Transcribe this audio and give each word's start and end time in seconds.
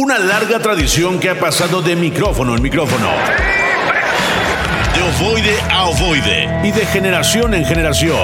Una 0.00 0.16
larga 0.16 0.60
tradición 0.60 1.18
que 1.18 1.28
ha 1.28 1.40
pasado 1.40 1.82
de 1.82 1.96
micrófono 1.96 2.54
en 2.54 2.62
micrófono. 2.62 3.08
De 4.94 5.02
ovoide 5.02 5.60
a 5.72 5.86
ovoide. 5.86 6.60
Y 6.62 6.70
de 6.70 6.86
generación 6.86 7.52
en 7.52 7.64
generación. 7.64 8.16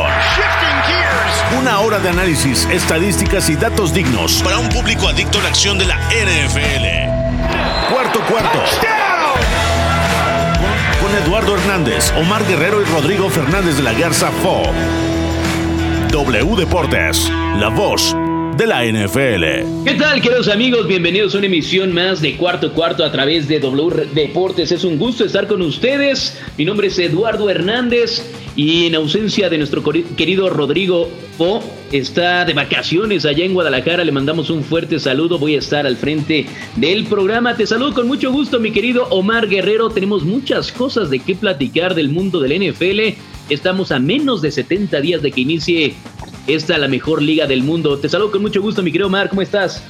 Una 1.59 1.81
hora 1.81 1.99
de 1.99 2.11
análisis, 2.11 2.69
estadísticas 2.71 3.49
y 3.49 3.57
datos 3.57 3.93
dignos 3.93 4.41
para 4.45 4.59
un 4.59 4.69
público 4.69 5.09
adicto 5.09 5.41
a 5.41 5.43
la 5.43 5.49
acción 5.49 5.77
de 5.77 5.87
la 5.87 5.97
NFL. 5.97 7.93
Cuarto 7.93 8.20
cuarto. 8.20 8.62
Con 11.02 11.25
Eduardo 11.25 11.56
Hernández, 11.56 12.12
Omar 12.16 12.46
Guerrero 12.46 12.82
y 12.82 12.84
Rodrigo 12.84 13.29
Fernández 13.30 13.79
de 13.79 13.82
la 13.82 13.95
Garza 13.95 14.30
Fo. 14.45 14.62
W 16.12 16.56
Deportes, 16.56 17.29
la 17.59 17.68
voz 17.70 18.14
de 18.57 18.66
la 18.66 18.84
NFL. 18.84 19.84
¿Qué 19.84 19.95
tal, 19.98 20.20
queridos 20.20 20.48
amigos? 20.48 20.87
Bienvenidos 20.87 21.34
a 21.34 21.39
una 21.39 21.46
emisión 21.46 21.93
más 21.93 22.20
de 22.20 22.37
Cuarto 22.37 22.73
Cuarto 22.73 23.05
a 23.05 23.11
través 23.11 23.48
de 23.48 23.59
W 23.59 24.06
Deportes. 24.15 24.70
Es 24.70 24.84
un 24.84 24.98
gusto 24.98 25.24
estar 25.24 25.46
con 25.46 25.62
ustedes. 25.62 26.41
Mi 26.56 26.65
nombre 26.65 26.87
es 26.88 26.98
Eduardo 26.98 27.51
Hernández 27.51 28.23
y 28.55 28.87
en 28.87 28.95
ausencia 28.95 29.48
de 29.48 29.59
nuestro 29.59 29.82
querido 29.82 30.51
Rodrigo 30.51 31.10
Po, 31.37 31.62
está 31.91 32.45
de 32.45 32.52
vacaciones 32.52 33.24
allá 33.27 33.45
en 33.45 33.55
Guadalajara. 33.55 34.05
Le 34.05 34.12
mandamos 34.12 34.51
un 34.51 34.62
fuerte 34.62 35.01
saludo. 35.01 35.38
Voy 35.38 35.57
a 35.57 35.59
estar 35.59 35.87
al 35.87 35.96
frente 35.96 36.46
del 36.77 37.05
programa. 37.07 37.57
Te 37.57 37.66
saludo 37.66 37.95
con 37.95 38.07
mucho 38.07 38.30
gusto, 38.30 38.60
mi 38.60 38.71
querido 38.71 39.09
Omar 39.10 39.48
Guerrero. 39.48 39.91
Tenemos 39.91 40.23
muchas 40.23 40.71
cosas 40.71 41.10
de 41.10 41.18
qué 41.18 41.34
platicar 41.34 41.95
del 41.95 42.09
mundo 42.09 42.41
del 42.41 42.71
NFL. 42.71 43.18
Estamos 43.48 43.91
a 43.91 43.98
menos 43.98 44.43
de 44.43 44.52
70 44.52 45.01
días 45.01 45.23
de 45.23 45.32
que 45.32 45.41
inicie 45.41 45.95
esta 46.47 46.79
la 46.79 46.89
mejor 46.89 47.23
liga 47.23 47.47
del 47.47 47.62
mundo. 47.62 47.98
Te 47.98 48.09
saludo 48.09 48.33
con 48.33 48.43
mucho 48.43 48.61
gusto, 48.61 48.83
mi 48.83 48.91
querido 48.91 49.09
Omar. 49.09 49.29
¿Cómo 49.29 49.43
estás? 49.43 49.83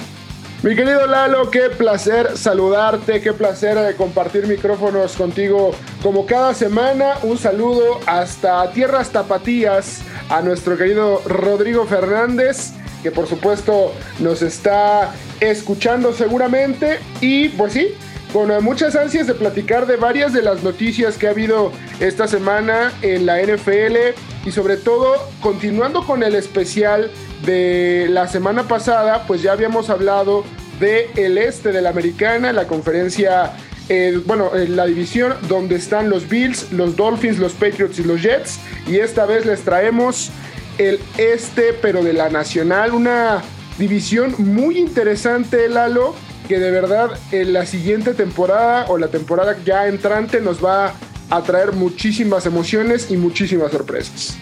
Mi 0.63 0.75
querido 0.75 1.05
Lalo, 1.05 1.51
qué 1.51 1.69
placer 1.69 2.35
saludarte, 2.35 3.21
qué 3.21 3.33
placer 3.33 3.77
eh, 3.77 3.95
compartir 3.95 4.47
micrófonos 4.47 5.13
contigo 5.13 5.71
como 6.01 6.25
cada 6.25 6.53
semana. 6.53 7.17
Un 7.23 7.37
saludo 7.37 7.99
hasta 8.07 8.71
Tierras 8.71 9.11
Tapatías 9.11 10.01
a 10.29 10.41
nuestro 10.41 10.75
querido 10.75 11.21
Rodrigo 11.27 11.85
Fernández, 11.85 12.73
que 13.03 13.11
por 13.11 13.27
supuesto 13.27 13.93
nos 14.19 14.41
está 14.41 15.13
escuchando 15.39 16.13
seguramente. 16.13 16.99
Y 17.21 17.49
pues 17.49 17.73
sí, 17.73 17.89
con 18.35 18.51
muchas 18.65 18.97
ansias 18.97 19.27
de 19.27 19.33
platicar 19.33 19.87
de 19.87 19.95
varias 19.95 20.33
de 20.33 20.41
las 20.41 20.61
noticias 20.61 21.17
que 21.17 21.27
ha 21.27 21.29
habido 21.29 21.71
esta 22.01 22.27
semana 22.27 22.91
en 23.01 23.25
la 23.25 23.41
NFL 23.41 23.95
y 24.43 24.51
sobre 24.51 24.75
todo 24.75 25.15
continuando 25.39 26.05
con 26.05 26.21
el 26.21 26.35
especial 26.35 27.09
de 27.45 28.07
la 28.09 28.27
semana 28.27 28.63
pasada, 28.67 29.23
pues 29.25 29.41
ya 29.41 29.53
habíamos 29.53 29.89
hablado 29.89 30.43
de 30.81 31.09
el 31.15 31.37
este 31.37 31.71
de 31.71 31.81
la 31.81 31.91
americana, 31.91 32.51
la 32.51 32.67
conferencia, 32.67 33.53
eh, 33.87 34.19
bueno, 34.25 34.53
en 34.53 34.75
la 34.75 34.85
división 34.85 35.35
donde 35.47 35.77
están 35.77 36.09
los 36.09 36.27
Bills, 36.27 36.73
los 36.73 36.97
Dolphins, 36.97 37.39
los 37.39 37.53
Patriots 37.53 37.99
y 37.99 38.03
los 38.03 38.21
Jets 38.21 38.59
y 38.85 38.97
esta 38.97 39.25
vez 39.25 39.45
les 39.45 39.61
traemos 39.61 40.29
el 40.77 40.99
este 41.17 41.71
pero 41.71 42.03
de 42.03 42.11
la 42.11 42.29
nacional, 42.29 42.91
una 42.91 43.41
división 43.77 44.35
muy 44.39 44.77
interesante, 44.77 45.69
Lalo 45.69 46.15
que 46.47 46.59
de 46.59 46.71
verdad 46.71 47.11
en 47.31 47.53
la 47.53 47.65
siguiente 47.65 48.13
temporada 48.13 48.85
o 48.89 48.97
la 48.97 49.07
temporada 49.07 49.57
ya 49.65 49.87
entrante 49.87 50.41
nos 50.41 50.63
va 50.63 50.93
a 51.29 51.43
traer 51.43 51.73
muchísimas 51.73 52.45
emociones 52.45 53.09
y 53.09 53.17
muchísimas 53.17 53.71
sorpresas. 53.71 54.37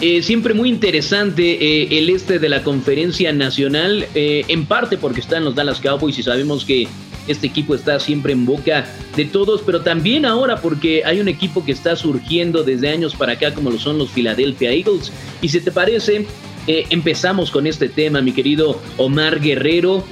Eh, 0.00 0.22
siempre 0.22 0.54
muy 0.54 0.68
interesante 0.68 1.42
eh, 1.42 1.98
el 1.98 2.08
este 2.10 2.38
de 2.38 2.48
la 2.48 2.62
conferencia 2.62 3.32
nacional, 3.32 4.06
eh, 4.14 4.44
en 4.46 4.64
parte 4.64 4.96
porque 4.96 5.18
están 5.18 5.44
los 5.44 5.56
Dallas 5.56 5.80
Cowboys 5.80 6.16
y 6.18 6.22
sabemos 6.22 6.64
que 6.64 6.86
este 7.26 7.48
equipo 7.48 7.74
está 7.74 7.98
siempre 7.98 8.32
en 8.32 8.46
boca 8.46 8.86
de 9.16 9.24
todos, 9.24 9.60
pero 9.66 9.80
también 9.80 10.24
ahora 10.24 10.60
porque 10.60 11.02
hay 11.04 11.20
un 11.20 11.26
equipo 11.26 11.64
que 11.64 11.72
está 11.72 11.96
surgiendo 11.96 12.62
desde 12.62 12.88
años 12.88 13.16
para 13.16 13.32
acá 13.32 13.52
como 13.52 13.70
lo 13.70 13.78
son 13.78 13.98
los 13.98 14.10
Philadelphia 14.10 14.70
Eagles. 14.70 15.12
Y 15.42 15.48
si 15.48 15.60
te 15.60 15.72
parece, 15.72 16.26
empezamos 16.66 17.50
con 17.50 17.66
este 17.66 17.90
tema, 17.90 18.22
mi 18.22 18.32
querido 18.32 18.80
Omar 18.96 19.40
Guerrero 19.40 20.04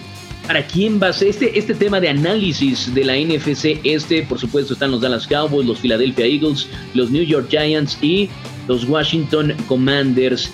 para 0.46 0.66
quién 0.66 1.00
va 1.02 1.08
a 1.08 1.12
ser 1.12 1.28
este, 1.28 1.58
este 1.58 1.74
tema 1.74 2.00
de 2.00 2.08
análisis 2.08 2.94
de 2.94 3.04
la 3.04 3.16
NFC 3.16 3.80
este, 3.84 4.22
por 4.22 4.38
supuesto 4.38 4.74
están 4.74 4.90
los 4.90 5.00
Dallas 5.00 5.26
Cowboys, 5.26 5.66
los 5.66 5.80
Philadelphia 5.80 6.26
Eagles, 6.26 6.68
los 6.94 7.10
New 7.10 7.24
York 7.24 7.48
Giants 7.50 7.98
y 8.00 8.28
los 8.68 8.84
Washington 8.84 9.54
Commanders. 9.66 10.50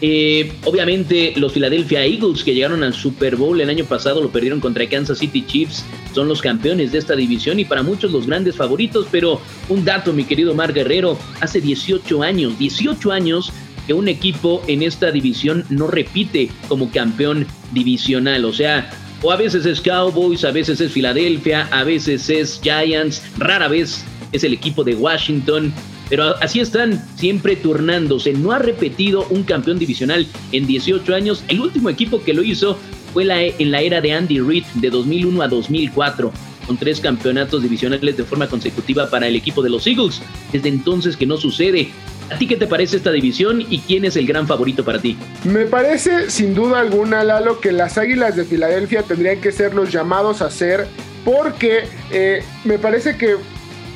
Eh, 0.00 0.52
obviamente 0.64 1.32
los 1.36 1.52
Philadelphia 1.52 2.04
Eagles 2.04 2.42
que 2.42 2.54
llegaron 2.54 2.82
al 2.82 2.92
Super 2.92 3.36
Bowl 3.36 3.60
el 3.60 3.70
año 3.70 3.84
pasado 3.84 4.20
lo 4.20 4.30
perdieron 4.30 4.58
contra 4.58 4.88
Kansas 4.88 5.18
City 5.18 5.44
Chiefs, 5.46 5.84
son 6.12 6.26
los 6.26 6.42
campeones 6.42 6.90
de 6.90 6.98
esta 6.98 7.14
división 7.14 7.60
y 7.60 7.64
para 7.64 7.84
muchos 7.84 8.10
los 8.10 8.26
grandes 8.26 8.56
favoritos, 8.56 9.06
pero 9.12 9.40
un 9.68 9.84
dato 9.84 10.12
mi 10.12 10.24
querido 10.24 10.54
Mar 10.54 10.72
Guerrero, 10.72 11.16
hace 11.40 11.60
18 11.60 12.20
años, 12.24 12.58
18 12.58 13.12
años 13.12 13.52
que 13.86 13.94
un 13.94 14.08
equipo 14.08 14.62
en 14.66 14.82
esta 14.82 15.12
división 15.12 15.64
no 15.68 15.86
repite 15.86 16.50
como 16.68 16.90
campeón 16.90 17.46
divisional, 17.72 18.44
o 18.44 18.52
sea, 18.52 18.90
o 19.22 19.30
a 19.30 19.36
veces 19.36 19.64
es 19.66 19.80
Cowboys, 19.80 20.44
a 20.44 20.50
veces 20.50 20.80
es 20.80 20.92
Filadelfia, 20.92 21.68
a 21.70 21.84
veces 21.84 22.28
es 22.28 22.60
Giants, 22.62 23.22
rara 23.38 23.68
vez 23.68 24.04
es 24.32 24.44
el 24.44 24.52
equipo 24.52 24.84
de 24.84 24.94
Washington. 24.94 25.72
Pero 26.08 26.36
así 26.42 26.60
están 26.60 27.02
siempre 27.16 27.56
turnándose. 27.56 28.32
No 28.32 28.52
ha 28.52 28.58
repetido 28.58 29.26
un 29.30 29.44
campeón 29.44 29.78
divisional 29.78 30.26
en 30.50 30.66
18 30.66 31.14
años. 31.14 31.42
El 31.48 31.60
último 31.60 31.88
equipo 31.88 32.22
que 32.22 32.34
lo 32.34 32.42
hizo 32.42 32.76
fue 33.12 33.24
la, 33.24 33.40
en 33.42 33.70
la 33.70 33.80
era 33.80 34.00
de 34.00 34.12
Andy 34.12 34.40
Reid 34.40 34.64
de 34.74 34.90
2001 34.90 35.40
a 35.40 35.48
2004 35.48 36.32
con 36.66 36.76
tres 36.76 37.00
campeonatos 37.00 37.62
divisionales 37.62 38.16
de 38.16 38.24
forma 38.24 38.46
consecutiva 38.46 39.08
para 39.08 39.26
el 39.26 39.36
equipo 39.36 39.62
de 39.62 39.70
los 39.70 39.86
Eagles. 39.86 40.20
Desde 40.52 40.68
entonces 40.68 41.16
que 41.16 41.26
no 41.26 41.36
sucede. 41.36 41.88
¿A 42.32 42.38
ti 42.38 42.46
qué 42.46 42.56
te 42.56 42.66
parece 42.66 42.96
esta 42.96 43.12
división 43.12 43.60
y 43.60 43.80
quién 43.80 44.06
es 44.06 44.16
el 44.16 44.26
gran 44.26 44.46
favorito 44.46 44.84
para 44.84 44.98
ti? 44.98 45.18
Me 45.44 45.66
parece 45.66 46.30
sin 46.30 46.54
duda 46.54 46.80
alguna, 46.80 47.22
Lalo, 47.24 47.60
que 47.60 47.72
las 47.72 47.98
Águilas 47.98 48.36
de 48.36 48.44
Filadelfia 48.44 49.02
tendrían 49.02 49.40
que 49.40 49.52
ser 49.52 49.74
los 49.74 49.92
llamados 49.92 50.40
a 50.40 50.50
ser 50.50 50.86
porque 51.26 51.84
eh, 52.10 52.42
me 52.64 52.78
parece 52.78 53.18
que 53.18 53.36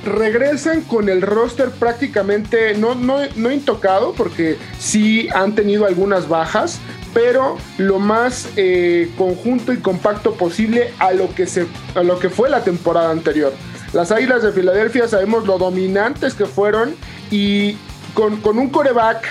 regresan 0.05 0.83
con 0.83 1.09
el 1.09 1.23
roster 1.23 1.71
prácticamente 1.71 2.75
no, 2.75 2.95
no, 2.95 3.51
intocado, 3.51 4.13
porque 4.13 4.59
sí 4.79 5.29
han 5.35 5.55
tenido 5.55 5.87
algunas 5.87 6.29
bajas, 6.29 6.79
pero 7.15 7.57
lo 7.79 7.99
más 7.99 8.51
eh, 8.57 9.11
conjunto 9.17 9.73
y 9.73 9.79
compacto 9.79 10.35
posible 10.35 10.93
a 10.99 11.13
lo, 11.13 11.35
que 11.35 11.47
se, 11.47 11.67
a 11.95 12.03
lo 12.03 12.19
que 12.19 12.29
fue 12.29 12.51
la 12.51 12.63
temporada 12.63 13.11
anterior. 13.11 13.55
Las 13.95 14.13
Águilas 14.13 14.43
de 14.43 14.53
Filadelfia 14.53 15.09
sabemos 15.09 15.47
lo 15.47 15.57
dominantes 15.59 16.35
que 16.35 16.45
fueron 16.45 16.95
y 17.31 17.77
con, 18.17 18.59
un 18.59 18.71
coreback 18.71 19.29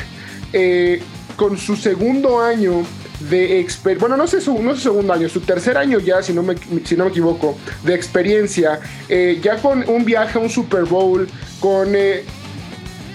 eh, 0.54 1.02
con 1.36 1.58
su 1.58 1.76
segundo 1.76 2.40
año 2.40 2.84
de 3.30 3.60
experiencia, 3.60 4.08
bueno, 4.08 4.16
no 4.16 4.28
sé, 4.28 4.40
su, 4.40 4.62
no 4.62 4.76
su 4.76 4.82
segundo 4.82 5.12
año, 5.12 5.28
su 5.28 5.40
tercer 5.40 5.78
año 5.78 6.00
ya, 6.00 6.22
si 6.22 6.34
no 6.34 6.44
me, 6.44 6.56
si 6.84 6.96
no 6.96 7.06
me 7.06 7.10
equivoco, 7.10 7.58
de 7.84 7.96
experiencia, 7.96 8.80
eh, 9.10 9.40
ya 9.42 9.58
con 9.58 9.90
un 9.90 10.06
viaje 10.06 10.38
a 10.38 10.42
un 10.42 10.50
Super 10.50 10.84
Bowl, 10.84 11.28
con 11.60 11.96
eh, 11.96 12.24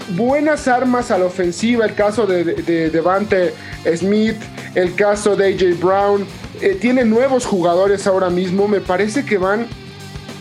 buenas 0.09 0.67
armas 0.67 1.09
a 1.09 1.17
la 1.17 1.25
ofensiva, 1.25 1.85
el 1.85 1.95
caso 1.95 2.27
de, 2.27 2.43
de, 2.43 2.89
Devante 2.89 3.53
Smith, 3.95 4.37
el 4.75 4.93
caso 4.95 5.35
de 5.35 5.53
AJ 5.53 5.79
Brown, 5.79 6.25
tiene 6.79 7.05
nuevos 7.05 7.45
jugadores 7.45 8.05
ahora 8.05 8.29
mismo, 8.29 8.67
me 8.67 8.81
parece 8.81 9.25
que 9.25 9.37
van 9.37 9.65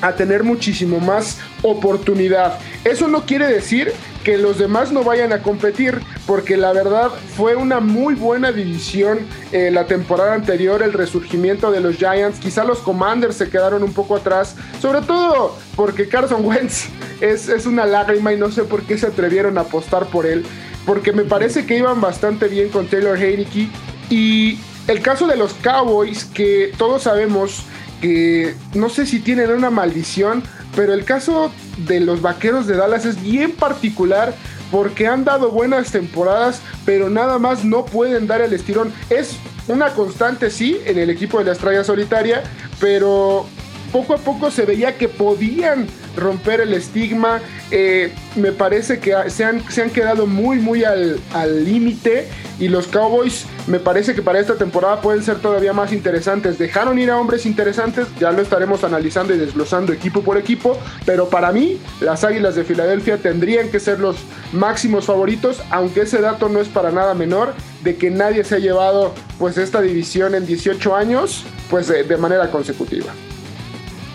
a 0.03 0.13
tener 0.13 0.43
muchísimo 0.45 0.99
más 1.01 1.39
oportunidad. 1.63 2.59
Eso 2.85 3.09
no 3.09 3.25
quiere 3.25 3.47
decir 3.47 3.93
que 4.25 4.39
los 4.39 4.59
demás 4.59 4.93
no 4.93 5.03
vayan 5.03 5.33
a 5.33 5.43
competir, 5.43 6.01
porque 6.27 6.57
la 6.57 6.73
verdad 6.73 7.11
fue 7.37 7.57
una 7.57 7.81
muy 7.81 8.15
buena 8.15 8.53
división 8.53 9.21
eh, 9.53 9.71
la 9.71 9.87
temporada 9.87 10.35
anterior, 10.35 10.83
el 10.83 10.93
resurgimiento 10.93 11.71
de 11.71 11.81
los 11.81 11.97
Giants, 11.97 12.39
quizá 12.39 12.65
los 12.65 12.79
Commanders 12.79 13.37
se 13.37 13.49
quedaron 13.49 13.83
un 13.83 13.93
poco 13.93 14.17
atrás, 14.17 14.57
sobre 14.81 15.01
todo 15.03 15.57
porque 15.77 16.09
Carson 16.09 16.45
Wentz 16.45 16.89
es, 17.21 17.49
es 17.49 17.67
una 17.67 17.87
lágrima 17.87 18.33
y 18.33 18.37
no 18.37 18.51
sé 18.51 18.65
por 18.65 18.83
qué 18.83 18.99
se 18.99 19.07
atrevieron 19.07 19.59
a 19.59 19.63
apostar 19.63 20.07
por 20.07 20.27
él, 20.27 20.45
porque 20.85 21.13
me 21.13 21.25
parece 21.25 21.67
que 21.67 21.79
iban 21.79 22.01
bastante 22.01 22.49
bien 22.49 22.69
con 22.69 22.87
Taylor 22.87 23.17
Heineke. 23.17 23.69
Y 24.09 24.59
el 24.89 25.03
caso 25.03 25.27
de 25.27 25.37
los 25.37 25.55
Cowboys, 25.55 26.25
que 26.25 26.73
todos 26.77 27.05
sabemos 27.05 27.65
que 28.01 28.55
no 28.75 28.89
sé 28.89 29.07
si 29.07 29.21
tienen 29.21 29.51
una 29.51 29.71
maldición, 29.71 30.43
pero 30.77 30.95
el 30.95 31.05
caso 31.05 31.51
de 31.79 32.01
los 32.01 32.23
Vaqueros 32.23 32.67
de 32.67 32.77
Dallas 32.77 33.05
es 33.05 33.21
bien 33.21 33.53
particular 33.53 34.35
porque 34.71 35.07
han 35.07 35.25
dado 35.25 35.51
buenas 35.51 35.91
temporadas, 35.91 36.61
pero 36.85 37.11
nada 37.11 37.39
más 37.39 37.65
no 37.65 37.85
pueden 37.85 38.27
dar 38.27 38.41
el 38.41 38.53
estirón. 38.53 38.93
Es 39.11 39.37
una 39.69 39.91
constante, 39.91 40.51
sí, 40.51 40.81
en 40.87 40.99
el 40.99 41.11
equipo 41.11 41.39
de 41.39 41.45
la 41.45 41.53
estrella 41.53 41.85
solitaria, 41.85 42.43
pero 42.79 43.47
poco 43.93 44.15
a 44.15 44.19
poco 44.19 44.51
se 44.51 44.65
veía 44.65 44.97
que 44.97 45.09
podían 45.09 45.87
romper 46.17 46.61
el 46.61 46.75
estigma. 46.75 47.41
Eh, 47.71 48.13
me 48.37 48.53
parece 48.53 48.99
que 48.99 49.15
se 49.29 49.45
han, 49.45 49.69
se 49.71 49.83
han 49.83 49.91
quedado 49.91 50.27
muy, 50.27 50.59
muy 50.59 50.85
al 50.85 51.21
límite 51.65 52.29
y 52.61 52.69
los 52.69 52.87
Cowboys 52.87 53.47
me 53.67 53.81
parece 53.81 54.15
que 54.15 54.21
para 54.21 54.39
esta 54.39 54.57
temporada 54.57 55.01
pueden 55.01 55.23
ser 55.23 55.39
todavía 55.39 55.73
más 55.73 55.93
interesantes. 55.93 56.59
Dejaron 56.59 56.99
ir 56.99 57.11
a 57.11 57.17
hombres 57.17 57.47
interesantes, 57.47 58.07
ya 58.21 58.31
lo 58.31 58.43
estaremos 58.43 58.85
analizando 58.85 59.35
y 59.35 59.39
desglosando 59.39 59.93
equipo 59.93 60.23
por 60.23 60.37
equipo, 60.37 60.79
pero 61.07 61.29
para 61.29 61.51
mí 61.53 61.81
las 62.01 62.23
Águilas 62.23 62.55
de 62.55 62.65
Filadelfia 62.65 63.17
tendrían 63.17 63.71
que 63.71 63.81
ser 63.81 63.99
los 63.99 64.17
máximos 64.53 65.07
favoritos, 65.07 65.63
aunque 65.71 66.03
ese 66.03 66.21
dato 66.21 66.49
no 66.51 66.61
es 66.61 66.69
para 66.69 66.91
nada 66.91 67.15
menor 67.15 67.55
de 67.83 67.97
que 67.97 68.11
nadie 68.11 68.45
se 68.45 68.57
ha 68.57 68.59
llevado 68.59 69.15
pues 69.39 69.57
esta 69.57 69.81
división 69.81 70.35
en 70.35 70.45
18 70.45 70.95
años 70.95 71.45
pues 71.71 71.89
de, 71.89 72.17
manera 72.19 72.51
consecutiva. 72.51 73.13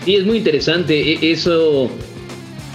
Sí, 0.06 0.14
es 0.14 0.24
muy 0.24 0.36
interesante 0.36 1.14
e, 1.14 1.32
eso 1.32 1.90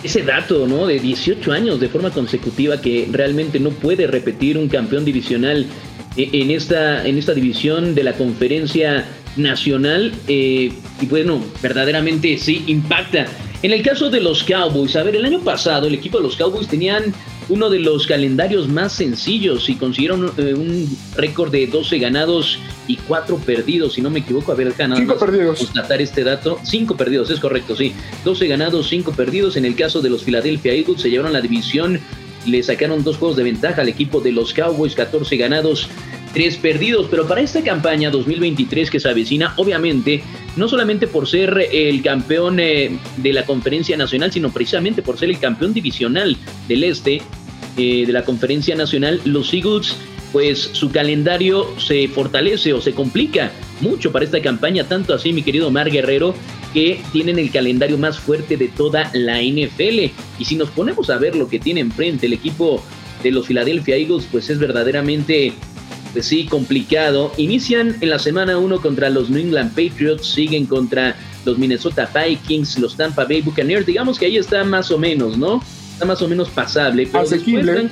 ese 0.04 0.22
dato, 0.24 0.68
¿no? 0.68 0.86
De 0.86 1.00
18 1.00 1.50
años 1.54 1.80
de 1.80 1.88
forma 1.88 2.12
consecutiva 2.12 2.82
que 2.82 3.08
realmente 3.10 3.58
no 3.58 3.70
puede 3.70 4.06
repetir 4.06 4.58
un 4.58 4.68
campeón 4.68 5.06
divisional 5.06 5.66
e, 6.18 6.30
en 6.34 6.52
esta, 6.52 7.08
en 7.08 7.18
esta 7.18 7.34
división 7.34 7.96
de 7.96 8.04
la 8.04 8.14
conferencia 8.14 9.06
nacional. 9.38 10.12
Eh, 10.28 10.74
y 11.00 11.06
bueno, 11.06 11.42
verdaderamente 11.64 12.38
sí 12.38 12.66
impacta. 12.68 13.28
En 13.64 13.72
el 13.72 13.82
caso 13.82 14.10
de 14.10 14.20
los 14.20 14.44
Cowboys, 14.44 14.98
a 14.98 15.04
ver, 15.04 15.16
el 15.16 15.24
año 15.24 15.40
pasado 15.40 15.88
el 15.88 15.94
equipo 15.94 16.18
de 16.18 16.26
los 16.26 16.36
Cowboys 16.36 16.68
tenían 16.68 17.14
uno 17.50 17.70
de 17.70 17.80
los 17.80 18.08
calendarios 18.08 18.68
más 18.68 18.94
sencillos 18.94 19.70
y 19.70 19.76
consiguieron 19.76 20.32
eh, 20.38 20.54
un 20.54 20.88
récord 21.16 21.52
de 21.52 21.68
12 21.68 22.00
ganados 22.00 22.60
y 22.88 22.98
4 22.98 23.38
perdidos, 23.38 23.94
si 23.94 24.02
no 24.02 24.10
me 24.10 24.20
equivoco. 24.20 24.52
A 24.52 24.56
ver, 24.56 24.70
acá 24.70 24.88
nada 24.88 25.02
5 25.02 25.18
perdidos. 25.18 25.60
constatar 25.60 26.02
este 26.02 26.24
dato. 26.24 26.60
5 26.64 26.96
perdidos, 26.96 27.30
es 27.30 27.40
correcto, 27.40 27.76
sí. 27.76 27.94
12 28.24 28.48
ganados, 28.48 28.90
5 28.90 29.12
perdidos. 29.14 29.56
En 29.58 29.66
el 29.66 29.76
caso 29.76 30.02
de 30.02 30.10
los 30.10 30.24
Philadelphia 30.24 30.74
Eagles, 30.74 31.02
se 31.02 31.10
llevaron 31.10 31.34
la 31.34 31.42
división, 31.42 32.00
le 32.46 32.64
sacaron 32.64 33.04
dos 33.04 33.18
juegos 33.18 33.38
de 33.38 33.44
ventaja 33.44 33.82
al 33.82 33.90
equipo 33.90 34.22
de 34.22 34.32
los 34.32 34.54
Cowboys, 34.54 34.96
14 34.96 35.38
ganados, 35.38 35.90
tres 36.34 36.58
perdidos. 36.58 37.08
Pero 37.10 37.28
para 37.28 37.42
esta 37.42 37.64
campaña 37.64 38.10
2023 38.10 38.90
que 38.90 39.00
se 39.00 39.10
avecina, 39.10 39.54
obviamente, 39.58 40.24
no 40.56 40.68
solamente 40.68 41.08
por 41.08 41.28
ser 41.28 41.68
el 41.72 42.02
campeón 42.02 42.60
eh, 42.60 42.98
de 43.18 43.34
la 43.34 43.46
conferencia 43.46 43.98
nacional, 43.98 44.32
sino 44.32 44.52
precisamente 44.52 45.02
por 45.02 45.18
ser 45.18 45.30
el 45.30 45.40
campeón 45.40 45.74
divisional 45.74 46.38
del 46.68 46.84
este 46.84 47.22
eh, 47.78 48.06
de 48.06 48.14
la 48.14 48.26
conferencia 48.26 48.76
nacional, 48.76 49.22
los 49.24 49.54
Eagles, 49.54 49.96
pues 50.32 50.70
su 50.74 50.92
calendario 50.92 51.68
se 51.78 52.08
fortalece 52.08 52.74
o 52.74 52.82
se 52.82 52.94
complica 52.94 53.52
mucho 53.80 54.12
para 54.12 54.26
esta 54.26 54.42
campaña, 54.42 54.86
tanto 54.86 55.14
así, 55.14 55.34
mi 55.34 55.42
querido 55.42 55.72
Mar 55.72 55.90
Guerrero, 55.90 56.36
que 56.74 57.02
tienen 57.12 57.40
el 57.40 57.52
calendario 57.52 57.98
más 57.98 58.20
fuerte 58.20 58.58
de 58.58 58.68
toda 58.68 59.10
la 59.14 59.42
NFL. 59.42 60.12
Y 60.40 60.46
si 60.46 60.56
nos 60.56 60.70
ponemos 60.70 61.10
a 61.10 61.18
ver 61.18 61.36
lo 61.36 61.48
que 61.48 61.60
tiene 61.60 61.82
enfrente 61.82 62.28
el 62.28 62.34
equipo 62.34 62.84
de 63.24 63.32
los 63.32 63.48
Philadelphia 63.48 63.96
Eagles, 63.96 64.28
pues 64.32 64.50
es 64.50 64.60
verdaderamente 64.60 65.54
pues 66.14 66.26
sí, 66.26 66.46
complicado. 66.46 67.32
Inician 67.38 67.96
en 68.02 68.10
la 68.10 68.20
semana 68.20 68.58
1 68.58 68.82
contra 68.82 69.10
los 69.10 69.30
New 69.30 69.42
England 69.42 69.70
Patriots, 69.70 70.28
siguen 70.28 70.66
contra 70.66 71.16
los 71.46 71.58
Minnesota 71.58 72.10
Vikings, 72.14 72.80
los 72.80 72.96
Tampa 72.98 73.26
Bay 73.26 73.42
Buccaneers. 73.42 73.86
Digamos 73.86 74.20
que 74.20 74.26
ahí 74.26 74.38
está 74.38 74.64
más 74.64 74.92
o 74.92 74.98
menos, 74.98 75.38
¿no? 75.38 75.64
Está 75.94 76.06
más 76.06 76.22
o 76.22 76.28
menos 76.28 76.50
pasable. 76.50 77.08
Pero 77.08 77.24
Asequible. 77.24 77.90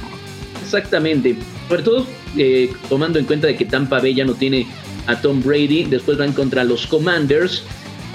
exactamente. 0.62 1.38
Sobre 1.68 1.84
todo 1.84 2.08
eh, 2.38 2.72
tomando 2.90 3.20
en 3.20 3.26
cuenta 3.26 3.48
de 3.48 3.56
que 3.56 3.66
Tampa 3.66 4.00
Bay 4.00 4.14
ya 4.14 4.26
no 4.26 4.34
tiene 4.34 4.68
a 5.08 5.20
Tom 5.20 5.42
Brady. 5.42 5.86
Después 5.86 6.18
van 6.18 6.34
contra 6.34 6.64
los 6.64 6.86
Commanders. 6.88 7.64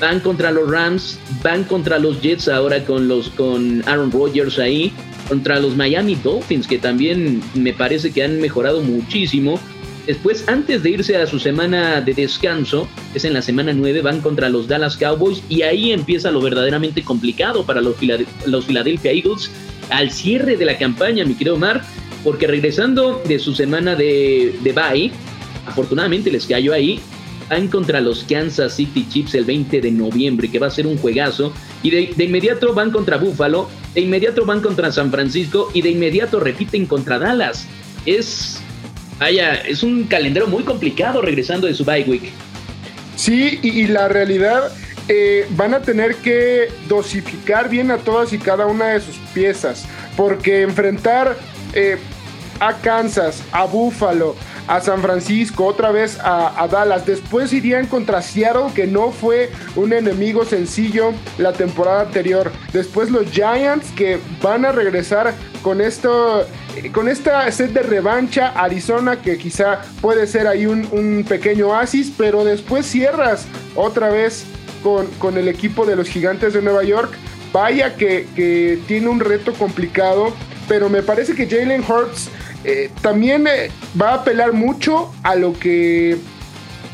Van 0.01 0.19
contra 0.21 0.51
los 0.51 0.69
Rams, 0.69 1.21
van 1.45 1.62
contra 1.65 2.01
los 2.01 2.21
Jets 2.21 2.49
ahora 2.49 2.85
con 2.85 3.06
los 3.06 3.29
con 3.29 3.81
Aaron 3.87 4.11
Rodgers 4.11 4.59
ahí, 4.59 4.93
contra 5.29 5.61
los 5.61 5.77
Miami 5.77 6.17
Dolphins 6.17 6.67
que 6.67 6.79
también 6.79 7.41
me 7.55 7.73
parece 7.73 8.11
que 8.11 8.25
han 8.25 8.41
mejorado 8.41 8.83
muchísimo 8.83 9.61
Después, 10.06 10.47
antes 10.49 10.83
de 10.83 10.91
irse 10.91 11.17
a 11.17 11.27
su 11.27 11.39
semana 11.39 12.03
de 12.03 12.12
descanso, 12.12 12.87
es 13.15 13.25
en 13.25 13.33
la 13.33 13.41
semana 13.41 13.73
9, 13.73 14.03
van 14.03 14.21
contra 14.21 14.51
los 14.51 14.69
Dallas 14.69 14.97
Cowboys 14.99 15.43
y 15.49 15.62
ahí 15.62 15.93
empieza 15.93 16.31
lo 16.31 16.43
verdaderamente 16.43 17.03
complicado 17.03 17.65
para 17.65 17.81
los, 17.81 17.97
los 18.45 18.67
Philadelphia 18.67 19.12
Eagles 19.12 19.51
al 19.89 20.11
cierre 20.11 20.56
de 20.56 20.65
la 20.67 20.77
campaña, 20.77 21.25
mi 21.25 21.35
querido 21.35 21.55
Omar, 21.56 21.83
porque 22.23 22.47
regresando 22.47 23.23
de 23.27 23.39
su 23.39 23.55
semana 23.55 23.95
de, 23.95 24.59
de 24.62 24.73
bye, 24.73 25.11
afortunadamente 25.67 26.31
les 26.31 26.47
cayó 26.47 26.75
ahí, 26.75 27.01
van 27.49 27.69
contra 27.69 28.01
los 28.01 28.25
Kansas 28.25 28.77
City 28.77 29.06
Chiefs 29.09 29.35
el 29.35 29.47
20 29.47 29.81
de 29.81 29.91
noviembre, 29.91 30.51
que 30.51 30.59
va 30.59 30.67
a 30.67 30.71
ser 30.71 30.87
un 30.87 30.99
juegazo, 30.99 31.53
y 31.83 31.91
de, 31.91 32.12
de 32.15 32.25
inmediato 32.25 32.75
van 32.75 32.91
contra 32.91 33.17
Buffalo, 33.17 33.71
de 33.95 34.03
inmediato 34.03 34.45
van 34.45 34.61
contra 34.61 34.93
San 34.93 35.11
Francisco 35.11 35.71
y 35.73 35.81
de 35.81 35.91
inmediato 35.91 36.41
repiten 36.41 36.85
contra 36.85 37.19
Dallas. 37.19 37.67
Es 38.06 38.63
Vaya, 39.19 39.55
es 39.55 39.82
un 39.82 40.05
calendario 40.05 40.49
muy 40.49 40.64
complicado 40.64 41.22
regresando 41.22 41.66
de 41.66 41.75
su 41.75 41.84
bye 41.84 42.05
week. 42.05 42.32
Sí, 43.16 43.61
y, 43.62 43.87
la 43.87 44.08
realidad 44.08 44.72
eh, 45.08 45.46
van 45.50 45.72
a 45.75 45.81
tener 45.81 46.16
que 46.16 46.69
dosificar 46.88 47.69
bien 47.69 47.90
a 47.90 47.99
todas 47.99 48.32
y 48.32 48.38
cada 48.38 48.66
una 48.66 48.88
de 48.88 49.00
sus 49.00 49.16
piezas, 49.32 49.87
porque 50.16 50.62
enfrentar 50.62 51.37
eh, 51.75 51.99
a 52.58 52.75
Kansas, 52.75 53.43
a 53.52 53.64
Buffalo, 53.64 54.34
a 54.66 54.81
San 54.81 55.02
Francisco, 55.02 55.66
otra 55.66 55.90
vez 55.90 56.19
a, 56.22 56.66
Dallas. 56.70 57.06
Después 57.06 57.52
irían 57.52 57.87
contra 57.87 58.22
Seattle, 58.22 58.72
que 58.75 58.87
no 58.87 59.11
fue 59.11 59.50
un 59.76 59.93
enemigo 59.93 60.44
sencillo 60.44 61.12
la 61.38 61.52
temporada 61.52 62.02
anterior. 62.02 62.50
Después 62.72 63.11
los 63.11 63.31
Giants, 63.31 63.90
que 63.93 64.19
van 64.43 64.64
a 64.64 64.72
regresar 64.72 65.34
con 65.62 65.81
esto. 65.81 66.46
Con 66.93 67.08
esta 67.08 67.50
set 67.52 67.72
de 67.72 67.82
revancha, 67.82 68.49
Arizona, 68.49 69.22
que 69.22 69.38
quizá 69.38 69.82
puede 70.00 70.26
ser 70.26 70.49
ahí 70.49 70.67
un, 70.67 71.25
pequeño 71.28 71.69
oasis, 71.69 72.12
pero 72.17 72.44
después 72.44 72.84
cierras 72.84 73.46
otra 73.76 74.08
vez 74.08 74.44
con, 74.82 75.06
con, 75.19 75.38
el 75.38 75.46
equipo 75.46 75.87
de 75.87 75.94
los 75.94 76.08
gigantes 76.08 76.52
de 76.52 76.62
Nueva 76.62 76.82
York. 76.82 77.12
Vaya 77.52 77.94
que, 77.94 78.26
que 78.34 78.81
tiene 78.88 79.06
un 79.06 79.20
reto 79.20 79.52
complicado, 79.52 80.32
pero 80.67 80.88
me 80.88 81.02
parece 81.02 81.37
que 81.37 81.46
Jalen 81.46 81.84
Hurts 81.88 82.28
eh, 82.64 82.90
también 83.02 83.46
eh, 83.46 83.70
va 84.00 84.11
a 84.11 84.14
apelar 84.14 84.52
mucho 84.52 85.12
a 85.22 85.34
lo 85.34 85.52
que 85.52 86.16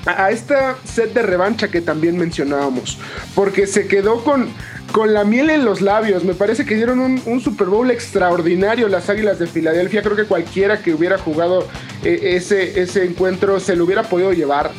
a 0.06 0.30
esta 0.30 0.76
set 0.84 1.12
de 1.12 1.22
revancha 1.22 1.68
que 1.68 1.82
también 1.82 2.16
mencionábamos, 2.16 2.98
porque 3.34 3.66
se 3.66 3.86
quedó 3.86 4.24
con, 4.24 4.48
con 4.92 5.12
la 5.12 5.24
miel 5.24 5.50
en 5.50 5.64
los 5.64 5.82
labios. 5.82 6.24
Me 6.24 6.34
parece 6.34 6.64
que 6.64 6.74
dieron 6.74 6.98
un, 6.98 7.40
Super 7.40 7.68
Bowl 7.68 7.90
extraordinario 7.90 8.88
las 8.88 9.10
Águilas 9.10 9.38
de 9.38 9.46
Filadelfia. 9.46 10.02
Creo 10.02 10.16
que 10.16 10.24
cualquiera 10.24 10.82
que 10.82 10.94
hubiera 10.94 11.18
jugado 11.18 11.68
eh, 12.02 12.34
ese, 12.36 12.80
ese 12.80 13.04
encuentro 13.04 13.60
se 13.60 13.76
lo 13.76 13.84
hubiera 13.84 14.02
podido 14.04 14.32
llevar. 14.32 14.72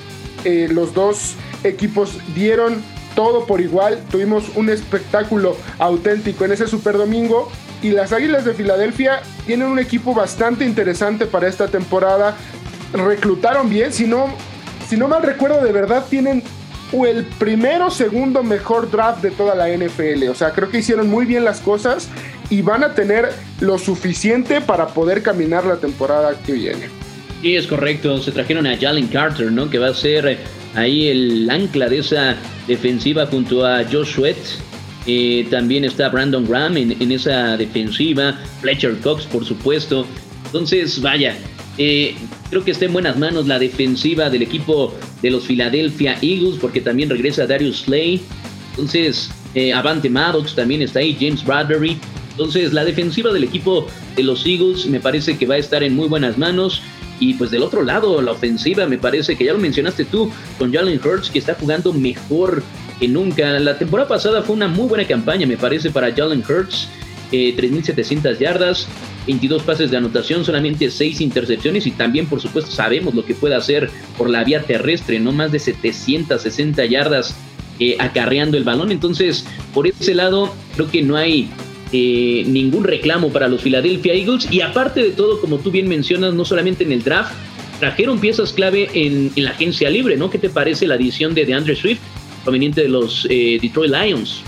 los 0.44 0.94
dos 0.95 1.35
equipos 1.63 2.17
dieron 2.33 2.81
todo 3.15 3.45
por 3.45 3.61
igual. 3.61 4.03
Tuvimos 4.09 4.49
un 4.55 4.69
espectáculo 4.69 5.55
auténtico 5.77 6.45
en 6.45 6.54
ese 6.54 6.68
Super 6.68 6.97
Domingo 6.97 7.51
y 7.81 7.90
las 7.90 8.14
Águilas 8.14 8.45
de 8.45 8.54
Filadelfia 8.54 9.21
tienen 9.45 9.68
un 9.68 9.80
equipo 9.80 10.14
bastante 10.14 10.66
interesante 10.66 11.26
para 11.26 11.47
esta 11.47 11.68
temporada. 11.68 12.35
Reclutaron 12.94 13.69
bien, 13.69 13.92
si 13.92 14.06
no, 14.06 14.28
si 14.88 14.97
no 14.97 15.07
mal 15.07 15.23
recuerdo, 15.23 15.64
de 15.64 15.71
verdad 15.71 16.06
tienen 16.09 16.44
el 17.07 17.26
primero 17.40 17.90
segundo 17.90 18.44
mejor 18.44 18.92
draft 18.92 19.23
de 19.23 19.31
toda 19.31 19.56
la 19.56 19.69
NFL. 19.69 20.30
O 20.30 20.35
sea, 20.35 20.52
creo 20.52 20.69
que 20.69 20.80
hicieron 20.80 21.09
muy 21.09 21.26
bien 21.26 21.45
las 21.45 21.59
cosas 21.61 22.09
y 22.50 22.61
van 22.61 22.83
a 22.83 22.94
tener 22.94 23.30
lo 23.61 23.78
suficiente 23.78 24.61
para 24.61 24.88
poder 24.88 25.23
caminar 25.23 25.66
la 25.66 25.78
temporada 25.78 26.35
que 26.45 26.54
viene. 26.54 26.90
Sí, 27.42 27.56
es 27.56 27.66
correcto. 27.66 28.21
Se 28.21 28.31
trajeron 28.31 28.68
a 28.68 28.78
Jalen 28.78 29.07
Carter, 29.07 29.52
¿no? 29.52 29.69
Que 29.69 29.80
va 29.80 29.88
a 29.88 29.94
ser 29.94 30.38
ahí 30.76 31.07
el 31.07 31.50
ancla 31.50 31.88
de 31.88 32.00
esa 32.00 32.35
defensiva 32.68 33.26
junto 33.26 33.66
a 33.66 33.83
Josh 33.90 34.16
Sweat 34.16 34.38
eh, 35.05 35.47
también 35.49 35.83
está 35.83 36.09
Brandon 36.09 36.47
Graham 36.47 36.77
en, 36.77 37.11
esa 37.11 37.57
defensiva. 37.57 38.39
Fletcher 38.61 38.99
Cox, 38.99 39.25
por 39.25 39.45
supuesto. 39.45 40.05
Entonces, 40.45 41.01
vaya, 41.01 41.35
eh, 41.77 42.15
creo 42.49 42.63
que 42.63 42.71
está 42.71 42.85
en 42.85 42.93
buenas 42.93 43.17
manos 43.17 43.47
la 43.47 43.57
defensiva 43.57 44.29
del 44.29 44.43
equipo 44.43 44.93
de 45.21 45.31
los 45.31 45.45
Philadelphia 45.45 46.17
Eagles, 46.21 46.57
porque 46.59 46.81
también 46.81 47.09
regresa 47.09 47.47
Darius 47.47 47.81
Slay. 47.81 48.21
Entonces, 48.71 49.31
eh, 49.55 49.73
Avante 49.73 50.09
Maddox 50.09 50.55
también 50.55 50.81
está 50.81 50.99
ahí, 50.99 51.17
James 51.19 51.43
Bradbury. 51.43 51.97
Entonces, 52.31 52.71
la 52.73 52.85
defensiva 52.85 53.33
del 53.33 53.43
equipo 53.43 53.87
de 54.15 54.23
los 54.23 54.45
Eagles 54.45 54.85
me 54.85 54.99
parece 54.99 55.37
que 55.37 55.45
va 55.45 55.55
a 55.55 55.59
estar 55.59 55.83
en 55.83 55.95
muy 55.95 56.07
buenas 56.07 56.37
manos. 56.37 56.81
Y 57.19 57.35
pues 57.35 57.51
del 57.51 57.61
otro 57.61 57.83
lado, 57.83 58.19
la 58.19 58.31
ofensiva, 58.31 58.87
me 58.87 58.97
parece 58.97 59.35
que 59.35 59.45
ya 59.45 59.53
lo 59.53 59.59
mencionaste 59.59 60.05
tú, 60.05 60.31
con 60.57 60.73
Jalen 60.73 60.99
Hurts, 61.03 61.29
que 61.29 61.37
está 61.37 61.53
jugando 61.53 61.93
mejor 61.93 62.63
que 63.01 63.07
nunca. 63.07 63.59
La 63.59 63.77
temporada 63.77 64.07
pasada 64.07 64.43
fue 64.43 64.55
una 64.55 64.67
muy 64.67 64.87
buena 64.87 65.05
campaña, 65.05 65.47
me 65.47 65.57
parece, 65.57 65.89
para 65.89 66.13
Jalen 66.13 66.43
Hurts. 66.47 66.87
3.700 67.31 68.25
eh, 68.25 68.37
yardas, 68.41 68.87
22 69.25 69.63
pases 69.63 69.89
de 69.89 69.95
anotación, 69.95 70.43
solamente 70.43 70.91
6 70.91 71.21
intercepciones 71.21 71.87
y 71.87 71.91
también, 71.91 72.25
por 72.25 72.41
supuesto, 72.41 72.69
sabemos 72.69 73.15
lo 73.15 73.23
que 73.23 73.33
puede 73.33 73.55
hacer 73.55 73.89
por 74.17 74.29
la 74.29 74.43
vía 74.43 74.63
terrestre, 74.63 75.17
no 75.17 75.31
más 75.31 75.49
de 75.53 75.59
760 75.59 76.85
yardas 76.87 77.33
eh, 77.79 77.95
acarreando 77.99 78.57
el 78.57 78.65
balón. 78.65 78.91
Entonces, 78.91 79.45
por 79.73 79.87
ese 79.87 80.13
lado, 80.13 80.53
creo 80.75 80.91
que 80.91 81.01
no 81.03 81.15
hay 81.15 81.49
eh, 81.93 82.43
ningún 82.47 82.83
reclamo 82.83 83.31
para 83.31 83.47
los 83.47 83.61
Philadelphia 83.61 84.13
Eagles. 84.13 84.51
Y 84.51 84.59
aparte 84.59 85.01
de 85.01 85.11
todo, 85.11 85.39
como 85.39 85.57
tú 85.57 85.71
bien 85.71 85.87
mencionas, 85.87 86.33
no 86.33 86.43
solamente 86.43 86.83
en 86.83 86.91
el 86.91 87.01
draft, 87.01 87.31
trajeron 87.81 88.19
piezas 88.19 88.53
clave 88.53 88.89
en, 88.93 89.31
la 89.35 89.51
agencia 89.51 89.89
libre, 89.89 90.15
¿no? 90.15 90.29
¿Qué 90.29 90.37
te 90.37 90.49
parece 90.49 90.85
la 90.85 90.95
adición 90.95 91.33
de 91.33 91.45
DeAndre 91.45 91.75
Swift, 91.75 91.99
proveniente 92.44 92.81
de 92.81 92.90
los 92.90 93.28
eh, 93.30 93.60
Detroit 93.62 93.92
Lions? 93.92 94.44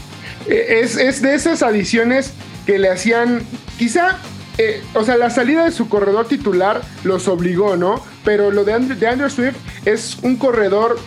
Es, 0.48 0.98
es 0.98 1.22
de 1.22 1.36
esas 1.36 1.64
adiciones 1.64 2.34
que 2.66 2.78
le 2.78 2.90
hacían, 2.90 3.44
quizá 3.78 4.20
eh, 4.58 4.84
o 4.94 5.04
sea, 5.04 5.18
la 5.18 5.32
salida 5.32 5.66
de 5.66 5.72
su 5.72 5.90
corredor 5.90 6.28
titular 6.28 6.82
los 7.04 7.28
obligó, 7.28 7.76
¿no? 7.76 8.04
Pero 8.24 8.52
lo 8.52 8.64
de, 8.64 8.74
Andrew, 8.74 9.30
Swift 9.30 9.56
es 9.86 10.18
un 10.22 10.36
corredor 10.36 11.00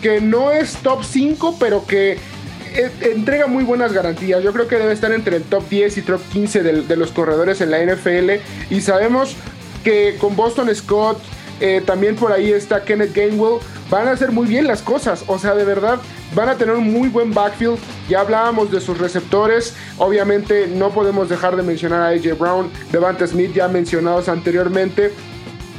que 0.00 0.20
no 0.20 0.52
es 0.52 0.76
top 0.76 1.02
5, 1.04 1.56
pero 1.58 1.84
que 1.86 2.12
eh, 2.12 2.90
entrega 3.00 3.48
muy 3.48 3.64
buenas 3.64 3.92
garantías. 3.92 4.42
Yo 4.42 4.52
creo 4.52 4.68
que 4.68 4.76
debe 4.76 4.92
estar 4.92 5.12
entre 5.12 5.36
el 5.36 5.42
top 5.42 5.68
10 5.68 5.98
y 5.98 6.02
top 6.02 6.20
15 6.32 6.62
de, 6.62 6.96
los 6.96 7.10
corredores 7.10 7.60
en 7.60 7.72
la 7.72 7.84
NFL. 7.84 8.30
Y 8.70 8.80
sabemos 8.80 9.34
que 9.82 10.16
con 10.20 10.36
Boston 10.36 10.72
Scott, 10.72 11.18
eh, 11.60 11.82
también 11.84 12.14
por 12.14 12.32
ahí 12.32 12.52
está 12.52 12.84
Kenneth 12.84 13.14
Gainwell, 13.14 13.58
van 13.92 14.08
a 14.08 14.12
hacer 14.12 14.32
muy 14.32 14.46
bien 14.46 14.66
las 14.66 14.80
cosas. 14.80 15.22
O 15.26 15.38
sea, 15.38 15.54
de 15.54 15.66
verdad, 15.66 15.98
van 16.34 16.48
a 16.48 16.56
tener 16.56 16.74
un 16.74 16.90
muy 16.90 17.10
buen 17.10 17.34
backfield. 17.34 17.78
Ya 18.08 18.20
hablábamos 18.20 18.72
de 18.72 18.80
sus 18.80 18.96
receptores. 18.96 19.74
Obviamente 19.98 20.66
no 20.66 20.88
podemos 20.88 21.28
dejar 21.28 21.56
de 21.56 21.62
mencionar 21.62 22.00
a 22.00 22.08
AJ 22.08 22.38
Brown, 22.38 22.70
Devante 22.90 23.26
Smith 23.26 23.52
ya 23.52 23.68
mencionados 23.68 24.30
anteriormente. 24.30 25.12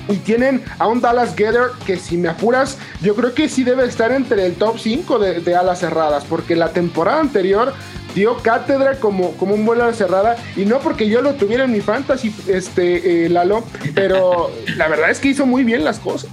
Y 0.10 0.18
tienen 0.18 0.64
a 0.78 0.88
un 0.88 1.02
Dallas 1.02 1.36
Gather 1.36 1.72
que 1.88 1.98
si 1.98 2.18
me 2.18 2.30
apuras, 2.30 2.78
yo 3.02 3.16
creo 3.16 3.34
que 3.34 3.50
sí 3.50 3.64
debe 3.64 3.86
estar 3.86 4.12
entre 4.12 4.46
el 4.46 4.56
top 4.56 4.78
5 4.78 5.18
de, 5.18 5.56
alas 5.56 5.80
cerradas, 5.80 6.26
porque 6.26 6.56
la 6.56 6.72
temporada 6.72 7.20
anterior 7.20 7.74
dio 8.14 8.38
cátedra 8.38 9.00
como, 9.00 9.32
como 9.38 9.56
un 9.56 9.66
vuelo 9.66 9.86
a 9.86 9.94
cerrada, 9.94 10.36
y 10.56 10.66
no 10.66 10.80
porque 10.80 11.08
yo 11.08 11.22
lo 11.22 11.34
tuviera 11.36 11.64
en 11.64 11.72
mi 11.72 11.80
fantasy, 11.80 12.36
este, 12.48 13.26
eh, 13.26 13.30
Lalo, 13.30 13.64
pero 13.96 14.52
la 14.76 14.90
verdad 14.90 15.10
es 15.10 15.20
que 15.20 15.30
hizo 15.30 15.46
muy 15.46 15.64
bien 15.64 15.86
las 15.86 16.00
cosas. 16.00 16.30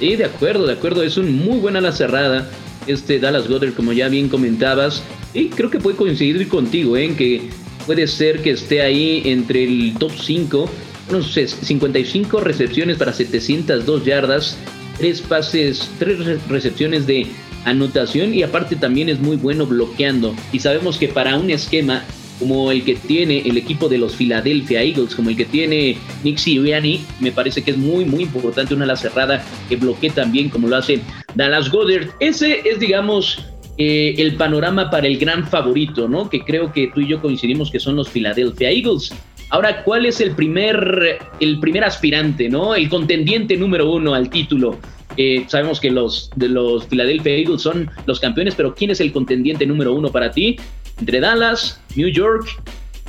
Sí, 0.00 0.16
de 0.16 0.24
acuerdo, 0.24 0.66
de 0.66 0.72
acuerdo, 0.72 1.02
es 1.02 1.18
un 1.18 1.44
muy 1.44 1.58
buen 1.58 1.76
ala 1.76 1.92
cerrada 1.92 2.48
este 2.86 3.18
Dallas 3.18 3.48
Goddard, 3.48 3.74
como 3.74 3.92
ya 3.92 4.08
bien 4.08 4.30
comentabas, 4.30 5.02
y 5.34 5.50
creo 5.50 5.70
que 5.70 5.78
puede 5.78 5.98
coincidir 5.98 6.48
contigo 6.48 6.96
¿eh? 6.96 7.04
en 7.04 7.16
que 7.16 7.50
puede 7.84 8.06
ser 8.06 8.40
que 8.40 8.52
esté 8.52 8.80
ahí 8.80 9.20
entre 9.26 9.64
el 9.64 9.94
top 9.98 10.12
5, 10.18 10.70
unos 11.10 11.32
55 11.34 12.40
recepciones 12.40 12.96
para 12.96 13.12
702 13.12 14.04
yardas, 14.06 14.56
tres 14.96 15.20
pases, 15.20 15.90
tres 15.98 16.18
recepciones 16.48 17.06
de 17.06 17.26
anotación 17.66 18.32
y 18.32 18.42
aparte 18.42 18.76
también 18.76 19.10
es 19.10 19.20
muy 19.20 19.36
bueno 19.36 19.66
bloqueando. 19.66 20.34
Y 20.50 20.60
sabemos 20.60 20.96
que 20.96 21.08
para 21.08 21.36
un 21.36 21.50
esquema 21.50 22.04
como 22.40 22.72
el 22.72 22.82
que 22.82 22.96
tiene 22.96 23.42
el 23.42 23.56
equipo 23.56 23.88
de 23.88 23.98
los 23.98 24.16
Philadelphia 24.16 24.82
Eagles, 24.82 25.14
como 25.14 25.30
el 25.30 25.36
que 25.36 25.44
tiene 25.44 25.96
Nick 26.24 26.38
Sirianni, 26.38 27.04
me 27.20 27.30
parece 27.30 27.62
que 27.62 27.70
es 27.70 27.76
muy, 27.76 28.04
muy 28.04 28.24
importante 28.24 28.74
una 28.74 28.84
ala 28.84 28.96
cerrada 28.96 29.44
que 29.68 29.76
bloquee 29.76 30.10
también 30.10 30.48
como 30.48 30.66
lo 30.66 30.76
hace 30.76 31.00
Dallas 31.34 31.70
Goddard. 31.70 32.08
Ese 32.18 32.62
es, 32.64 32.80
digamos, 32.80 33.38
eh, 33.76 34.14
el 34.18 34.36
panorama 34.36 34.90
para 34.90 35.06
el 35.06 35.18
gran 35.18 35.46
favorito, 35.46 36.08
¿no? 36.08 36.28
Que 36.28 36.40
creo 36.40 36.72
que 36.72 36.90
tú 36.94 37.00
y 37.00 37.08
yo 37.08 37.20
coincidimos 37.20 37.70
que 37.70 37.78
son 37.78 37.94
los 37.94 38.08
Philadelphia 38.08 38.70
Eagles. 38.70 39.12
Ahora, 39.50 39.82
¿cuál 39.84 40.06
es 40.06 40.20
el 40.20 40.30
primer, 40.32 41.18
el 41.40 41.60
primer 41.60 41.84
aspirante, 41.84 42.48
¿no? 42.48 42.74
El 42.74 42.88
contendiente 42.88 43.56
número 43.56 43.90
uno 43.90 44.14
al 44.14 44.30
título. 44.30 44.78
Eh, 45.16 45.44
sabemos 45.48 45.80
que 45.80 45.90
los 45.90 46.30
de 46.36 46.48
los 46.48 46.86
Philadelphia 46.86 47.34
Eagles 47.34 47.62
son 47.62 47.90
los 48.06 48.20
campeones, 48.20 48.54
pero 48.54 48.74
¿quién 48.74 48.92
es 48.92 49.00
el 49.00 49.12
contendiente 49.12 49.66
número 49.66 49.92
uno 49.92 50.10
para 50.10 50.30
ti? 50.30 50.56
Entre 51.00 51.20
Dallas, 51.20 51.80
New 51.96 52.08
York 52.08 52.46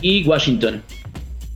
y 0.01 0.27
Washington. 0.27 0.81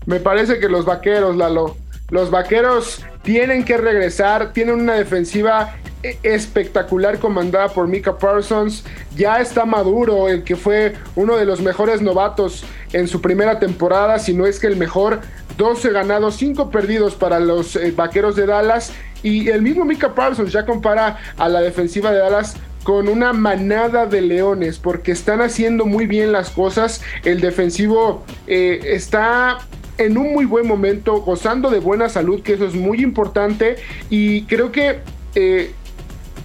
Me 0.06 0.20
parece 0.20 0.60
que 0.60 0.70
los 0.70 0.86
vaqueros, 0.86 1.36
Lalo. 1.36 1.78
Los 2.12 2.30
vaqueros 2.30 3.04
tienen 3.24 3.66
que 3.66 3.78
regresar, 3.78 4.54
tienen 4.54 4.76
una 4.76 4.94
defensiva 4.94 5.78
e-, 6.04 6.20
espectacular 6.22 7.18
comandada 7.18 7.70
por 7.70 7.88
Mika 7.88 8.18
Parsons. 8.18 8.84
Ya 9.16 9.40
está 9.40 9.66
maduro, 9.66 10.30
el 10.30 10.44
que 10.44 10.56
fue 10.56 10.94
uno 11.16 11.36
de 11.36 11.46
los 11.46 11.62
mejores 11.62 12.02
novatos 12.04 12.64
en 12.94 13.08
su 13.08 13.22
primera 13.22 13.58
temporada, 13.58 14.20
si 14.20 14.34
no 14.34 14.46
es 14.46 14.60
que 14.60 14.68
el 14.68 14.76
mejor. 14.76 15.22
12 15.58 15.92
ganados, 15.92 16.36
5 16.36 16.70
perdidos 16.70 17.16
para 17.16 17.40
los 17.40 17.78
eh, 17.78 17.92
vaqueros 17.96 18.36
de 18.36 18.46
Dallas. 18.46 18.92
Y 19.24 19.50
el 19.50 19.64
mismo 19.64 19.86
Mika 19.86 20.14
Parsons 20.14 20.52
ya 20.52 20.66
compara 20.66 21.18
a 21.38 21.50
la 21.50 21.62
defensiva 21.62 22.12
de 22.12 22.20
Dallas 22.20 22.58
con 22.86 23.10
una 23.10 23.34
manada 23.34 24.06
de 24.06 24.22
leones 24.22 24.78
porque 24.78 25.12
están 25.12 25.42
haciendo 25.42 25.86
muy 25.88 26.06
bien 26.06 26.32
las 26.32 26.52
cosas. 26.52 27.02
El 27.24 27.42
defensivo 27.42 28.24
eh, 28.46 28.80
está 28.84 29.58
en 29.98 30.20
un 30.20 30.34
muy 30.34 30.46
buen 30.46 30.68
momento, 30.68 31.16
gozando 31.22 31.72
de 31.72 31.80
buena 31.80 32.10
salud, 32.10 32.44
que 32.44 32.54
eso 32.54 32.68
es 32.68 32.76
muy 32.76 33.02
importante. 33.02 33.78
Y 34.12 34.44
creo 34.44 34.72
que 34.72 35.00
eh, 35.34 35.74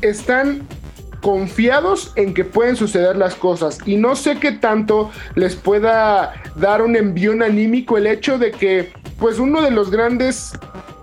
están 0.00 0.66
confiados 1.20 2.14
en 2.16 2.32
que 2.32 2.46
pueden 2.46 2.74
suceder 2.74 3.18
las 3.18 3.34
cosas. 3.34 3.78
Y 3.84 3.96
no 3.96 4.16
sé 4.16 4.38
qué 4.38 4.52
tanto 4.52 5.10
les 5.34 5.56
pueda 5.56 6.42
dar 6.56 6.80
un 6.80 6.96
envío 6.96 7.32
anímico 7.32 7.98
el 7.98 8.06
hecho 8.06 8.38
de 8.38 8.50
que, 8.50 8.94
pues, 9.18 9.38
uno 9.38 9.60
de 9.60 9.72
los 9.72 9.90
grandes 9.90 10.52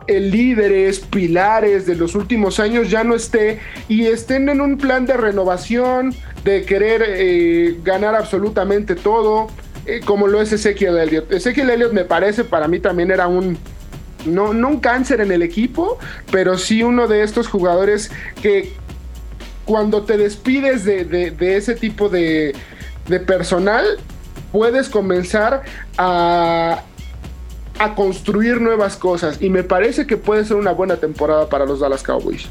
líderes, 0.07 0.99
pilares 0.99 1.85
de 1.85 1.95
los 1.95 2.15
últimos 2.15 2.59
años 2.59 2.89
ya 2.89 3.03
no 3.03 3.15
esté 3.15 3.59
y 3.87 4.05
estén 4.05 4.49
en 4.49 4.61
un 4.61 4.77
plan 4.77 5.05
de 5.05 5.17
renovación, 5.17 6.13
de 6.43 6.63
querer 6.63 7.03
eh, 7.05 7.77
ganar 7.83 8.15
absolutamente 8.15 8.95
todo, 8.95 9.47
eh, 9.85 10.01
como 10.05 10.27
lo 10.27 10.41
es 10.41 10.51
Ezequiel 10.53 10.97
Elliott. 10.97 11.31
Ezequiel 11.31 11.69
Elliott 11.69 11.93
me 11.93 12.05
parece, 12.05 12.43
para 12.43 12.67
mí 12.67 12.79
también 12.79 13.11
era 13.11 13.27
un, 13.27 13.57
no, 14.25 14.53
no 14.53 14.69
un 14.69 14.79
cáncer 14.79 15.21
en 15.21 15.31
el 15.31 15.41
equipo, 15.41 15.97
pero 16.31 16.57
sí 16.57 16.83
uno 16.83 17.07
de 17.07 17.23
estos 17.23 17.47
jugadores 17.47 18.11
que 18.41 18.73
cuando 19.65 20.03
te 20.03 20.17
despides 20.17 20.85
de, 20.85 21.03
de 21.05 21.57
ese 21.57 21.75
tipo 21.75 22.07
de, 22.07 22.55
de 23.07 23.19
personal, 23.19 23.85
puedes 24.51 24.89
comenzar 24.89 25.63
a 25.97 26.83
a 27.79 27.95
construir 27.95 28.61
nuevas 28.61 28.95
cosas 28.97 29.41
y 29.41 29.49
me 29.49 29.63
parece 29.63 30.05
que 30.05 30.17
puede 30.17 30.45
ser 30.45 30.57
una 30.57 30.71
buena 30.71 30.97
temporada 30.97 31.49
para 31.49 31.65
los 31.65 31.79
Dallas 31.79 32.03
Cowboys. 32.03 32.45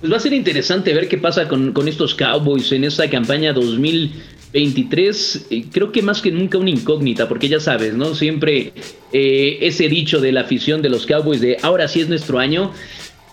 Pues 0.00 0.12
va 0.12 0.16
a 0.16 0.20
ser 0.20 0.32
interesante 0.32 0.92
ver 0.94 1.08
qué 1.08 1.18
pasa 1.18 1.46
con, 1.46 1.72
estos 1.86 2.14
Cowboys 2.14 2.72
en 2.72 2.82
esta 2.84 3.08
campaña 3.08 3.52
2023. 3.52 5.46
Eh, 5.50 5.64
creo 5.70 5.92
que 5.92 6.02
más 6.02 6.20
que 6.20 6.32
nunca 6.32 6.58
una 6.58 6.70
incógnita, 6.70 7.28
porque 7.28 7.48
ya 7.48 7.60
sabes, 7.60 7.94
¿no? 7.94 8.16
Siempre 8.16 8.72
eh, 9.12 9.58
ese 9.60 9.88
dicho 9.88 10.20
de 10.20 10.32
la 10.32 10.40
afición 10.40 10.82
de 10.82 10.88
los 10.88 11.06
Cowboys 11.06 11.40
de 11.40 11.56
ahora 11.62 11.86
sí 11.86 12.00
es 12.00 12.08
nuestro 12.08 12.40
año. 12.40 12.72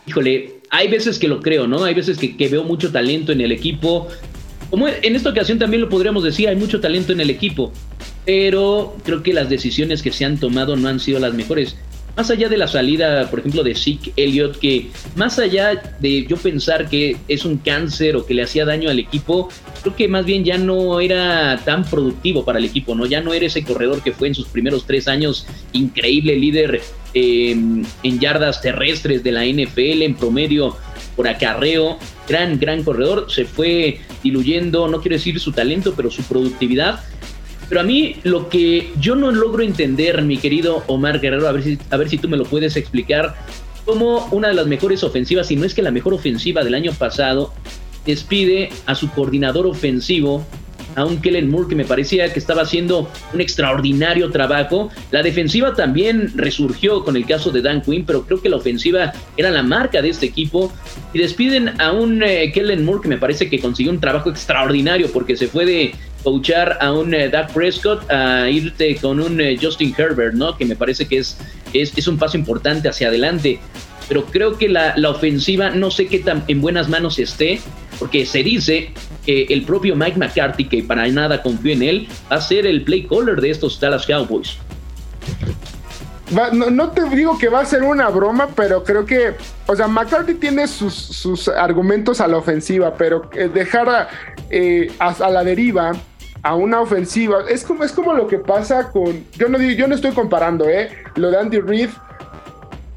Híjole, 0.06 0.60
hay 0.70 0.88
veces 0.90 1.18
que 1.18 1.28
lo 1.28 1.42
creo, 1.42 1.66
¿no? 1.66 1.84
Hay 1.84 1.96
veces 1.96 2.20
que, 2.20 2.38
que 2.38 2.48
veo 2.50 2.64
mucho 2.64 2.92
talento 2.92 3.32
en 3.32 3.42
el 3.42 3.52
equipo. 3.52 4.08
Como 4.70 4.88
en 4.88 5.16
esta 5.16 5.32
ocasión 5.32 5.58
también 5.58 5.82
lo 5.82 5.90
podríamos 5.90 6.24
decir, 6.24 6.48
hay 6.48 6.56
mucho 6.56 6.80
talento 6.80 7.14
en 7.14 7.22
el 7.22 7.32
equipo 7.32 7.74
pero 8.30 8.96
creo 9.04 9.24
que 9.24 9.34
las 9.34 9.50
decisiones 9.50 10.04
que 10.04 10.12
se 10.12 10.24
han 10.24 10.40
tomado 10.40 10.76
no 10.76 10.88
han 10.88 11.00
sido 11.00 11.20
las 11.20 11.34
mejores. 11.34 11.76
Más 12.16 12.30
allá 12.30 12.48
de 12.48 12.58
la 12.58 12.68
salida, 12.68 13.28
por 13.28 13.40
ejemplo, 13.40 13.64
de 13.64 13.74
Zeke 13.74 14.14
Elliott, 14.18 14.60
que 14.60 14.92
más 15.16 15.40
allá 15.40 15.96
de 16.00 16.28
yo 16.28 16.38
pensar 16.38 16.88
que 16.90 17.18
es 17.28 17.44
un 17.44 17.58
cáncer 17.58 18.16
o 18.16 18.28
que 18.28 18.36
le 18.36 18.44
hacía 18.44 18.66
daño 18.66 18.92
al 18.92 19.00
equipo, 19.00 19.50
creo 19.82 19.96
que 19.96 20.08
más 20.08 20.26
bien 20.26 20.46
ya 20.46 20.60
no 20.60 21.00
era 21.00 21.60
tan 21.66 21.84
productivo 21.84 22.46
para 22.46 22.60
el 22.60 22.66
equipo, 22.66 22.94
¿no? 22.94 23.08
Ya 23.08 23.20
no 23.20 23.34
era 23.34 23.48
ese 23.48 23.64
corredor 23.64 24.04
que 24.04 24.12
fue 24.12 24.28
en 24.28 24.36
sus 24.36 24.46
primeros 24.46 24.86
tres 24.86 25.08
años 25.08 25.48
increíble 25.74 26.36
líder 26.36 26.82
em, 27.16 27.84
en 28.04 28.20
yardas 28.20 28.62
terrestres 28.62 29.24
de 29.24 29.32
la 29.32 29.44
NFL, 29.44 30.04
en 30.04 30.14
promedio 30.14 30.78
por 31.16 31.28
acarreo, 31.28 31.98
gran, 32.28 32.60
gran 32.60 32.84
corredor, 32.84 33.26
se 33.28 33.46
fue 33.46 34.02
diluyendo, 34.22 34.88
no 34.88 35.02
quiero 35.02 35.16
decir 35.16 35.40
su 35.40 35.52
talento, 35.52 35.96
pero 35.96 36.12
su 36.12 36.22
productividad 36.22 37.04
pero 37.70 37.82
a 37.82 37.84
mí 37.84 38.16
lo 38.24 38.50
que 38.50 38.92
yo 39.00 39.16
no 39.16 39.32
logro 39.32 39.64
entender, 39.64 40.24
mi 40.24 40.38
querido 40.38 40.84
Omar 40.88 41.20
Guerrero, 41.20 41.48
a 41.48 41.52
ver 41.52 41.64
si, 41.64 41.78
a 41.92 41.98
ver 41.98 42.10
si 42.10 42.18
tú 42.18 42.28
me 42.28 42.36
lo 42.36 42.46
puedes 42.46 42.76
explicar, 42.76 43.36
como 43.86 44.28
una 44.32 44.50
de 44.50 44.56
las 44.56 44.68
mejores 44.68 45.04
ofensivas, 45.04 45.48
si 45.48 45.56
no 45.56 45.66
es 45.66 45.74
que 45.76 45.84
la 45.84 45.92
mejor 45.92 46.14
ofensiva 46.14 46.64
del 46.64 46.74
año 46.74 46.92
pasado, 46.94 47.54
despide 48.06 48.70
a 48.88 48.96
su 48.96 49.10
coordinador 49.12 49.68
ofensivo, 49.68 50.46
a 51.00 51.06
un 51.06 51.22
Kellen 51.22 51.50
Moore 51.50 51.70
que 51.70 51.76
me 51.76 51.86
parecía 51.86 52.32
que 52.32 52.40
estaba 52.40 52.64
haciendo 52.64 53.10
un 53.34 53.42
extraordinario 53.42 54.30
trabajo. 54.32 54.90
La 55.12 55.24
defensiva 55.24 55.74
también 55.74 56.34
resurgió 56.36 57.06
con 57.06 57.16
el 57.16 57.26
caso 57.26 57.52
de 57.52 57.62
Dan 57.62 57.82
Quinn, 57.82 58.04
pero 58.06 58.24
creo 58.24 58.42
que 58.42 58.50
la 58.50 58.58
ofensiva 58.58 59.14
era 59.38 59.50
la 59.50 59.64
marca 59.64 60.02
de 60.02 60.10
este 60.10 60.26
equipo. 60.26 60.74
Y 61.14 61.20
despiden 61.20 61.80
a 61.80 61.94
un 61.94 62.22
eh, 62.22 62.52
Kellen 62.54 62.84
Moore 62.84 63.02
que 63.04 63.08
me 63.08 63.18
parece 63.18 63.50
que 63.50 63.60
consiguió 63.60 63.94
un 63.94 64.02
trabajo 64.02 64.30
extraordinario 64.30 65.10
porque 65.12 65.38
se 65.38 65.48
fue 65.48 65.66
de 65.66 65.96
coachar 66.24 66.78
a 66.82 66.92
un 66.92 67.14
eh, 67.14 67.30
Dak 67.30 67.54
Prescott 67.54 68.10
a 68.12 68.50
irte 68.50 68.98
con 68.98 69.22
un 69.22 69.40
eh, 69.40 69.58
Justin 69.60 69.96
Herbert, 69.98 70.34
¿no? 70.34 70.58
Que 70.58 70.66
me 70.66 70.76
parece 70.76 71.08
que 71.08 71.20
es, 71.20 71.38
es, 71.74 72.08
un 72.10 72.18
paso 72.18 72.38
importante 72.38 72.90
hacia 72.90 73.08
adelante. 73.08 73.60
Pero 74.10 74.26
creo 74.26 74.58
que 74.58 74.68
la, 74.68 74.98
la, 74.98 75.12
ofensiva 75.12 75.70
no 75.70 75.92
sé 75.92 76.08
qué 76.08 76.20
tan 76.20 76.44
en 76.48 76.60
buenas 76.60 76.90
manos 76.90 77.20
esté, 77.20 77.62
porque 78.00 78.26
se 78.26 78.44
dice 78.44 78.92
que 79.26 79.44
el 79.50 79.64
propio 79.64 79.96
Mike 79.96 80.18
McCarthy, 80.18 80.68
que 80.68 80.84
para 80.84 81.08
nada 81.08 81.42
confío 81.42 81.74
en 81.74 81.84
él, 81.84 82.08
va 82.32 82.38
a 82.38 82.42
ser 82.42 82.66
el 82.66 82.84
play 82.84 83.06
caller 83.06 83.42
de 83.42 83.52
estos 83.52 83.80
Dallas 83.80 84.06
Cowboys. 84.06 84.58
no, 86.54 86.90
te 86.92 87.04
digo 87.10 87.38
que 87.38 87.50
va 87.50 87.62
a 87.62 87.66
ser 87.66 87.84
una 87.84 88.10
broma, 88.10 88.50
pero 88.56 88.84
creo 88.84 89.06
que, 89.06 89.34
o 89.68 89.76
sea, 89.76 89.88
McCarthy 89.88 90.36
tiene 90.36 90.68
sus, 90.68 91.48
argumentos 91.48 92.22
a 92.22 92.28
la 92.28 92.38
ofensiva, 92.38 92.94
pero 92.96 93.30
eh, 93.34 93.50
dejar 93.54 94.10
eh, 94.50 94.92
a, 95.00 95.30
la 95.30 95.44
deriva 95.44 95.94
a 96.42 96.56
una 96.56 96.80
ofensiva 96.80 97.44
es 97.50 97.66
como, 97.66 97.84
es 97.84 97.92
como 97.92 98.14
lo 98.14 98.28
que 98.28 98.38
pasa 98.38 98.92
con, 98.92 99.26
yo 99.38 99.50
no, 99.50 99.60
yo 99.60 99.88
no 99.88 99.96
estoy 99.96 100.12
comparando, 100.12 100.70
¿eh? 100.70 100.90
Lo 101.16 101.32
de 101.32 101.38
Andy 101.38 101.60
Reid 101.60 101.90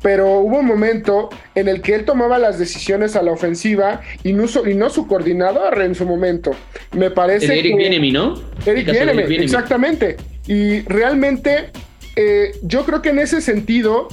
pero 0.02 0.40
hubo 0.40 0.58
un 0.58 0.66
momento 0.66 1.30
en 1.54 1.68
el 1.68 1.80
que 1.80 1.94
él 1.94 2.04
tomaba 2.04 2.38
las 2.38 2.58
decisiones 2.58 3.16
a 3.16 3.22
la 3.22 3.32
ofensiva 3.32 4.00
y 4.24 4.32
no, 4.32 4.44
y 4.66 4.74
no 4.74 4.90
su 4.90 5.06
coordinador 5.06 5.80
en 5.80 5.94
su 5.94 6.04
momento. 6.04 6.50
Me 6.96 7.10
parece. 7.10 7.58
Eric 7.58 7.76
Bienemi, 7.76 8.10
¿no? 8.10 8.34
Eric 8.66 8.90
Bienemi, 8.90 9.36
exactamente. 9.36 10.16
Y 10.46 10.80
realmente, 10.80 11.70
eh, 12.16 12.52
yo 12.62 12.84
creo 12.84 13.00
que 13.00 13.10
en 13.10 13.20
ese 13.20 13.40
sentido, 13.40 14.08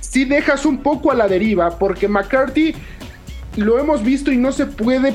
sí 0.00 0.24
dejas 0.24 0.64
un 0.64 0.82
poco 0.82 1.10
a 1.10 1.14
la 1.14 1.26
deriva, 1.26 1.78
porque 1.78 2.06
McCarthy 2.06 2.74
lo 3.56 3.78
hemos 3.78 4.02
visto 4.04 4.30
y 4.30 4.36
no 4.36 4.52
se 4.52 4.66
puede 4.66 5.14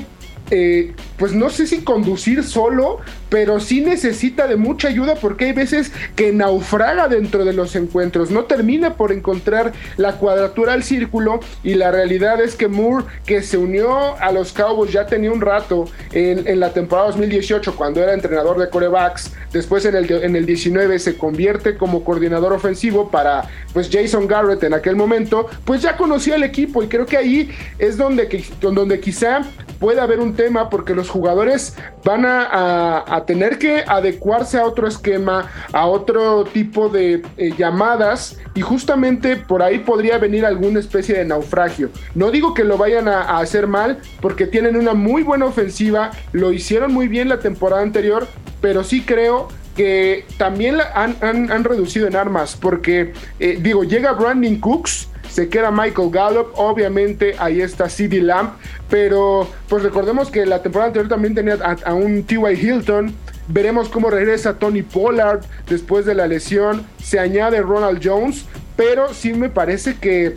eh, 0.49 0.93
pues 1.17 1.33
no 1.33 1.49
sé 1.49 1.67
si 1.67 1.83
conducir 1.83 2.43
solo, 2.43 2.99
pero 3.29 3.59
sí 3.59 3.81
necesita 3.81 4.47
de 4.47 4.55
mucha 4.55 4.87
ayuda 4.87 5.15
porque 5.15 5.45
hay 5.45 5.51
veces 5.51 5.91
que 6.15 6.31
naufraga 6.31 7.07
dentro 7.07 7.43
de 7.43 7.53
los 7.53 7.75
encuentros, 7.75 8.31
no 8.31 8.45
termina 8.45 8.95
por 8.95 9.11
encontrar 9.11 9.73
la 9.97 10.13
cuadratura 10.13 10.73
al 10.73 10.83
círculo 10.83 11.39
y 11.63 11.73
la 11.73 11.91
realidad 11.91 12.39
es 12.41 12.55
que 12.55 12.67
Moore, 12.67 13.05
que 13.25 13.41
se 13.41 13.57
unió 13.57 14.15
a 14.19 14.31
los 14.31 14.53
Cowboys 14.53 14.91
ya 14.91 15.05
tenía 15.05 15.31
un 15.31 15.41
rato 15.41 15.85
en, 16.11 16.59
la 16.59 16.71
temporada 16.71 17.09
2018 17.09 17.75
cuando 17.75 18.01
era 18.01 18.13
entrenador 18.13 18.57
de 18.57 18.69
corebacks, 18.69 19.33
después 19.51 19.85
en 19.85 19.95
el, 19.95 20.09
en 20.11 20.35
el 20.35 20.45
19 20.45 20.99
se 20.99 21.17
convierte 21.17 21.77
como 21.77 22.03
coordinador 22.03 22.53
ofensivo 22.53 23.09
para 23.11 23.49
pues 23.73 23.89
Jason 23.91 24.27
Garrett 24.27 24.63
en 24.63 24.73
aquel 24.73 24.95
momento, 24.95 25.47
pues 25.65 25.81
ya 25.81 25.97
conocía 25.97 26.35
el 26.35 26.43
equipo 26.43 26.81
y 26.83 26.87
creo 26.87 27.05
que 27.05 27.17
ahí 27.17 27.49
es 27.79 27.97
donde, 27.97 28.43
donde 28.61 28.99
quizá 28.99 29.41
puede 29.79 30.01
haber 30.01 30.19
un 30.19 30.35
tema 30.35 30.69
porque 30.69 30.95
los 30.95 31.09
jugadores 31.09 31.75
van 32.03 32.25
a, 32.25 33.23
tener 33.25 33.57
que 33.57 33.83
adecuarse 33.85 34.57
a 34.57 34.65
otro 34.65 34.87
esquema, 34.87 35.49
a 35.73 35.85
otro 35.85 36.45
tipo 36.45 36.89
de 36.89 37.23
eh, 37.37 37.53
llamadas 37.57 38.37
y 38.53 38.61
justamente 38.61 39.35
por 39.35 39.61
ahí 39.61 39.79
podría 39.79 40.17
venir 40.17 40.45
alguna 40.45 40.79
especie 40.79 41.17
de 41.17 41.25
naufragio. 41.25 41.89
No 42.15 42.31
digo 42.31 42.53
que 42.53 42.63
lo 42.63 42.77
vayan 42.77 43.07
a, 43.07 43.39
hacer 43.39 43.67
mal 43.67 43.99
porque 44.21 44.47
tienen 44.47 44.75
una 44.75 44.93
muy 44.93 45.23
buena 45.23 45.45
ofensiva, 45.45 46.11
lo 46.31 46.51
hicieron 46.51 46.93
muy 46.93 47.07
bien 47.07 47.29
la 47.29 47.39
temporada 47.39 47.81
anterior, 47.81 48.27
pero 48.61 48.83
sí 48.83 49.01
creo 49.01 49.49
que 49.75 50.25
también 50.37 50.77
han, 50.95 51.15
han, 51.21 51.63
reducido 51.63 52.07
en 52.07 52.15
armas 52.15 52.57
porque 52.59 53.13
eh, 53.39 53.59
digo, 53.61 53.83
llega 53.83 54.13
Brandon 54.13 54.55
Cooks 54.59 55.09
se 55.29 55.49
queda 55.49 55.71
Michael 55.71 56.09
Gallup, 56.11 56.47
obviamente 56.55 57.35
ahí 57.39 57.61
está 57.61 57.89
CD 57.89 58.21
Lamb, 58.21 58.51
pero 58.89 59.47
pues 59.67 59.83
recordemos 59.83 60.29
que 60.29 60.45
la 60.45 60.61
temporada 60.61 60.87
anterior 60.87 61.09
también 61.09 61.35
tenía 61.35 61.55
a, 61.55 61.93
un 61.93 62.23
T.Y. 62.23 62.53
Hilton, 62.53 63.13
veremos 63.47 63.89
cómo 63.89 64.09
regresa 64.09 64.59
Tony 64.59 64.83
Pollard 64.83 65.41
después 65.67 66.05
de 66.05 66.15
la 66.15 66.27
lesión, 66.27 66.85
se 67.01 67.19
añade 67.19 67.61
Ronald 67.61 68.01
Jones, 68.03 68.45
pero 68.75 69.13
sí 69.13 69.33
me 69.33 69.49
parece 69.49 69.95
que 69.95 70.35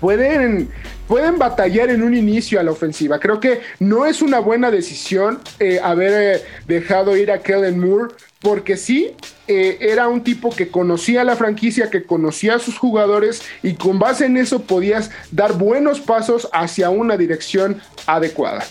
pueden, 0.00 0.68
pueden 1.06 1.38
batallar 1.38 1.90
en 1.90 2.02
un 2.02 2.14
inicio 2.14 2.60
a 2.60 2.62
la 2.62 2.70
ofensiva. 2.70 3.18
Creo 3.18 3.40
que 3.40 3.60
no 3.80 4.06
es 4.06 4.22
una 4.22 4.38
buena 4.38 4.70
decisión 4.70 5.40
eh, 5.58 5.80
haber 5.82 6.36
eh, 6.36 6.42
dejado 6.66 7.16
ir 7.16 7.30
a 7.30 7.38
Kellen 7.38 7.78
Moore 7.78 8.14
porque 8.40 8.76
sí, 8.76 9.10
eh, 9.48 9.78
era 9.80 10.08
un 10.08 10.22
tipo 10.22 10.54
que 10.54 10.68
conocía 10.68 11.24
la 11.24 11.34
franquicia, 11.34 11.90
que 11.90 12.04
conocía 12.04 12.54
a 12.56 12.58
sus 12.58 12.78
jugadores 12.78 13.42
y 13.62 13.74
con 13.74 13.98
base 13.98 14.26
en 14.26 14.36
eso 14.36 14.62
podías 14.62 15.10
dar 15.32 15.54
buenos 15.54 16.00
pasos 16.00 16.48
hacia 16.52 16.90
una 16.90 17.16
dirección 17.16 17.80
adecuada. 18.06 18.64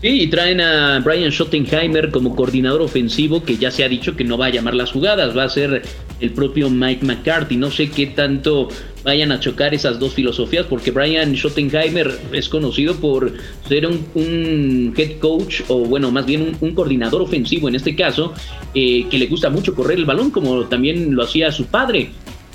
Sí, 0.00 0.22
y 0.22 0.30
traen 0.30 0.60
a 0.60 1.00
Brian 1.00 1.30
Schottenheimer 1.30 2.10
como 2.10 2.34
coordinador 2.34 2.80
ofensivo 2.80 3.44
que 3.44 3.56
ya 3.56 3.70
se 3.70 3.84
ha 3.84 3.88
dicho 3.88 4.16
que 4.16 4.24
no 4.24 4.38
va 4.38 4.46
a 4.46 4.50
llamar 4.50 4.74
las 4.74 4.92
jugadas, 4.92 5.36
va 5.36 5.44
a 5.44 5.48
ser 5.48 5.82
el 6.20 6.30
propio 6.30 6.70
Mike 6.70 7.04
McCarthy. 7.04 7.56
No 7.56 7.70
sé 7.70 7.90
qué 7.90 8.06
tanto 8.06 8.68
vayan 9.04 9.32
a 9.32 9.40
chocar 9.40 9.74
esas 9.74 9.98
dos 9.98 10.14
filosofías, 10.14 10.66
porque 10.66 10.90
Brian 10.90 11.34
Schottenheimer 11.34 12.18
es 12.32 12.48
conocido 12.48 12.94
por 12.96 13.32
ser 13.68 13.86
un, 13.86 14.94
head 14.96 15.18
coach, 15.18 15.62
o 15.68 15.80
bueno, 15.86 16.10
más 16.10 16.26
bien 16.26 16.56
un, 16.60 16.74
coordinador 16.74 17.22
ofensivo 17.22 17.68
en 17.68 17.74
este 17.74 17.94
caso, 17.94 18.34
eh, 18.74 19.06
que 19.10 19.18
le 19.18 19.26
gusta 19.26 19.50
mucho 19.50 19.74
correr 19.74 19.98
el 19.98 20.04
balón, 20.04 20.30
como 20.30 20.64
también 20.64 21.14
lo 21.14 21.22
hacía 21.22 21.50
su 21.52 21.66
padre. 21.66 22.10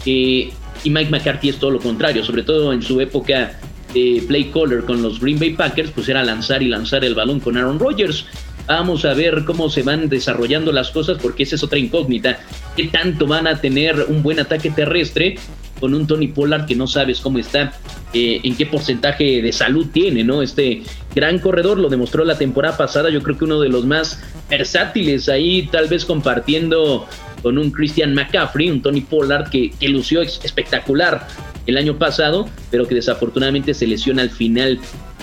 Eh, 0.06 0.50
y 0.84 0.90
Mike 0.90 1.10
McCarthy 1.10 1.50
es 1.50 1.58
todo 1.58 1.72
lo 1.72 1.80
contrario, 1.80 2.24
sobre 2.24 2.44
todo 2.44 2.72
en 2.72 2.82
su 2.82 3.02
época 3.02 3.60
de 3.94 4.24
play 4.28 4.46
caller 4.46 4.84
con 4.84 5.02
los 5.02 5.20
Green 5.20 5.40
Bay 5.40 5.52
Packers, 5.54 5.90
pues 5.92 6.10
era 6.10 6.24
lanzar 6.24 6.62
y 6.62 6.68
lanzar 6.68 7.04
el 7.06 7.16
balón 7.16 7.40
con 7.40 7.58
Aaron 7.58 7.80
Rodgers. 7.80 8.26
Vamos 8.68 9.06
a 9.06 9.14
ver 9.14 9.44
cómo 9.46 9.70
se 9.70 9.84
van 9.84 10.10
desarrollando 10.10 10.72
las 10.72 10.90
cosas 10.90 11.18
porque 11.22 11.44
esa 11.44 11.56
es 11.56 11.64
otra 11.64 11.78
incógnita. 11.78 12.40
¿Qué 12.76 12.86
tanto 12.86 13.28
van 13.28 13.48
a 13.48 13.62
tener 13.62 14.06
un 14.08 14.24
buen 14.24 14.40
ataque 14.40 14.72
terrestre 14.72 15.36
con 15.80 15.94
un 15.94 16.08
Tony 16.08 16.28
Pollard 16.28 16.66
que 16.66 16.76
no 16.76 16.88
sabes 16.88 17.20
cómo 17.20 17.38
está, 17.38 17.74
eh, 18.14 18.40
en 18.44 18.56
qué 18.56 18.66
porcentaje 18.66 19.42
de 19.42 19.52
salud 19.52 19.88
tiene, 19.92 20.24
¿no? 20.24 20.42
Este 20.42 20.84
gran 21.14 21.40
corredor 21.40 21.78
lo 21.78 21.90
demostró 21.90 22.24
la 22.24 22.38
temporada 22.38 22.78
pasada, 22.78 23.10
yo 23.10 23.22
creo 23.22 23.38
que 23.38 23.46
uno 23.46 23.60
de 23.60 23.70
los 23.70 23.86
más 23.86 24.22
versátiles 24.50 25.30
ahí, 25.30 25.68
tal 25.72 25.88
vez 25.88 26.06
compartiendo 26.06 27.08
con 27.42 27.58
un 27.58 27.72
Christian 27.72 28.14
McCaffrey, 28.14 28.70
un 28.70 28.82
Tony 28.82 29.02
Pollard 29.02 29.50
que, 29.50 29.72
que 29.72 29.90
lució 29.90 30.22
espectacular 30.22 31.28
el 31.68 31.78
año 31.78 31.98
pasado, 31.98 32.48
pero 32.72 32.88
que 32.88 32.96
desafortunadamente 32.96 33.74
se 33.74 33.88
lesiona 33.88 34.22
al 34.22 34.30
final 34.30 34.80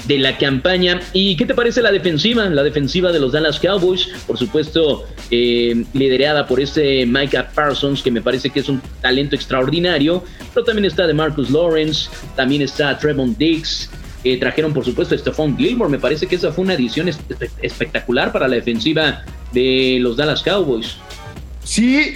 de 0.06 0.18
la 0.18 0.36
campaña. 0.36 1.00
¿Y 1.12 1.36
qué 1.36 1.46
te 1.46 1.54
parece 1.54 1.82
la 1.82 1.92
defensiva? 1.92 2.44
La 2.46 2.62
defensiva 2.62 3.12
de 3.12 3.20
los 3.20 3.32
Dallas 3.32 3.60
Cowboys, 3.60 4.08
por 4.26 4.38
supuesto, 4.38 5.06
eh, 5.30 5.84
liderada 5.92 6.46
por 6.46 6.60
este 6.60 7.06
Micah 7.06 7.50
Parsons, 7.54 8.02
que 8.02 8.10
me 8.10 8.20
parece 8.20 8.50
que 8.50 8.60
es 8.60 8.68
un 8.68 8.82
talento 9.00 9.36
extraordinario, 9.36 10.24
pero 10.52 10.64
también 10.64 10.86
está 10.86 11.06
de 11.06 11.14
Marcus 11.14 11.50
Lawrence, 11.50 12.10
también 12.36 12.62
está 12.62 12.98
Trevon 12.98 13.36
Diggs. 13.36 13.90
trajeron 14.40 14.72
por 14.72 14.84
supuesto 14.84 15.14
a 15.14 15.18
Stephon 15.18 15.56
Gilmore, 15.56 15.90
me 15.90 15.98
parece 15.98 16.26
que 16.26 16.36
esa 16.36 16.52
fue 16.52 16.64
una 16.64 16.74
edición 16.74 17.08
espectacular 17.60 18.32
para 18.32 18.46
la 18.46 18.56
defensiva 18.56 19.24
de 19.52 19.98
los 20.00 20.16
Dallas 20.16 20.42
Cowboys. 20.42 20.96
Sí, 21.64 22.14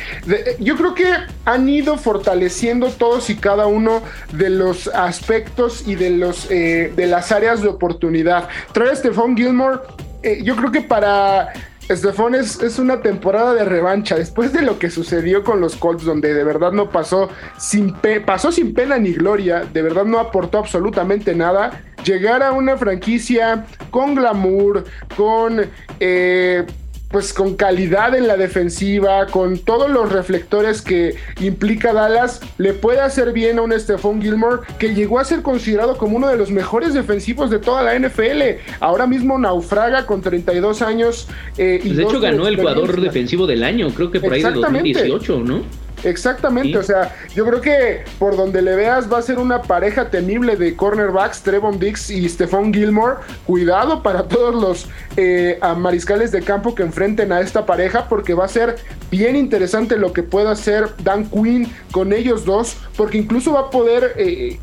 yo 0.59 0.77
creo 0.77 0.95
que 0.95 1.07
han 1.45 1.69
ido 1.69 1.97
fortaleciendo 1.99 2.91
todos 2.91 3.31
y 3.31 3.37
cada 3.37 3.67
uno 3.67 4.03
de 4.33 4.51
los 4.51 4.89
aspectos 4.89 5.87
y 5.87 5.95
de, 5.95 6.11
los, 6.11 6.51
eh, 6.51 6.93
de 6.97 7.07
las 7.07 7.31
áreas 7.31 7.63
de 7.63 7.69
oportunidad. 7.69 8.49
Trae 8.73 8.95
Stephon 8.97 9.37
Gilmore, 9.37 9.79
eh, 10.23 10.41
yo 10.43 10.57
creo 10.57 10.73
que 10.73 10.81
para 10.81 11.53
Stephon 11.89 12.35
es, 12.35 12.61
es, 12.61 12.81
una 12.81 13.01
temporada 13.01 13.55
de 13.55 13.65
revancha. 13.65 14.17
Después 14.17 14.53
de 14.53 14.63
lo 14.63 14.81
que 14.81 14.91
sucedió 14.91 15.45
con 15.45 15.61
los 15.61 15.77
Colts, 15.77 16.05
donde 16.05 16.35
de 16.35 16.43
verdad 16.43 16.73
no 16.73 16.91
pasó 16.91 17.29
sin, 17.57 17.95
pasó 18.25 18.51
sin 18.51 18.75
pena 18.75 18.99
ni 18.99 19.13
gloria, 19.13 19.65
de 19.73 19.83
verdad 19.83 20.05
no 20.05 20.19
aportó 20.19 20.59
absolutamente 20.59 21.35
nada. 21.37 21.85
Llegar 22.05 22.43
a 22.43 22.53
una 22.53 22.77
franquicia 22.77 23.67
con 23.91 24.17
glamour, 24.17 24.85
con... 25.17 25.65
Eh, 26.01 26.67
pues 27.11 27.33
con 27.33 27.55
calidad 27.55 28.15
en 28.15 28.27
la 28.27 28.37
defensiva, 28.37 29.27
con 29.27 29.59
todos 29.59 29.91
los 29.91 30.13
reflectores 30.13 30.83
que 30.83 31.15
implica 31.41 31.93
Dallas, 31.93 32.41
le 32.59 32.73
puede 32.73 33.01
hacer 33.01 33.33
bien 33.33 33.59
a 33.59 33.63
un 33.63 33.79
Stephon 33.79 34.21
Gilmore 34.21 34.63
que 34.79 34.95
llegó 34.95 35.19
a 35.19 35.25
ser 35.25 35.43
considerado 35.43 35.97
como 35.97 36.17
uno 36.17 36.29
de 36.29 36.37
los 36.37 36.51
mejores 36.51 36.95
defensivos 36.95 37.51
de 37.51 37.59
toda 37.59 37.83
la 37.83 37.99
NFL. 37.99 38.61
Ahora 38.81 39.07
mismo 39.07 39.39
naufraga 39.39 40.07
con 40.07 40.21
32 40.21 40.83
años. 40.83 41.29
Eh, 41.57 41.81
y 41.83 41.89
pues 41.89 41.97
de 41.97 42.03
hecho 42.03 42.21
ganó 42.21 42.49
el 42.49 42.57
jugador 42.57 43.01
defensivo 43.01 43.47
del 43.47 43.63
año, 43.63 43.89
creo 43.91 44.11
que 44.11 44.21
por 44.21 44.33
ahí 44.33 44.43
de 44.43 44.51
2018, 44.51 45.41
¿no? 45.41 45.86
Exactamente, 46.05 46.77
o 46.79 46.83
sea, 46.83 47.15
yo 47.35 47.45
creo 47.47 47.61
que 47.61 48.05
por 48.19 48.37
donde 48.37 48.63
le 48.63 48.77
veas 48.77 49.11
va 49.11 49.19
a 49.19 49.23
ser 49.23 49.39
una 49.39 49.63
pareja 49.63 50.11
temible 50.11 50.57
de 50.57 50.77
cornerbacks, 50.77 51.43
Trevon 51.43 51.79
Dix 51.79 52.11
y 52.11 52.29
Stephon 52.29 52.73
Gilmore. 52.73 53.17
Cuidado 53.47 54.03
para 54.03 54.29
todos 54.29 54.55
los 54.55 54.89
eh, 55.17 55.59
mariscales 55.77 56.33
de 56.33 56.43
campo 56.43 56.75
que 56.75 56.83
enfrenten 56.83 57.33
a 57.33 57.41
esta 57.41 57.67
pareja, 57.67 58.09
porque 58.09 58.35
va 58.35 58.45
a 58.45 58.49
ser 58.49 58.77
bien 59.11 59.37
interesante 59.37 59.97
lo 59.97 60.13
que 60.13 60.23
pueda 60.23 60.53
hacer 60.53 60.89
Dan 61.03 61.29
Quinn 61.31 61.73
con 61.91 62.13
ellos 62.13 62.45
dos, 62.45 62.77
porque 62.97 63.19
incluso 63.19 63.55
va 63.55 63.61
a 63.61 63.71
poder 63.71 64.13
eh, 64.17 64.59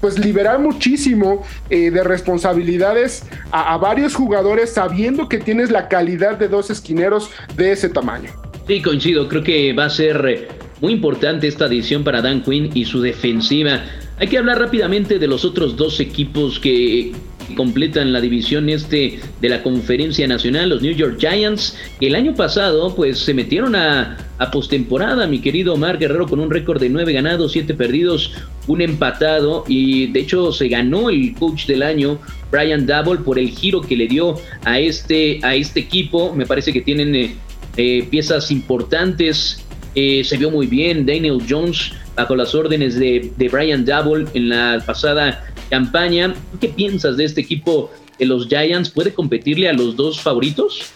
pues 0.00 0.18
liberar 0.18 0.60
muchísimo 0.60 1.42
eh, 1.68 1.90
de 1.90 2.04
responsabilidades 2.04 3.24
a, 3.50 3.74
a, 3.74 3.78
varios 3.78 4.14
jugadores 4.14 4.72
sabiendo 4.72 5.28
que 5.28 5.38
tienes 5.38 5.70
la 5.70 5.88
calidad 5.88 6.38
de 6.38 6.48
dos 6.48 6.70
esquineros 6.70 7.30
de 7.56 7.72
ese 7.72 7.88
tamaño. 7.88 8.30
Sí, 8.66 8.82
coincido, 8.82 9.28
creo 9.28 9.42
que 9.42 9.72
va 9.72 9.86
a 9.86 9.90
ser 9.90 10.48
muy 10.80 10.92
importante 10.92 11.46
esta 11.46 11.66
edición 11.66 12.04
para 12.04 12.22
Dan 12.22 12.42
Quinn 12.42 12.70
y 12.74 12.84
su 12.84 13.00
defensiva. 13.00 13.84
Hay 14.18 14.28
que 14.28 14.38
hablar 14.38 14.58
rápidamente 14.58 15.18
de 15.18 15.26
los 15.26 15.44
otros 15.44 15.76
dos 15.76 16.00
equipos 16.00 16.58
que 16.58 17.12
completan 17.54 18.12
la 18.12 18.20
división 18.20 18.68
este 18.68 19.20
de 19.40 19.48
la 19.48 19.62
conferencia 19.62 20.26
nacional, 20.26 20.68
los 20.68 20.82
New 20.82 20.94
York 20.94 21.16
Giants, 21.18 21.76
que 22.00 22.08
el 22.08 22.14
año 22.14 22.34
pasado 22.34 22.94
pues 22.94 23.18
se 23.18 23.34
metieron 23.34 23.76
a, 23.76 24.16
a 24.38 24.50
postemporada, 24.50 25.26
mi 25.26 25.38
querido 25.40 25.74
Omar 25.74 25.98
Guerrero, 25.98 26.26
con 26.26 26.40
un 26.40 26.50
récord 26.50 26.80
de 26.80 26.88
9 26.88 27.12
ganados, 27.12 27.52
7 27.52 27.74
perdidos, 27.74 28.32
un 28.66 28.80
empatado 28.80 29.64
y 29.68 30.08
de 30.08 30.20
hecho 30.20 30.52
se 30.52 30.68
ganó 30.68 31.08
el 31.08 31.34
coach 31.34 31.66
del 31.66 31.82
año, 31.82 32.18
Brian 32.50 32.86
Double, 32.86 33.20
por 33.20 33.38
el 33.38 33.50
giro 33.50 33.80
que 33.80 33.96
le 33.96 34.08
dio 34.08 34.36
a 34.64 34.80
este, 34.80 35.40
a 35.42 35.54
este 35.54 35.80
equipo. 35.80 36.34
Me 36.34 36.46
parece 36.46 36.72
que 36.72 36.80
tienen 36.80 37.14
eh, 37.14 37.36
eh, 37.76 38.06
piezas 38.10 38.50
importantes. 38.50 39.65
Eh, 39.98 40.22
se 40.24 40.36
vio 40.36 40.50
muy 40.50 40.66
bien 40.66 41.06
Daniel 41.06 41.38
Jones 41.48 41.90
bajo 42.14 42.36
las 42.36 42.54
órdenes 42.54 42.96
de, 42.96 43.32
de 43.34 43.48
Brian 43.48 43.82
Double 43.82 44.26
en 44.34 44.50
la 44.50 44.82
pasada 44.84 45.42
campaña. 45.70 46.34
¿Qué 46.60 46.68
piensas 46.68 47.16
de 47.16 47.24
este 47.24 47.40
equipo 47.40 47.90
de 48.18 48.26
los 48.26 48.46
Giants? 48.46 48.90
¿Puede 48.90 49.14
competirle 49.14 49.70
a 49.70 49.72
los 49.72 49.96
dos 49.96 50.20
favoritos? 50.20 50.92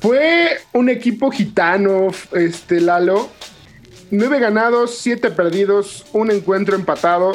Fue 0.00 0.58
un 0.72 0.88
equipo 0.90 1.28
gitano, 1.32 2.08
este 2.32 2.80
Lalo. 2.80 3.30
Nueve 4.12 4.38
ganados, 4.38 4.96
siete 4.98 5.32
perdidos, 5.32 6.04
un 6.12 6.30
encuentro 6.30 6.76
empatado. 6.76 7.32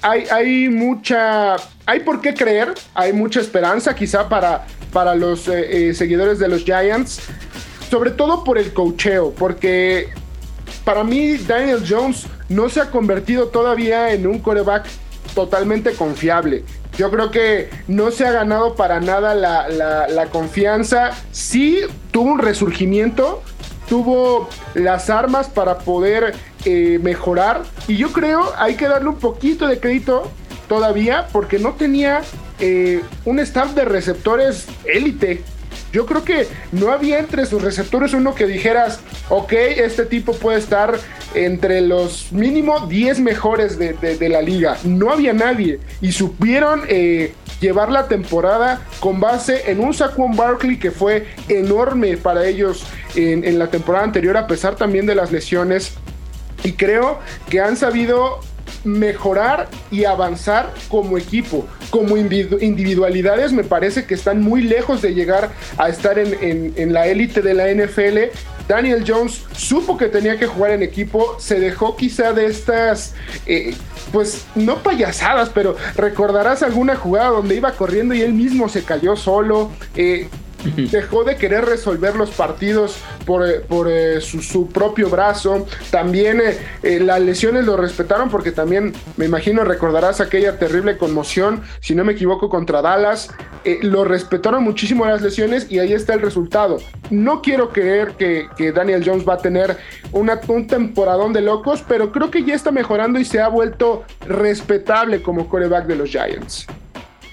Hay, 0.00 0.24
hay, 0.32 0.68
mucha. 0.68 1.54
Hay 1.86 2.00
por 2.00 2.20
qué 2.20 2.34
creer, 2.34 2.74
hay 2.94 3.12
mucha 3.12 3.40
esperanza 3.40 3.94
quizá 3.94 4.28
para, 4.28 4.66
para 4.92 5.14
los 5.14 5.46
eh, 5.46 5.90
eh, 5.90 5.94
seguidores 5.94 6.40
de 6.40 6.48
los 6.48 6.64
Giants. 6.64 7.20
Sobre 7.92 8.10
todo 8.10 8.42
por 8.42 8.56
el 8.56 8.72
cocheo, 8.72 9.34
porque 9.38 10.08
para 10.82 11.04
mí 11.04 11.36
Daniel 11.36 11.84
Jones 11.86 12.26
no 12.48 12.70
se 12.70 12.80
ha 12.80 12.90
convertido 12.90 13.48
todavía 13.48 14.14
en 14.14 14.26
un 14.26 14.38
coreback 14.38 14.86
totalmente 15.34 15.92
confiable. 15.92 16.64
Yo 16.96 17.10
creo 17.10 17.30
que 17.30 17.68
no 17.88 18.10
se 18.10 18.26
ha 18.26 18.32
ganado 18.32 18.76
para 18.76 18.98
nada 19.00 19.34
la, 19.34 20.26
confianza. 20.32 21.10
Sí 21.32 21.80
tuvo 22.12 22.32
un 22.32 22.38
resurgimiento, 22.38 23.42
tuvo 23.90 24.48
las 24.72 25.10
armas 25.10 25.50
para 25.50 25.80
poder 25.80 26.34
eh, 26.64 26.98
mejorar. 27.02 27.60
Y 27.88 27.98
yo 27.98 28.10
creo 28.10 28.54
hay 28.56 28.76
que 28.76 28.88
darle 28.88 29.10
un 29.10 29.18
poquito 29.18 29.66
de 29.66 29.80
crédito 29.80 30.30
todavía 30.66 31.28
porque 31.30 31.58
no 31.58 31.74
tenía 31.74 32.22
eh, 32.58 33.02
un 33.26 33.38
staff 33.38 33.74
de 33.74 33.84
receptores 33.84 34.66
élite. 34.86 35.44
Yo 35.92 36.06
creo 36.06 36.24
que 36.24 36.48
no 36.72 36.90
había 36.90 37.18
entre 37.18 37.44
sus 37.44 37.62
receptores 37.62 38.14
uno 38.14 38.34
que 38.34 38.46
dijeras, 38.46 39.00
ok, 39.28 39.52
este 39.52 40.06
tipo 40.06 40.32
puede 40.32 40.58
estar 40.58 40.98
entre 41.34 41.82
los 41.82 42.32
mínimo 42.32 42.86
10 42.86 43.20
mejores 43.20 43.78
de, 43.78 44.28
la 44.28 44.40
liga. 44.40 44.78
No 44.84 45.10
había 45.10 45.32
nadie 45.34 45.80
y 46.00 46.12
supieron 46.12 46.82
eh, 46.88 47.34
llevar 47.60 47.90
la 47.90 48.08
temporada 48.08 48.80
con 49.00 49.20
base 49.20 49.70
en 49.70 49.80
un 49.80 49.92
Saquon 49.92 50.34
Barkley 50.34 50.78
que 50.78 50.90
fue 50.90 51.26
enorme 51.48 52.16
para 52.16 52.46
ellos 52.46 52.86
en, 53.14 53.44
en 53.44 53.58
la 53.58 53.68
temporada 53.68 54.04
anterior, 54.04 54.36
a 54.36 54.46
pesar 54.46 54.76
también 54.76 55.04
de 55.06 55.14
las 55.14 55.30
lesiones. 55.30 55.92
Y 56.64 56.72
creo 56.72 57.18
que 57.50 57.60
han 57.60 57.76
sabido 57.76 58.40
mejorar 58.84 59.68
y 59.90 60.04
avanzar 60.04 60.72
como 60.88 61.18
equipo. 61.18 61.66
Como 61.90 62.16
individualidades 62.16 63.52
me 63.52 63.64
parece 63.64 64.06
que 64.06 64.14
están 64.14 64.40
muy 64.42 64.62
lejos 64.62 65.02
de 65.02 65.14
llegar 65.14 65.50
a 65.78 65.88
estar 65.88 66.18
en, 66.18 66.92
la 66.92 67.06
élite 67.06 67.42
de 67.42 67.54
la 67.54 67.68
NFL. 67.72 68.36
Daniel 68.68 69.04
Jones 69.06 69.44
supo 69.52 69.96
que 69.96 70.06
tenía 70.06 70.38
que 70.38 70.46
jugar 70.46 70.70
en 70.70 70.82
equipo, 70.82 71.36
se 71.38 71.58
dejó 71.58 71.96
quizá 71.96 72.32
de 72.32 72.46
estas, 72.46 73.14
eh, 73.46 73.74
pues 74.12 74.44
no 74.54 74.82
payasadas, 74.82 75.50
pero 75.50 75.76
recordarás 75.96 76.62
alguna 76.62 76.96
jugada 76.96 77.30
donde 77.30 77.56
iba 77.56 77.72
corriendo 77.72 78.14
y 78.14 78.22
él 78.22 78.32
mismo 78.32 78.68
se 78.68 78.84
cayó 78.84 79.16
solo. 79.16 79.70
Eh, 79.96 80.28
dejó 80.90 81.24
de 81.24 81.36
querer 81.36 81.64
resolver 81.64 82.16
los 82.16 82.30
partidos 82.30 82.96
por, 83.26 83.46
eh, 83.48 83.62
eh, 83.88 84.20
su, 84.20 84.68
propio 84.68 85.08
brazo. 85.08 85.66
También 85.90 86.40
eh, 86.82 87.00
las 87.00 87.20
lesiones 87.20 87.64
lo 87.64 87.76
respetaron 87.76 88.30
porque 88.30 88.52
también, 88.52 88.92
me 89.16 89.26
imagino, 89.26 89.64
recordarás 89.64 90.20
aquella 90.20 90.58
terrible 90.58 90.96
conmoción, 90.96 91.62
si 91.80 91.94
no 91.94 92.04
me 92.04 92.12
equivoco, 92.12 92.48
contra 92.48 92.82
Dallas. 92.82 93.30
lo 93.82 94.04
respetaron 94.04 94.64
muchísimo 94.64 95.04
las 95.04 95.22
lesiones 95.22 95.70
y 95.70 95.78
ahí 95.78 95.92
está 95.92 96.14
el 96.14 96.20
resultado. 96.20 96.78
No 97.10 97.42
quiero 97.42 97.70
creer 97.70 98.12
que, 98.12 98.48
Daniel 98.72 99.02
Jones 99.04 99.28
va 99.28 99.34
a 99.34 99.38
tener 99.38 99.76
una, 100.12 100.40
un 100.48 100.66
temporadón 100.66 101.32
de 101.32 101.42
locos, 101.42 101.84
pero 101.86 102.12
creo 102.12 102.30
que 102.30 102.44
ya 102.44 102.54
está 102.54 102.70
mejorando 102.70 103.18
y 103.18 103.24
se 103.24 103.40
ha 103.40 103.48
vuelto 103.48 104.04
respetable 104.26 105.22
como 105.22 105.48
coreback 105.48 105.86
de 105.86 105.96
los 105.96 106.10
Giants. 106.10 106.66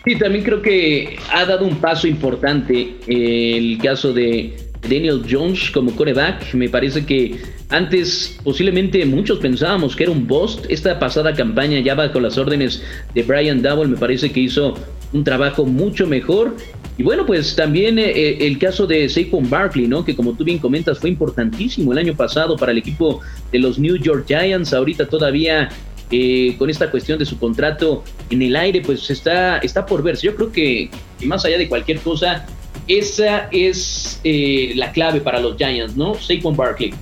Sí, 0.05 0.17
también 0.17 0.43
creo 0.43 0.61
que 0.61 1.17
ha 1.31 1.45
dado 1.45 1.65
un 1.65 1.75
paso 1.75 2.07
importante 2.07 2.95
el 3.07 3.77
caso 3.79 4.13
de 4.13 4.55
Daniel 4.81 5.23
Jones 5.29 5.69
como 5.71 5.95
coreback. 5.95 6.53
Me 6.53 6.69
parece 6.69 7.05
que 7.05 7.37
antes 7.69 8.37
posiblemente 8.43 9.05
muchos 9.05 9.39
pensábamos 9.39 9.95
que 9.95 10.03
era 10.03 10.11
un 10.11 10.25
bust. 10.25 10.65
Esta 10.69 10.99
pasada 10.99 11.33
campaña 11.33 11.79
ya 11.79 11.95
bajo 11.95 12.19
las 12.19 12.37
órdenes 12.37 12.83
de 13.13 13.23
Brian 13.23 13.61
Double 13.61 13.87
me 13.87 13.97
parece 13.97 14.31
que 14.31 14.39
hizo 14.41 14.75
un 15.11 15.23
trabajo 15.23 15.65
mucho 15.65 16.07
mejor. 16.07 16.55
Y 16.97 17.03
bueno, 17.03 17.25
pues 17.25 17.55
también 17.55 17.97
eh, 17.97 18.09
eh, 18.09 18.37
el 18.41 18.57
caso 18.59 18.85
de 18.85 19.07
Saquon 19.07 19.49
Barkley, 19.49 19.87
¿no? 19.87 20.03
Que 20.03 20.15
como 20.15 20.33
tú 20.33 20.43
bien 20.43 20.57
comentas 20.57 20.99
fue 20.99 21.09
importantísimo 21.09 21.93
el 21.93 21.97
año 21.97 22.13
pasado 22.13 22.57
para 22.57 22.73
el 22.73 22.77
equipo 22.77 23.21
de 23.51 23.59
los 23.59 23.79
New 23.79 23.95
York 23.95 24.25
Giants. 24.27 24.73
Ahorita 24.73 25.07
todavía 25.07 25.69
eh, 26.11 26.55
con 26.57 26.69
esta 26.69 26.89
cuestión 26.89 27.19
de 27.19 27.25
su 27.25 27.37
contrato 27.37 28.03
en 28.29 28.41
el 28.41 28.55
aire, 28.55 28.81
pues 28.81 29.09
está, 29.09 29.59
está 29.59 29.85
por 29.85 30.01
verse. 30.01 30.25
Yo 30.25 30.35
creo 30.35 30.51
que, 30.51 30.89
más 31.23 31.45
allá 31.45 31.57
de 31.57 31.69
cualquier 31.69 31.99
cosa, 31.99 32.45
esa 32.87 33.47
es 33.51 34.19
eh, 34.23 34.73
la 34.75 34.91
clave 34.91 35.21
para 35.21 35.39
los 35.39 35.57
Giants, 35.57 35.95
¿no? 35.95 36.15
Saquon 36.15 36.55
Barkley. 36.55 36.93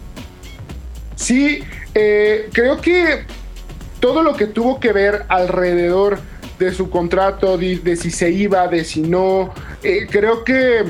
Sí, 1.15 1.60
eh, 1.96 2.50
creo 2.52 2.82
que 2.82 3.24
todo 4.00 4.22
lo 4.24 4.36
que 4.36 4.48
tuvo 4.48 4.80
que 4.80 4.91
ver 4.91 5.24
alrededor 5.30 6.20
de 6.60 6.74
su 6.74 6.89
contrato, 6.89 7.58
de, 7.58 7.96
si 7.96 8.12
se 8.12 8.32
iba, 8.32 8.67
de 8.67 8.84
si 8.84 9.02
no, 9.02 9.54
creo 10.10 10.43
que 10.43 10.86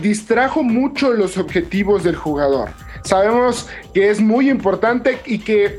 distrajo 0.00 0.62
mucho 0.62 1.12
los 1.12 1.36
objetivos 1.36 2.04
del 2.04 2.16
jugador. 2.16 2.70
Sabemos 3.02 3.68
que 3.92 4.10
es 4.10 4.20
muy 4.20 4.48
importante 4.48 5.18
y 5.26 5.38
que 5.38 5.78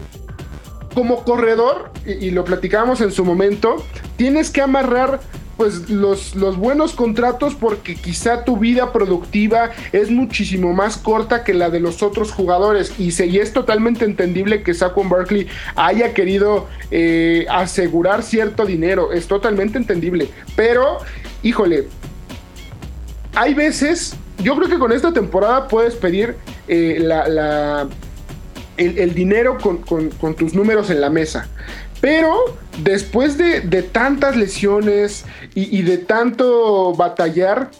como 0.95 1.23
corredor, 1.23 1.91
y, 2.05 2.31
lo 2.31 2.43
platicamos 2.45 3.01
en 3.01 3.11
su 3.11 3.23
momento, 3.23 3.75
tienes 4.15 4.49
que 4.49 4.61
amarrar 4.61 5.19
pues 5.57 5.89
los, 5.89 6.35
los, 6.35 6.57
buenos 6.57 6.93
contratos 6.93 7.55
porque 7.55 7.95
quizá 7.95 8.43
tu 8.43 8.57
vida 8.57 8.91
productiva 8.91 9.71
es 9.93 10.11
muchísimo 10.11 10.73
más 10.73 10.97
corta 10.97 11.45
que 11.45 11.53
la 11.53 11.69
de 11.69 11.79
los 11.79 12.03
otros 12.03 12.31
jugadores. 12.31 12.93
Y, 12.99 13.09
y 13.23 13.37
es 13.37 13.53
totalmente 13.53 14.05
entendible 14.05 14.63
que 14.63 14.73
Saquon 14.73 15.09
Barkley 15.09 15.47
haya 15.75 16.13
querido 16.13 16.67
eh, 16.91 17.45
asegurar 17.49 18.23
cierto 18.23 18.65
dinero, 18.65 19.11
es 19.11 19.27
totalmente 19.27 19.77
entendible, 19.77 20.29
pero 20.55 20.97
híjole, 21.43 21.87
hay 23.33 23.53
veces, 23.53 24.15
yo 24.41 24.55
creo 24.55 24.69
que 24.69 24.79
con 24.79 24.91
esta 24.91 25.13
temporada 25.13 25.67
puedes 25.67 25.95
pedir 25.95 26.35
eh, 26.67 26.97
la 26.99 27.87
el, 28.77 29.13
dinero 29.13 29.57
con, 29.59 30.35
tus 30.35 30.53
números 30.53 30.89
en 30.89 31.01
la 31.01 31.09
mesa. 31.09 31.47
Pero 32.01 32.57
después 32.79 33.37
de, 33.37 33.61
tantas 33.83 34.35
lesiones 34.35 35.25
y, 35.53 35.81
de 35.81 35.97
tanto 35.97 36.93
batallar, 36.93 37.71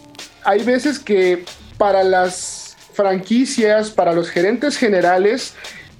hay 0.44 0.64
veces 0.64 0.98
que 0.98 1.44
para 1.78 2.02
las 2.02 2.76
franquicias, 2.92 3.90
para 3.90 4.12
los 4.12 4.30
gerentes 4.30 4.76
generales, 4.76 5.54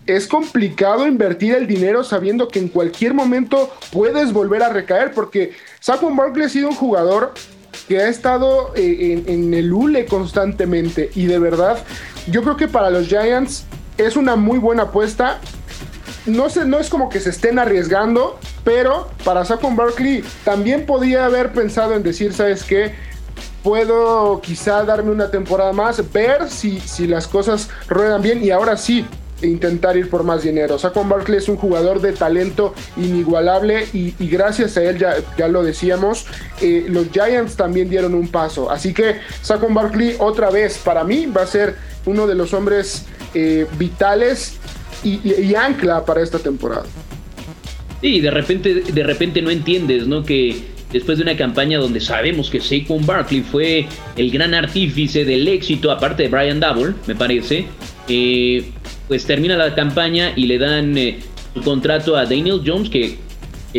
es 0.06 0.26
complicado 0.26 1.06
invertir 1.06 1.54
el 1.54 1.66
dinero 1.66 2.04
sabiendo 2.04 2.48
que 2.48 2.60
en 2.60 2.68
cualquier 2.68 3.12
momento 3.12 3.74
puedes 3.92 4.32
volver 4.32 4.62
a 4.62 4.68
recaer, 4.68 5.12
porque 5.12 5.52
Saquon 5.80 6.16
Barkley 6.16 6.46
ha 6.46 6.48
sido 6.48 6.68
un 6.68 6.76
jugador 6.76 7.34
que 7.88 7.98
ha 7.98 8.08
estado 8.08 8.72
eh, 8.76 9.22
en, 9.26 9.32
en, 9.32 9.54
el 9.54 9.72
hule 9.72 10.06
constantemente 10.06 11.10
y 11.14 11.26
de 11.26 11.38
verdad 11.38 11.78
yo 12.30 12.42
creo 12.42 12.56
que 12.56 12.68
para 12.68 12.90
los 12.90 13.06
Giants 13.06 13.66
es 13.98 14.16
una 14.16 14.36
muy 14.36 14.58
buena 14.58 14.84
apuesta. 14.84 15.38
No, 16.26 16.50
sé, 16.50 16.64
no 16.64 16.78
es 16.78 16.88
como 16.88 17.08
que 17.08 17.20
se 17.20 17.30
estén 17.30 17.58
arriesgando, 17.58 18.38
pero 18.64 19.08
para 19.24 19.44
Saquon 19.44 19.76
Barkley 19.76 20.24
también 20.44 20.86
podría 20.86 21.26
haber 21.26 21.52
pensado 21.52 21.94
en 21.94 22.02
decir, 22.02 22.32
¿sabes 22.32 22.64
qué? 22.64 22.94
Puedo 23.62 24.40
quizá 24.40 24.84
darme 24.84 25.10
una 25.10 25.30
temporada 25.30 25.72
más, 25.72 26.12
ver 26.12 26.48
si, 26.48 26.80
si 26.80 27.06
las 27.06 27.28
cosas 27.28 27.68
ruedan 27.88 28.22
bien 28.22 28.44
y 28.44 28.50
ahora 28.50 28.76
sí, 28.76 29.06
intentar 29.42 29.96
ir 29.96 30.08
por 30.08 30.24
más 30.24 30.42
dinero. 30.42 30.78
Saquon 30.78 31.08
Barkley 31.08 31.38
es 31.38 31.48
un 31.48 31.56
jugador 31.56 32.00
de 32.00 32.12
talento 32.12 32.74
inigualable 32.96 33.86
y, 33.92 34.14
gracias 34.28 34.76
a 34.76 34.82
él, 34.82 34.98
ya, 34.98 35.16
ya 35.36 35.48
lo 35.48 35.62
decíamos, 35.62 36.26
eh, 36.60 36.86
los 36.88 37.08
Giants 37.10 37.56
también 37.56 37.90
dieron 37.90 38.14
un 38.14 38.28
paso. 38.28 38.70
Así 38.70 38.94
que 38.94 39.20
Saquon 39.42 39.74
Barkley 39.74 40.16
otra 40.18 40.50
vez 40.50 40.78
para 40.78 41.04
mí 41.04 41.26
va 41.26 41.42
a 41.42 41.46
ser 41.46 41.76
uno 42.06 42.26
de 42.26 42.34
los 42.34 42.54
hombres 42.54 43.04
eh, 43.38 43.66
vitales 43.78 44.56
y, 45.04 45.54
ancla 45.54 46.06
para 46.06 46.22
esta 46.22 46.38
temporada. 46.38 46.84
Sí, 48.00 48.20
de 48.20 48.30
repente, 48.30 48.74
de 48.74 49.04
repente 49.04 49.42
no 49.42 49.50
entiendes, 49.50 50.06
¿no? 50.06 50.24
Que 50.24 50.64
después 50.90 51.18
de 51.18 51.24
una 51.24 51.36
campaña 51.36 51.78
donde 51.78 52.00
sabemos 52.00 52.48
que 52.48 52.62
Saquon 52.62 53.04
Barkley 53.04 53.42
fue 53.42 53.86
el 54.16 54.30
gran 54.30 54.54
artífice 54.54 55.26
del 55.26 55.46
éxito, 55.48 55.90
aparte 55.90 56.22
de 56.22 56.28
Brian 56.30 56.60
Double, 56.60 56.94
me 57.06 57.14
parece, 57.14 57.66
eh, 58.08 58.70
pues 59.06 59.26
termina 59.26 59.54
la 59.54 59.74
campaña 59.74 60.32
y 60.34 60.46
le 60.46 60.56
dan 60.56 60.96
eh, 60.96 61.18
su 61.52 61.60
contrato 61.60 62.16
a 62.16 62.24
Daniel 62.24 62.62
Jones, 62.64 62.88
que 62.88 63.18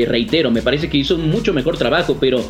reitero, 0.06 0.52
me 0.52 0.62
parece 0.62 0.88
que 0.88 1.00
hizo 1.00 1.18
mucho 1.18 1.52
mejor 1.52 1.80
trabajo, 1.80 2.18
pero 2.20 2.46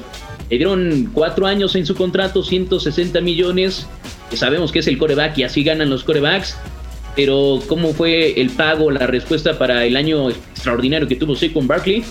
le 0.50 0.58
dieron 0.58 1.10
cuatro 1.14 1.48
años 1.48 1.74
en 1.78 1.86
su 1.86 1.96
contrato, 1.96 2.44
160 2.44 3.22
millones, 3.22 3.88
que 4.30 4.36
sabemos 4.36 4.74
que 4.74 4.80
es 4.80 4.88
el 4.88 4.98
coreback 4.98 5.38
y 5.38 5.44
así 5.44 5.64
ganan 5.64 5.90
los 5.90 6.04
corebacks 6.04 6.58
pero 7.18 7.60
¿cómo 7.68 7.94
fue 7.94 8.40
el 8.40 8.52
pago, 8.52 8.92
la 8.92 9.08
respuesta 9.08 9.58
para 9.58 9.84
el 9.86 9.98
año 9.98 10.30
extraordinario 10.30 11.08
que 11.08 11.16
tuvo 11.16 11.36
Saquon 11.36 11.68
Barkley? 11.68 12.04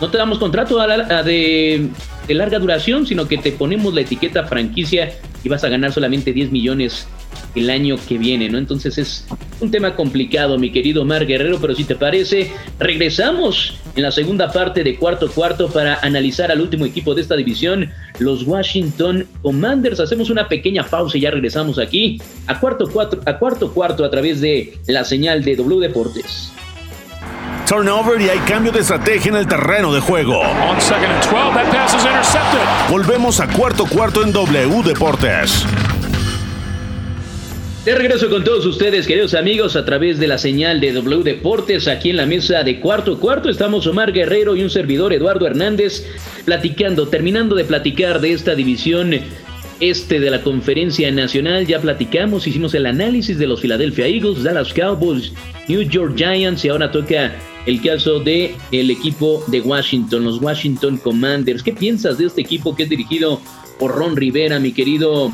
No 0.00 0.10
te 0.10 0.16
damos 0.16 0.38
contrato 0.38 0.78
de 0.78 1.90
larga 2.26 2.58
duración, 2.58 3.06
sino 3.06 3.28
que 3.28 3.36
te 3.36 3.52
ponemos 3.52 3.92
la 3.92 4.00
etiqueta 4.00 4.44
franquicia 4.44 5.12
y 5.44 5.48
vas 5.50 5.62
a 5.62 5.68
ganar 5.68 5.92
solamente 5.92 6.32
10 6.32 6.52
millones 6.52 7.06
el 7.54 7.70
año 7.70 7.96
que 8.08 8.18
viene, 8.18 8.48
¿no? 8.48 8.58
Entonces 8.58 8.98
es 8.98 9.26
un 9.60 9.70
tema 9.70 9.96
complicado, 9.96 10.58
mi 10.58 10.70
querido 10.70 11.04
Mar 11.04 11.26
Guerrero, 11.26 11.58
pero 11.60 11.74
si 11.74 11.84
te 11.84 11.94
parece, 11.94 12.50
regresamos 12.78 13.74
en 13.96 14.02
la 14.02 14.12
segunda 14.12 14.52
parte 14.52 14.84
de 14.84 14.96
cuarto 14.96 15.30
cuarto 15.30 15.68
para 15.68 15.98
analizar 16.02 16.50
al 16.50 16.60
último 16.60 16.86
equipo 16.86 17.14
de 17.14 17.22
esta 17.22 17.36
división, 17.36 17.90
los 18.18 18.44
Washington 18.44 19.26
Commanders. 19.42 20.00
Hacemos 20.00 20.30
una 20.30 20.48
pequeña 20.48 20.84
pausa 20.84 21.18
y 21.18 21.22
ya 21.22 21.30
regresamos 21.30 21.78
aquí 21.78 22.20
a 22.46 22.58
cuarto, 22.58 22.88
cuarto, 22.88 23.20
a 23.26 23.38
cuarto 23.38 23.72
cuarto 23.72 24.04
a 24.04 24.10
través 24.10 24.40
de 24.40 24.78
la 24.86 25.04
señal 25.04 25.42
de 25.44 25.56
W 25.56 25.80
Deportes. 25.80 26.52
Turnover 27.66 28.20
y 28.20 28.28
hay 28.28 28.38
cambio 28.40 28.72
de 28.72 28.80
estrategia 28.80 29.30
en 29.30 29.36
el 29.36 29.46
terreno 29.46 29.92
de 29.92 30.00
juego. 30.00 30.42
Volvemos 32.90 33.38
a 33.38 33.46
cuarto 33.46 33.86
cuarto 33.86 34.24
en 34.24 34.32
W 34.32 34.82
Deportes. 34.82 35.64
De 37.84 37.94
regreso 37.94 38.28
con 38.28 38.44
todos 38.44 38.66
ustedes, 38.66 39.06
queridos 39.06 39.32
amigos, 39.32 39.74
a 39.74 39.86
través 39.86 40.18
de 40.18 40.28
la 40.28 40.36
señal 40.36 40.80
de 40.80 40.92
W 40.92 41.22
Deportes, 41.22 41.88
aquí 41.88 42.10
en 42.10 42.18
la 42.18 42.26
mesa 42.26 42.62
de 42.62 42.78
cuarto 42.78 43.18
cuarto, 43.18 43.48
estamos 43.48 43.86
Omar 43.86 44.12
Guerrero 44.12 44.54
y 44.54 44.62
un 44.62 44.68
servidor 44.68 45.14
Eduardo 45.14 45.46
Hernández, 45.46 46.06
platicando, 46.44 47.08
terminando 47.08 47.54
de 47.54 47.64
platicar 47.64 48.20
de 48.20 48.34
esta 48.34 48.54
división 48.54 49.18
este 49.80 50.20
de 50.20 50.30
la 50.30 50.42
conferencia 50.42 51.10
nacional. 51.10 51.66
Ya 51.66 51.80
platicamos, 51.80 52.46
hicimos 52.46 52.74
el 52.74 52.84
análisis 52.84 53.38
de 53.38 53.46
los 53.46 53.62
Philadelphia 53.62 54.06
Eagles, 54.06 54.42
Dallas 54.42 54.74
Cowboys, 54.74 55.32
New 55.66 55.80
York 55.80 56.16
Giants 56.18 56.66
y 56.66 56.68
ahora 56.68 56.92
toca 56.92 57.34
el 57.64 57.80
caso 57.80 58.20
de 58.20 58.54
el 58.72 58.90
equipo 58.90 59.42
de 59.46 59.62
Washington, 59.62 60.24
los 60.24 60.42
Washington 60.42 60.98
Commanders. 60.98 61.62
¿Qué 61.62 61.72
piensas 61.72 62.18
de 62.18 62.26
este 62.26 62.42
equipo 62.42 62.76
que 62.76 62.82
es 62.82 62.90
dirigido 62.90 63.40
por 63.78 63.94
Ron 63.94 64.16
Rivera, 64.16 64.58
mi 64.60 64.72
querido 64.72 65.32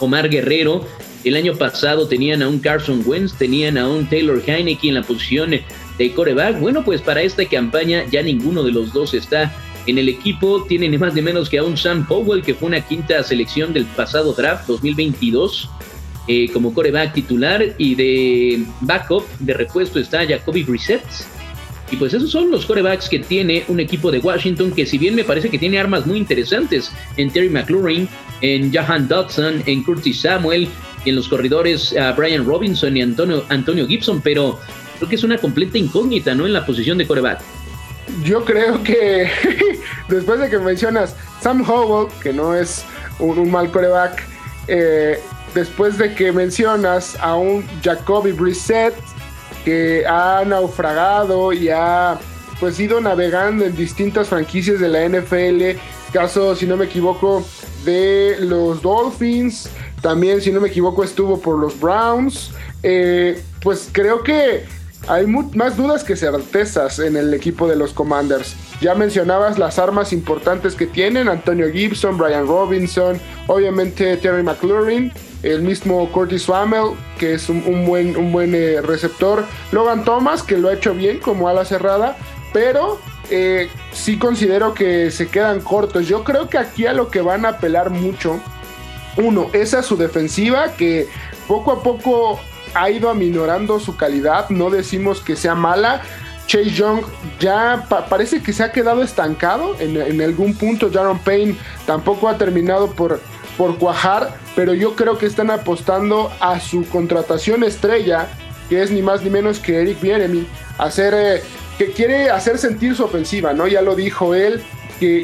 Omar 0.00 0.28
Guerrero? 0.28 0.84
El 1.24 1.36
año 1.36 1.54
pasado 1.54 2.08
tenían 2.08 2.42
a 2.42 2.48
un 2.48 2.58
Carson 2.58 3.02
Wentz, 3.06 3.34
tenían 3.34 3.78
a 3.78 3.88
un 3.88 4.08
Taylor 4.08 4.42
Heineke 4.44 4.88
en 4.88 4.94
la 4.94 5.02
posición 5.02 5.50
de 5.98 6.12
coreback. 6.14 6.58
Bueno, 6.58 6.84
pues 6.84 7.00
para 7.00 7.22
esta 7.22 7.44
campaña 7.46 8.04
ya 8.10 8.22
ninguno 8.22 8.62
de 8.64 8.72
los 8.72 8.92
dos 8.92 9.14
está 9.14 9.54
en 9.86 9.98
el 9.98 10.08
equipo. 10.08 10.64
Tienen 10.64 10.98
más 10.98 11.14
ni 11.14 11.22
menos 11.22 11.48
que 11.48 11.58
a 11.58 11.64
un 11.64 11.76
Sam 11.76 12.06
Powell, 12.06 12.42
que 12.42 12.54
fue 12.54 12.68
una 12.68 12.80
quinta 12.80 13.22
selección 13.22 13.72
del 13.72 13.86
pasado 13.86 14.32
draft 14.32 14.66
2022. 14.66 15.68
Eh, 16.28 16.48
como 16.52 16.72
coreback 16.72 17.14
titular 17.14 17.74
y 17.78 17.96
de 17.96 18.64
backup, 18.80 19.24
de 19.40 19.54
repuesto 19.54 19.98
está 19.98 20.24
Jacoby 20.26 20.62
Brissett. 20.62 21.02
Y 21.92 21.96
pues 21.96 22.14
esos 22.14 22.30
son 22.30 22.50
los 22.50 22.64
corebacks 22.64 23.06
que 23.06 23.18
tiene 23.18 23.64
un 23.68 23.78
equipo 23.78 24.10
de 24.10 24.18
Washington 24.18 24.72
que 24.72 24.86
si 24.86 24.96
bien 24.96 25.14
me 25.14 25.24
parece 25.24 25.50
que 25.50 25.58
tiene 25.58 25.78
armas 25.78 26.06
muy 26.06 26.16
interesantes 26.16 26.90
en 27.18 27.30
Terry 27.30 27.50
McLaurin, 27.50 28.08
en 28.40 28.72
Jahan 28.72 29.06
Dodson, 29.06 29.62
en 29.66 29.82
Curtis 29.82 30.22
Samuel, 30.22 30.70
en 31.04 31.16
los 31.16 31.28
corredores 31.28 31.94
Brian 32.16 32.46
Robinson 32.46 32.96
y 32.96 33.02
Antonio, 33.02 33.44
Antonio 33.50 33.86
Gibson, 33.86 34.22
pero 34.22 34.58
creo 34.96 35.08
que 35.10 35.16
es 35.16 35.22
una 35.22 35.36
completa 35.36 35.76
incógnita, 35.76 36.34
¿no? 36.34 36.46
En 36.46 36.54
la 36.54 36.64
posición 36.64 36.96
de 36.96 37.06
coreback. 37.06 37.40
Yo 38.24 38.42
creo 38.42 38.82
que 38.82 39.28
después 40.08 40.40
de 40.40 40.48
que 40.48 40.58
mencionas 40.58 41.14
Sam 41.42 41.62
Howell, 41.68 42.10
que 42.22 42.32
no 42.32 42.54
es 42.54 42.86
un, 43.18 43.50
mal 43.50 43.70
coreback, 43.70 44.22
eh, 44.66 45.20
después 45.54 45.98
de 45.98 46.14
que 46.14 46.32
mencionas 46.32 47.18
a 47.20 47.36
un 47.36 47.66
Jacoby 47.82 48.32
Brissett 48.32 48.94
que 49.64 50.04
ha 50.06 50.44
naufragado 50.46 51.52
y 51.52 51.68
ha 51.68 52.18
pues 52.60 52.78
ido 52.78 53.00
navegando 53.00 53.64
en 53.64 53.74
distintas 53.74 54.28
franquicias 54.28 54.78
de 54.78 54.88
la 54.88 55.08
NFL, 55.08 55.78
caso 56.12 56.54
si 56.54 56.66
no 56.66 56.76
me 56.76 56.84
equivoco 56.84 57.44
de 57.84 58.36
los 58.40 58.82
Dolphins, 58.82 59.68
también, 60.00 60.40
si 60.40 60.50
no 60.50 60.60
me 60.60 60.68
equivoco, 60.68 61.04
estuvo 61.04 61.40
por 61.40 61.58
los 61.58 61.78
Browns. 61.78 62.50
Eh, 62.82 63.40
pues 63.60 63.88
creo 63.92 64.22
que 64.22 64.64
hay 65.08 65.26
más 65.26 65.76
dudas 65.76 66.04
que 66.04 66.16
certezas 66.16 66.98
en 66.98 67.16
el 67.16 67.32
equipo 67.32 67.68
de 67.68 67.76
los 67.76 67.92
Commanders. 67.92 68.54
Ya 68.80 68.94
mencionabas 68.94 69.58
las 69.58 69.78
armas 69.78 70.12
importantes 70.12 70.74
que 70.74 70.86
tienen, 70.86 71.28
Antonio 71.28 71.70
Gibson, 71.72 72.18
Brian 72.18 72.46
Robinson, 72.46 73.20
obviamente 73.46 74.16
Terry 74.16 74.42
McLaurin, 74.42 75.12
el 75.42 75.62
mismo 75.62 76.10
Curtis 76.12 76.44
Samuel, 76.44 76.96
que 77.18 77.34
es 77.34 77.48
un, 77.48 77.84
buen, 77.84 78.16
un 78.16 78.32
buen 78.32 78.54
eh, 78.54 78.80
receptor, 78.80 79.44
Logan 79.72 80.04
Thomas, 80.04 80.42
que 80.42 80.58
lo 80.58 80.68
ha 80.68 80.74
hecho 80.74 80.94
bien 80.94 81.18
como 81.18 81.48
ala 81.48 81.64
cerrada, 81.64 82.16
pero 82.52 83.00
eh, 83.30 83.68
sí 83.92 84.18
considero 84.18 84.74
que 84.74 85.10
se 85.10 85.28
quedan 85.28 85.60
cortos. 85.60 86.06
Yo 86.06 86.22
creo 86.24 86.48
que 86.48 86.58
aquí 86.58 86.86
a 86.86 86.92
lo 86.92 87.10
que 87.10 87.20
van 87.20 87.44
a 87.44 87.50
apelar 87.50 87.90
mucho 87.90 88.40
uno, 89.16 89.50
es 89.52 89.70
su 89.70 89.96
defensiva 89.96 90.72
que 90.76 91.08
poco 91.46 91.72
a 91.72 91.82
poco 91.82 92.40
ha 92.74 92.90
ido 92.90 93.10
aminorando 93.10 93.78
su 93.80 93.96
calidad. 93.96 94.48
No 94.48 94.70
decimos 94.70 95.20
que 95.20 95.36
sea 95.36 95.54
mala. 95.54 96.02
Chase 96.46 96.70
Young 96.70 97.02
ya 97.38 97.86
parece 97.88 98.42
que 98.42 98.52
se 98.52 98.62
ha 98.62 98.72
quedado 98.72 99.02
estancado 99.02 99.76
en, 99.78 100.20
algún 100.20 100.54
punto. 100.54 100.90
Jaron 100.92 101.18
Payne 101.18 101.56
tampoco 101.86 102.28
ha 102.28 102.36
terminado 102.36 102.90
por, 102.90 103.20
por 103.56 103.78
cuajar, 103.78 104.36
pero 104.56 104.74
yo 104.74 104.94
creo 104.94 105.18
que 105.18 105.26
están 105.26 105.50
apostando 105.50 106.30
a 106.40 106.60
su 106.60 106.88
contratación 106.88 107.64
estrella, 107.64 108.28
que 108.68 108.82
es 108.82 108.90
ni 108.90 109.02
más 109.02 109.22
ni 109.22 109.30
menos 109.30 109.58
que 109.58 109.80
Eric 109.82 110.00
Bieremi, 110.00 110.46
hacer, 110.78 111.14
eh, 111.14 111.42
que 111.78 111.92
quiere 111.92 112.30
hacer 112.30 112.58
sentir 112.58 112.94
su 112.94 113.04
ofensiva, 113.04 113.52
¿no? 113.52 113.66
Ya 113.66 113.82
lo 113.82 113.94
dijo 113.94 114.34
él, 114.34 114.62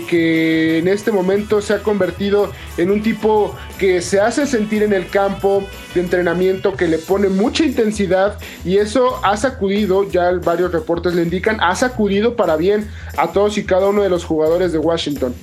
que, 0.06 0.78
en 0.78 0.88
este 0.88 1.12
momento 1.12 1.60
se 1.60 1.74
ha 1.74 1.82
convertido 1.82 2.50
en 2.76 2.90
un 2.90 3.02
tipo 3.02 3.54
que 3.78 4.00
se 4.02 4.20
hace 4.20 4.46
sentir 4.46 4.82
en 4.82 4.92
el 4.92 5.08
campo 5.08 5.64
de 5.94 6.00
entrenamiento, 6.00 6.74
que 6.74 6.88
le 6.88 6.98
pone 6.98 7.28
mucha 7.28 7.64
intensidad 7.64 8.38
y 8.64 8.78
eso 8.78 9.20
ha 9.24 9.36
sacudido, 9.36 10.08
ya 10.08 10.32
varios 10.32 10.72
reportes 10.72 11.14
le 11.14 11.22
indican, 11.22 11.58
ha 11.60 11.74
sacudido 11.76 12.34
para 12.34 12.56
bien 12.56 12.88
a 13.16 13.28
todos 13.28 13.58
y 13.58 13.64
cada 13.64 13.88
uno 13.88 14.02
de 14.02 14.08
los 14.08 14.24
jugadores 14.24 14.72
de 14.72 14.78
Washington. 14.78 15.34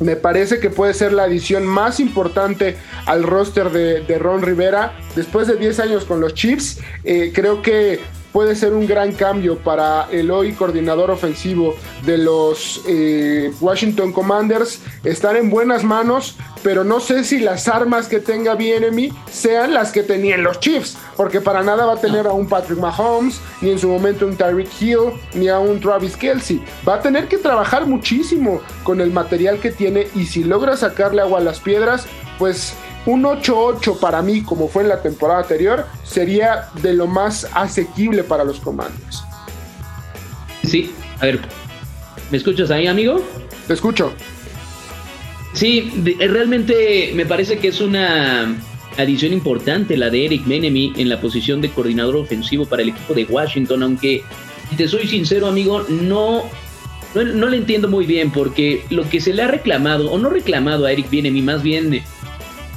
Me 0.00 0.16
parece 0.16 0.60
que 0.60 0.70
puede 0.70 0.92
ser 0.94 1.12
la 1.12 1.24
adición 1.24 1.66
más 1.66 2.00
importante 2.00 2.76
al 3.06 3.22
roster 3.22 3.70
de, 3.70 4.18
Ron 4.18 4.42
Rivera. 4.42 4.98
Después 5.14 5.48
de 5.48 5.56
10 5.56 5.80
años 5.80 6.04
con 6.04 6.20
los 6.20 6.34
Chiefs, 6.34 6.80
eh, 7.04 7.32
creo 7.34 7.62
que 7.62 8.00
puede 8.36 8.54
ser 8.54 8.74
un 8.74 8.86
gran 8.86 9.12
cambio 9.12 9.56
para 9.56 10.08
el 10.12 10.30
hoy 10.30 10.52
coordinador 10.52 11.10
ofensivo 11.10 11.74
de 12.04 12.18
los 12.18 12.82
eh, 12.86 13.50
Washington 13.62 14.12
Commanders. 14.12 14.82
Estar 15.04 15.38
en 15.38 15.48
buenas 15.48 15.84
manos, 15.84 16.36
pero 16.62 16.84
no 16.84 17.00
sé 17.00 17.24
si 17.24 17.38
las 17.38 17.66
armas 17.66 18.08
que 18.08 18.20
tenga 18.20 18.54
BNM 18.54 19.08
sean 19.30 19.72
las 19.72 19.90
que 19.90 20.02
tenían 20.02 20.42
los 20.42 20.60
Chiefs, 20.60 20.98
porque 21.16 21.40
para 21.40 21.62
nada 21.62 21.86
va 21.86 21.94
a 21.94 22.00
tener 22.02 22.26
a 22.26 22.32
un 22.34 22.46
Patrick 22.46 22.78
Mahomes, 22.78 23.40
ni 23.62 23.70
en 23.70 23.78
su 23.78 23.88
momento 23.88 24.26
un 24.26 24.36
Tyreek 24.36 24.82
Hill, 24.82 25.12
ni 25.32 25.48
a 25.48 25.58
un 25.58 25.80
Travis 25.80 26.14
Kelsey. 26.14 26.62
Va 26.86 26.96
a 26.96 27.00
tener 27.00 27.28
que 27.28 27.38
trabajar 27.38 27.86
muchísimo 27.86 28.60
con 28.84 29.00
el 29.00 29.12
material 29.12 29.60
que 29.60 29.72
tiene 29.72 30.08
y 30.14 30.26
si 30.26 30.44
logra 30.44 30.76
sacarle 30.76 31.22
agua 31.22 31.38
a 31.38 31.42
las 31.42 31.58
piedras, 31.58 32.06
pues 32.38 32.74
un 33.06 33.22
8-8 33.22 33.98
para 33.98 34.20
mí, 34.20 34.42
como 34.42 34.68
fue 34.68 34.82
en 34.82 34.90
la 34.90 35.00
temporada 35.00 35.40
anterior, 35.40 35.86
sería 36.04 36.68
de 36.82 36.92
lo 36.92 37.06
más 37.06 37.48
asequible 37.54 38.24
para 38.24 38.44
los 38.44 38.60
comandos. 38.60 39.24
Sí, 40.64 40.92
a 41.20 41.26
ver, 41.26 41.40
¿me 42.30 42.36
escuchas 42.36 42.70
ahí, 42.70 42.88
amigo? 42.88 43.22
Te 43.66 43.74
escucho. 43.74 44.12
Sí, 45.52 45.90
eh, 46.18 46.28
realmente 46.28 47.12
me 47.14 47.24
parece 47.24 47.58
que 47.58 47.68
es 47.68 47.80
una 47.80 48.56
adición 48.98 49.32
importante 49.32 49.96
la 49.96 50.10
de 50.10 50.24
Eric 50.24 50.44
Menemy 50.46 50.94
en 50.96 51.08
la 51.08 51.20
posición 51.20 51.60
de 51.60 51.70
coordinador 51.70 52.16
ofensivo 52.16 52.66
para 52.66 52.82
el 52.82 52.90
equipo 52.90 53.14
de 53.14 53.24
Washington, 53.24 53.82
aunque, 53.82 54.22
si 54.68 54.76
te 54.76 54.88
soy 54.88 55.06
sincero, 55.06 55.46
amigo, 55.46 55.84
no, 55.88 56.42
no, 57.14 57.24
no 57.24 57.48
le 57.48 57.58
entiendo 57.58 57.88
muy 57.88 58.04
bien 58.04 58.30
porque 58.32 58.84
lo 58.90 59.08
que 59.08 59.20
se 59.20 59.32
le 59.32 59.42
ha 59.42 59.48
reclamado, 59.48 60.10
o 60.10 60.18
no 60.18 60.28
reclamado 60.28 60.86
a 60.86 60.92
Eric 60.92 61.10
Menemy, 61.12 61.42
más 61.42 61.62
bien 61.62 62.02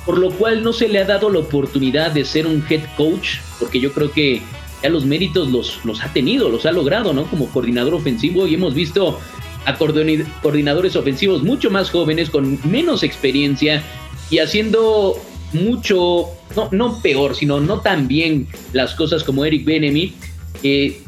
por 0.09 0.17
lo 0.17 0.31
cual 0.31 0.63
no 0.63 0.73
se 0.73 0.87
le 0.87 0.97
ha 0.97 1.05
dado 1.05 1.29
la 1.29 1.37
oportunidad 1.37 2.09
de 2.09 2.25
ser 2.25 2.47
un 2.47 2.65
head 2.67 2.81
coach, 2.97 3.35
porque 3.59 3.79
yo 3.79 3.93
creo 3.93 4.11
que 4.11 4.41
ya 4.81 4.89
los 4.89 5.05
méritos 5.05 5.51
los, 5.51 5.85
los 5.85 6.01
ha 6.01 6.11
tenido, 6.11 6.49
los 6.49 6.65
ha 6.65 6.71
logrado, 6.71 7.13
¿no? 7.13 7.25
Como 7.25 7.47
coordinador 7.51 7.93
ofensivo 7.93 8.47
y 8.47 8.55
hemos 8.55 8.73
visto 8.73 9.19
a 9.67 9.75
coordinadores 9.75 10.95
ofensivos 10.95 11.43
mucho 11.43 11.69
más 11.69 11.91
jóvenes, 11.91 12.31
con 12.31 12.57
menos 12.63 13.03
experiencia 13.03 13.83
y 14.31 14.39
haciendo 14.39 15.15
mucho, 15.53 16.25
no, 16.55 16.69
no 16.71 16.99
peor, 17.03 17.35
sino 17.35 17.59
no 17.59 17.81
tan 17.81 18.07
bien 18.07 18.47
las 18.73 18.95
cosas 18.95 19.23
como 19.23 19.45
Eric 19.45 19.63
Benemy, 19.63 20.15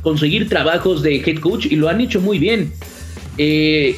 conseguir 0.04 0.48
trabajos 0.48 1.02
de 1.02 1.16
head 1.26 1.40
coach 1.40 1.66
y 1.66 1.76
lo 1.76 1.90
han 1.90 2.02
hecho 2.02 2.22
muy 2.22 2.38
bien. 2.38 2.72
Eh, 3.40 3.96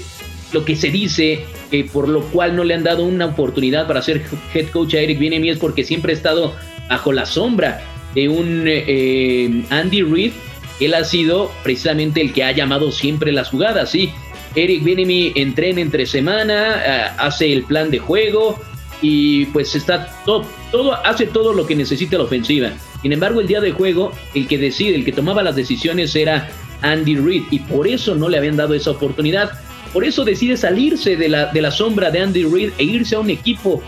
lo 0.53 0.63
que 0.63 0.77
se 0.77 0.91
dice 0.91 1.43
que 1.73 1.85
por 1.85 2.07
lo 2.07 2.21
cual 2.25 2.55
no 2.55 2.63
le 2.63 2.75
han 2.75 2.83
dado 2.83 3.03
una 3.03 3.25
oportunidad 3.25 3.87
para 3.87 3.99
ser 4.03 4.21
head 4.53 4.67
coach 4.67 4.93
a 4.93 4.99
Eric 4.99 5.17
Bienemy 5.17 5.49
es 5.49 5.57
porque 5.57 5.83
siempre 5.83 6.13
ha 6.13 6.15
estado 6.15 6.53
bajo 6.87 7.11
la 7.11 7.25
sombra 7.25 7.81
de 8.13 8.29
un 8.29 8.65
eh, 8.67 9.63
Andy 9.71 10.03
Reid. 10.03 10.33
Él 10.79 10.93
ha 10.93 11.03
sido 11.03 11.51
precisamente 11.63 12.21
el 12.21 12.31
que 12.31 12.43
ha 12.43 12.51
llamado 12.51 12.91
siempre 12.91 13.31
las 13.31 13.49
jugadas, 13.49 13.89
sí. 13.89 14.11
Eric 14.53 14.83
Bienemy 14.83 15.31
entrena 15.33 15.81
entre 15.81 16.05
semana, 16.05 16.75
eh, 16.85 17.11
hace 17.17 17.51
el 17.51 17.63
plan 17.63 17.89
de 17.89 17.97
juego 17.97 18.59
y 19.01 19.45
pues 19.47 19.73
está 19.73 20.15
todo, 20.25 20.45
todo, 20.71 20.93
hace 21.03 21.25
todo 21.25 21.53
lo 21.53 21.65
que 21.65 21.75
necesita 21.75 22.19
la 22.19 22.25
ofensiva. 22.25 22.69
Sin 23.01 23.13
embargo, 23.13 23.41
el 23.41 23.47
día 23.47 23.61
de 23.61 23.71
juego, 23.71 24.11
el 24.35 24.47
que 24.47 24.59
decide, 24.59 24.93
el 24.93 25.05
que 25.05 25.11
tomaba 25.11 25.41
las 25.41 25.55
decisiones 25.55 26.15
era 26.15 26.51
Andy 26.83 27.15
Reid 27.15 27.45
y 27.49 27.61
por 27.61 27.87
eso 27.87 28.13
no 28.13 28.29
le 28.29 28.37
habían 28.37 28.57
dado 28.57 28.75
esa 28.75 28.91
oportunidad. 28.91 29.53
Por 29.91 30.05
eso 30.05 30.23
decide 30.23 30.57
salirse 30.57 31.15
de 31.15 31.29
la, 31.29 31.51
de 31.51 31.61
la 31.61 31.71
sombra 31.71 32.09
de 32.09 32.21
Andy 32.21 32.43
Reid 32.43 32.71
e 32.77 32.83
irse 32.83 33.15
a 33.15 33.19
un 33.19 33.29
equipo, 33.29 33.81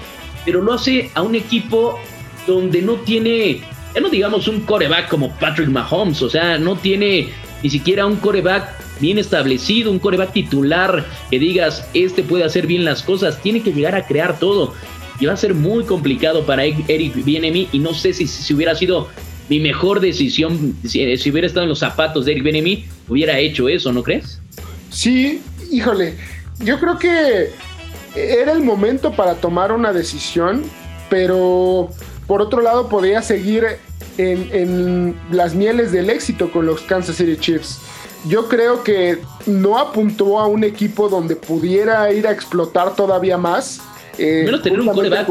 pero 0.44 0.62
lo 0.62 0.74
hace 0.74 1.10
a 1.14 1.22
un 1.22 1.36
equipo 1.36 2.00
donde 2.46 2.82
no 2.82 2.94
tiene, 2.96 3.62
ya 3.94 4.02
no 4.02 4.10
digamos 4.10 4.48
un 4.48 4.62
coreback 4.62 5.08
como 5.08 5.32
Patrick 5.38 5.70
Mahomes, 5.70 6.22
o 6.22 6.30
sea, 6.30 6.58
no 6.58 6.76
tiene 6.76 7.30
ni 7.64 7.70
siquiera 7.70 8.06
un 8.06 8.18
coreback 8.18 8.86
bien 9.00 9.18
establecido, 9.18 9.92
un 9.92 10.00
coreback 10.00 10.34
titular 10.34 11.06
que 11.30 11.40
digas, 11.40 11.88
este 11.94 12.24
puede 12.24 12.44
hacer 12.44 12.68
bien 12.68 12.86
las 12.86 13.02
cosas, 13.02 13.42
tiene 13.42 13.62
que 13.62 13.72
llegar 13.72 13.96
a 13.96 14.06
crear 14.06 14.40
todo. 14.40 14.74
Y 15.20 15.26
va 15.26 15.34
a 15.34 15.38
ser 15.38 15.54
muy 15.54 15.86
complicado 15.86 16.46
para 16.46 16.66
Eric 16.66 17.24
Bienemi 17.24 17.70
y 17.72 17.80
no 17.80 17.94
sé 17.94 18.14
si, 18.14 18.28
si 18.28 18.54
hubiera 18.54 18.76
sido 18.76 19.08
mi 19.48 19.60
mejor 19.60 20.00
decisión, 20.00 20.76
si, 20.84 21.18
si, 21.18 21.32
hubiera 21.32 21.48
estado 21.48 21.64
en 21.64 21.70
los 21.70 21.80
zapatos 21.80 22.26
de 22.26 22.34
Eric 22.34 22.44
Bienemi, 22.44 22.86
hubiera 23.08 23.40
hecho 23.40 23.70
eso, 23.70 23.94
¿no 23.94 24.04
crees? 24.04 24.42
Sí, 24.90 25.42
híjole, 25.72 26.16
yo 26.60 26.80
creo 26.80 26.98
que 26.98 27.52
era 28.16 28.52
el 28.52 28.64
momento 28.64 29.12
para 29.12 29.36
tomar 29.36 29.72
una 29.72 29.92
decisión, 29.94 30.64
pero 31.10 31.90
por 32.28 32.42
otro 32.42 32.62
lado 32.62 32.88
podía 32.88 33.22
seguir 33.22 33.66
en, 34.18 35.16
las 35.32 35.54
mieles 35.54 35.92
del 35.92 36.10
éxito 36.10 36.52
con 36.52 36.66
los 36.66 36.82
Kansas 36.82 37.18
City 37.18 37.38
Chiefs. 37.38 37.80
Yo 38.28 38.48
creo 38.48 38.84
que 38.84 39.20
no 39.46 39.78
apuntó 39.78 40.40
a 40.40 40.48
un 40.48 40.64
equipo 40.64 41.10
donde 41.10 41.36
pudiera 41.36 42.12
ir 42.12 42.26
a 42.26 42.32
explotar 42.32 42.96
todavía 42.96 43.38
más. 43.38 43.82
Eh, 44.18 44.44
menos 44.46 44.64
tener 44.64 44.80
un 44.80 44.88
coreback. 44.88 45.30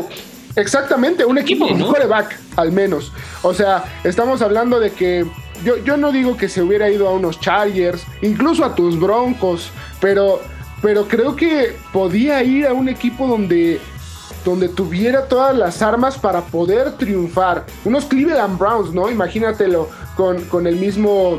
Exactamente, 0.56 1.24
un 1.24 1.38
equipo 1.38 1.66
con 1.66 1.82
un 1.82 1.90
coreback, 1.90 2.38
al 2.54 2.70
menos. 2.70 3.10
O 3.42 3.52
sea, 3.52 3.84
estamos 4.04 4.40
hablando 4.42 4.78
de 4.78 4.90
que 4.90 5.26
yo, 5.64 5.78
yo 5.78 5.96
no 5.96 6.12
digo 6.12 6.36
que 6.36 6.48
se 6.48 6.62
hubiera 6.62 6.88
ido 6.88 7.08
a 7.08 7.12
unos 7.12 7.40
Chargers, 7.40 8.04
incluso 8.22 8.64
a 8.64 8.76
tus 8.76 9.00
Broncos, 9.00 9.70
pero, 10.04 10.42
pero 10.82 11.08
creo 11.08 11.34
que 11.34 11.74
podía 11.90 12.42
ir 12.42 12.66
a 12.66 12.74
un 12.74 12.90
equipo 12.90 13.26
donde, 13.26 13.80
donde 14.44 14.68
tuviera 14.68 15.26
todas 15.28 15.56
las 15.56 15.80
armas 15.80 16.18
para 16.18 16.42
poder 16.42 16.92
triunfar. 16.98 17.64
Unos 17.86 18.04
Cleveland 18.04 18.58
Browns, 18.58 18.92
¿no? 18.92 19.10
Imagínatelo 19.10 19.88
con, 20.14 20.44
con 20.44 20.66
el 20.66 20.76
mismo 20.76 21.38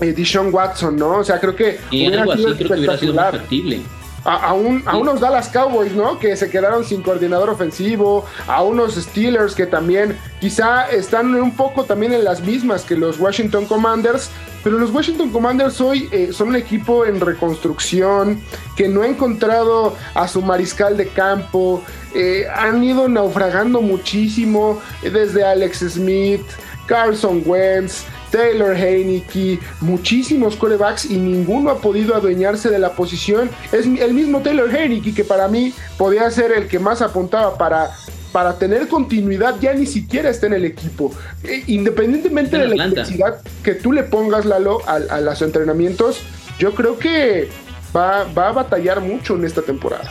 eh, 0.00 0.12
Deshaun 0.12 0.52
Watson, 0.52 0.96
¿no? 0.96 1.18
O 1.18 1.24
sea, 1.24 1.38
creo 1.38 1.54
que... 1.54 1.78
Y 1.92 2.12
algo 2.12 2.32
así 2.32 2.42
creo 2.42 2.56
que 2.56 2.74
hubiera 2.74 2.98
sido 2.98 3.14
factible 3.14 3.82
a, 4.24 4.54
unos 4.54 5.20
Dallas 5.20 5.48
Cowboys, 5.48 5.92
¿no? 5.92 6.18
Que 6.18 6.36
se 6.36 6.50
quedaron 6.50 6.84
sin 6.84 7.02
coordinador 7.02 7.50
ofensivo, 7.50 8.24
a 8.48 8.62
unos 8.62 8.94
Steelers 8.94 9.54
que 9.54 9.66
también 9.66 10.18
quizá 10.40 10.88
están 10.90 11.34
un 11.34 11.54
poco 11.54 11.84
también 11.84 12.12
en 12.12 12.24
las 12.24 12.40
mismas 12.40 12.82
que 12.82 12.96
los 12.96 13.20
Washington 13.20 13.66
Commanders, 13.66 14.30
pero 14.64 14.78
los 14.78 14.90
Washington 14.90 15.30
Commanders 15.30 15.78
hoy 15.82 16.08
eh, 16.10 16.30
son 16.32 16.48
un 16.48 16.56
equipo 16.56 17.04
en 17.04 17.20
reconstrucción, 17.20 18.40
que 18.74 18.88
no 18.88 19.02
ha 19.02 19.06
encontrado 19.06 19.94
a 20.14 20.26
su 20.26 20.40
mariscal 20.40 20.96
de 20.96 21.08
campo, 21.08 21.84
eh, 22.14 22.46
han 22.52 22.82
ido 22.82 23.06
naufragando 23.08 23.82
muchísimo, 23.82 24.80
eh, 25.02 25.10
desde 25.10 25.44
Alex 25.44 25.80
Smith, 25.90 26.42
Carson 26.86 27.42
Wentz, 27.44 28.04
Taylor 28.30 28.74
Heineke, 28.74 29.60
muchísimos 29.80 30.56
corebacks 30.56 31.04
y 31.04 31.18
ninguno 31.18 31.70
ha 31.70 31.78
podido 31.78 32.16
adueñarse 32.16 32.68
de 32.68 32.78
la 32.78 32.92
posición. 32.92 33.50
Es 33.70 33.86
el 33.86 34.12
mismo 34.12 34.40
Taylor 34.40 34.74
Heineke 34.74 35.14
que 35.14 35.24
para 35.24 35.46
mí 35.46 35.72
podía 35.96 36.28
ser 36.30 36.50
el 36.52 36.66
que 36.66 36.78
más 36.78 37.00
apuntaba 37.00 37.56
para 37.56 37.90
para 38.34 38.58
tener 38.58 38.88
continuidad 38.88 39.60
ya 39.60 39.72
ni 39.74 39.86
siquiera 39.86 40.28
está 40.28 40.48
en 40.48 40.54
el 40.54 40.64
equipo. 40.64 41.14
E, 41.44 41.62
independientemente 41.68 42.58
de 42.58 42.66
la 42.66 42.88
intensidad 42.88 43.40
que 43.62 43.76
tú 43.76 43.92
le 43.92 44.02
pongas, 44.02 44.44
Lalo, 44.44 44.80
a, 44.88 44.94
a 44.96 45.20
los 45.20 45.40
entrenamientos, 45.40 46.18
yo 46.58 46.74
creo 46.74 46.98
que 46.98 47.46
va, 47.94 48.24
va, 48.36 48.48
a 48.48 48.52
batallar 48.52 49.00
mucho 49.00 49.36
en 49.36 49.44
esta 49.44 49.62
temporada. 49.62 50.10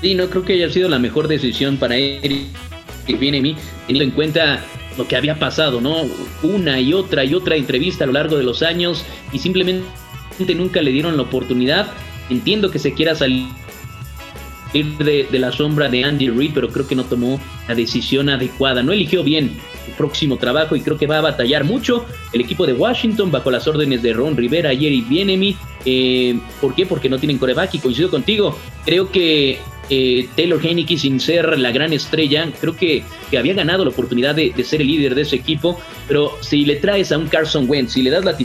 Sí, 0.00 0.14
no 0.14 0.30
creo 0.30 0.44
que 0.44 0.52
haya 0.52 0.70
sido 0.70 0.88
la 0.88 1.00
mejor 1.00 1.26
decisión 1.26 1.76
para 1.76 1.96
él 1.96 2.46
que 3.04 3.16
viene 3.16 3.38
a 3.38 3.42
mí, 3.42 3.56
teniendo 3.88 4.10
en 4.10 4.14
cuenta 4.14 4.60
lo 4.96 5.08
que 5.08 5.16
había 5.16 5.36
pasado, 5.36 5.80
¿no? 5.80 6.02
Una 6.44 6.78
y 6.78 6.94
otra 6.94 7.24
y 7.24 7.34
otra 7.34 7.56
entrevista 7.56 8.04
a 8.04 8.06
lo 8.06 8.12
largo 8.12 8.36
de 8.36 8.44
los 8.44 8.62
años 8.62 9.04
y 9.32 9.40
simplemente 9.40 9.84
nunca 10.54 10.80
le 10.82 10.92
dieron 10.92 11.16
la 11.16 11.24
oportunidad. 11.24 11.88
Entiendo 12.30 12.70
que 12.70 12.78
se 12.78 12.94
quiera 12.94 13.16
salir 13.16 13.48
de, 14.72 15.28
de 15.30 15.38
la 15.38 15.52
sombra 15.52 15.88
de 15.88 16.04
Andy 16.04 16.30
Reid, 16.30 16.52
pero 16.54 16.68
creo 16.68 16.86
que 16.86 16.94
no 16.94 17.04
tomó 17.04 17.40
la 17.68 17.74
decisión 17.74 18.28
adecuada. 18.28 18.82
No 18.82 18.92
eligió 18.92 19.22
bien 19.22 19.56
el 19.86 19.94
próximo 19.94 20.36
trabajo 20.36 20.76
y 20.76 20.80
creo 20.80 20.98
que 20.98 21.06
va 21.06 21.18
a 21.18 21.22
batallar 21.22 21.64
mucho 21.64 22.04
el 22.32 22.40
equipo 22.40 22.66
de 22.66 22.72
Washington 22.74 23.30
bajo 23.30 23.50
las 23.50 23.66
órdenes 23.66 24.02
de 24.02 24.12
Ron 24.12 24.36
Rivera, 24.36 24.70
Jerry 24.70 25.02
Bienemy. 25.02 25.56
Eh, 25.84 26.38
¿Por 26.60 26.74
qué? 26.74 26.84
Porque 26.84 27.08
no 27.08 27.18
tienen 27.18 27.38
coreback 27.38 27.74
y 27.74 27.78
coincido 27.78 28.10
contigo. 28.10 28.58
Creo 28.84 29.10
que 29.10 29.58
eh, 29.90 30.28
Taylor 30.36 30.64
Heineke 30.64 30.98
sin 30.98 31.20
ser 31.20 31.58
la 31.58 31.70
gran 31.70 31.92
estrella, 31.92 32.50
creo 32.60 32.76
que, 32.76 33.04
había 33.36 33.54
ganado 33.54 33.84
la 33.84 33.90
oportunidad 33.90 34.34
de, 34.34 34.52
ser 34.64 34.80
el 34.80 34.88
líder 34.88 35.14
de 35.14 35.22
ese 35.22 35.36
equipo, 35.36 35.78
pero 36.08 36.32
si 36.40 36.64
le 36.64 36.76
traes 36.76 37.12
a 37.12 37.18
un 37.18 37.28
Carson 37.28 37.68
Wentz, 37.68 37.92
si 37.92 38.02
le 38.02 38.10
das 38.10 38.24
la, 38.24 38.36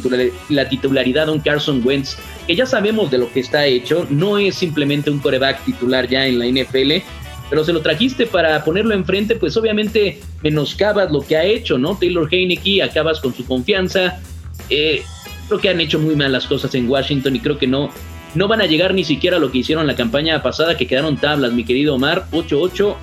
la 0.49 0.69
titularidad 0.69 1.29
a 1.29 1.31
un 1.31 1.39
Carson 1.39 1.81
Wentz, 1.85 2.17
que 2.47 2.55
ya 2.55 2.65
sabemos 2.65 3.09
de 3.11 3.17
lo 3.17 3.31
que 3.31 3.39
está 3.39 3.65
hecho, 3.65 4.05
no 4.09 4.37
es 4.37 4.55
simplemente 4.55 5.09
un 5.09 5.19
coreback 5.19 5.63
titular 5.65 6.07
ya 6.07 6.27
en 6.27 6.39
la 6.39 6.45
NFL, 6.45 7.03
pero 7.51 7.65
se 7.65 7.73
lo 7.73 7.81
trajiste 7.81 8.27
para 8.27 8.63
ponerlo 8.63 8.93
enfrente, 8.93 9.35
pues 9.35 9.57
obviamente 9.57 10.21
menoscabas 10.41 11.11
lo 11.11 11.21
que 11.21 11.35
ha 11.35 11.43
hecho, 11.43 11.77
¿no? 11.77 11.97
Taylor 11.97 12.27
Heineke, 12.31 12.81
acabas 12.81 13.19
con 13.19 13.35
su 13.35 13.45
confianza. 13.45 14.21
Eh, 14.69 15.03
creo 15.49 15.59
que 15.59 15.67
han 15.67 15.81
hecho 15.81 15.99
muy 15.99 16.15
mal 16.15 16.31
las 16.31 16.47
cosas 16.47 16.73
en 16.75 16.89
Washington 16.89 17.35
y 17.35 17.41
creo 17.41 17.57
que 17.57 17.67
no, 17.67 17.89
no 18.35 18.47
van 18.47 18.61
a 18.61 18.65
llegar 18.65 18.93
ni 18.93 19.03
siquiera 19.03 19.37
a 19.37 19.39
lo 19.39 19.51
que 19.51 19.59
hicieron 19.59 19.87
la 19.87 19.95
campaña 19.95 20.41
pasada, 20.41 20.77
que 20.77 20.87
quedaron 20.87 21.17
tablas, 21.17 21.53
mi 21.53 21.63
querido 21.63 21.95
Omar, 21.95 22.25
8-8 22.31 22.95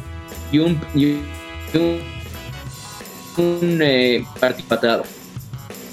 y 0.52 0.58
un, 0.58 0.80
un, 3.36 3.80
eh, 3.82 4.24
partido 4.40 5.04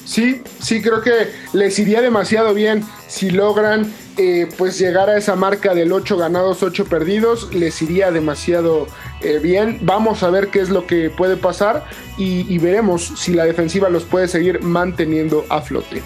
Sí, 0.05 0.41
sí, 0.59 0.81
creo 0.81 1.01
que 1.01 1.31
les 1.53 1.77
iría 1.79 1.99
demasiado 2.01 2.53
bien 2.53 2.83
si 3.07 3.31
logran 3.31 3.91
eh, 4.17 4.47
pues 4.57 4.77
llegar 4.79 5.09
a 5.09 5.17
esa 5.17 5.35
marca 5.35 5.73
del 5.73 5.91
8 5.91 6.15
ganados, 6.15 6.61
8 6.63 6.85
perdidos, 6.85 7.53
les 7.53 7.81
iría 7.81 8.11
demasiado 8.11 8.87
eh, 9.21 9.39
bien. 9.39 9.79
Vamos 9.81 10.21
a 10.21 10.29
ver 10.29 10.49
qué 10.49 10.61
es 10.61 10.69
lo 10.69 10.85
que 10.85 11.09
puede 11.09 11.37
pasar 11.37 11.85
y, 12.17 12.45
y 12.53 12.59
veremos 12.59 13.13
si 13.17 13.33
la 13.33 13.45
defensiva 13.45 13.89
los 13.89 14.03
puede 14.03 14.27
seguir 14.27 14.61
manteniendo 14.61 15.43
a 15.49 15.61
flote. 15.61 16.03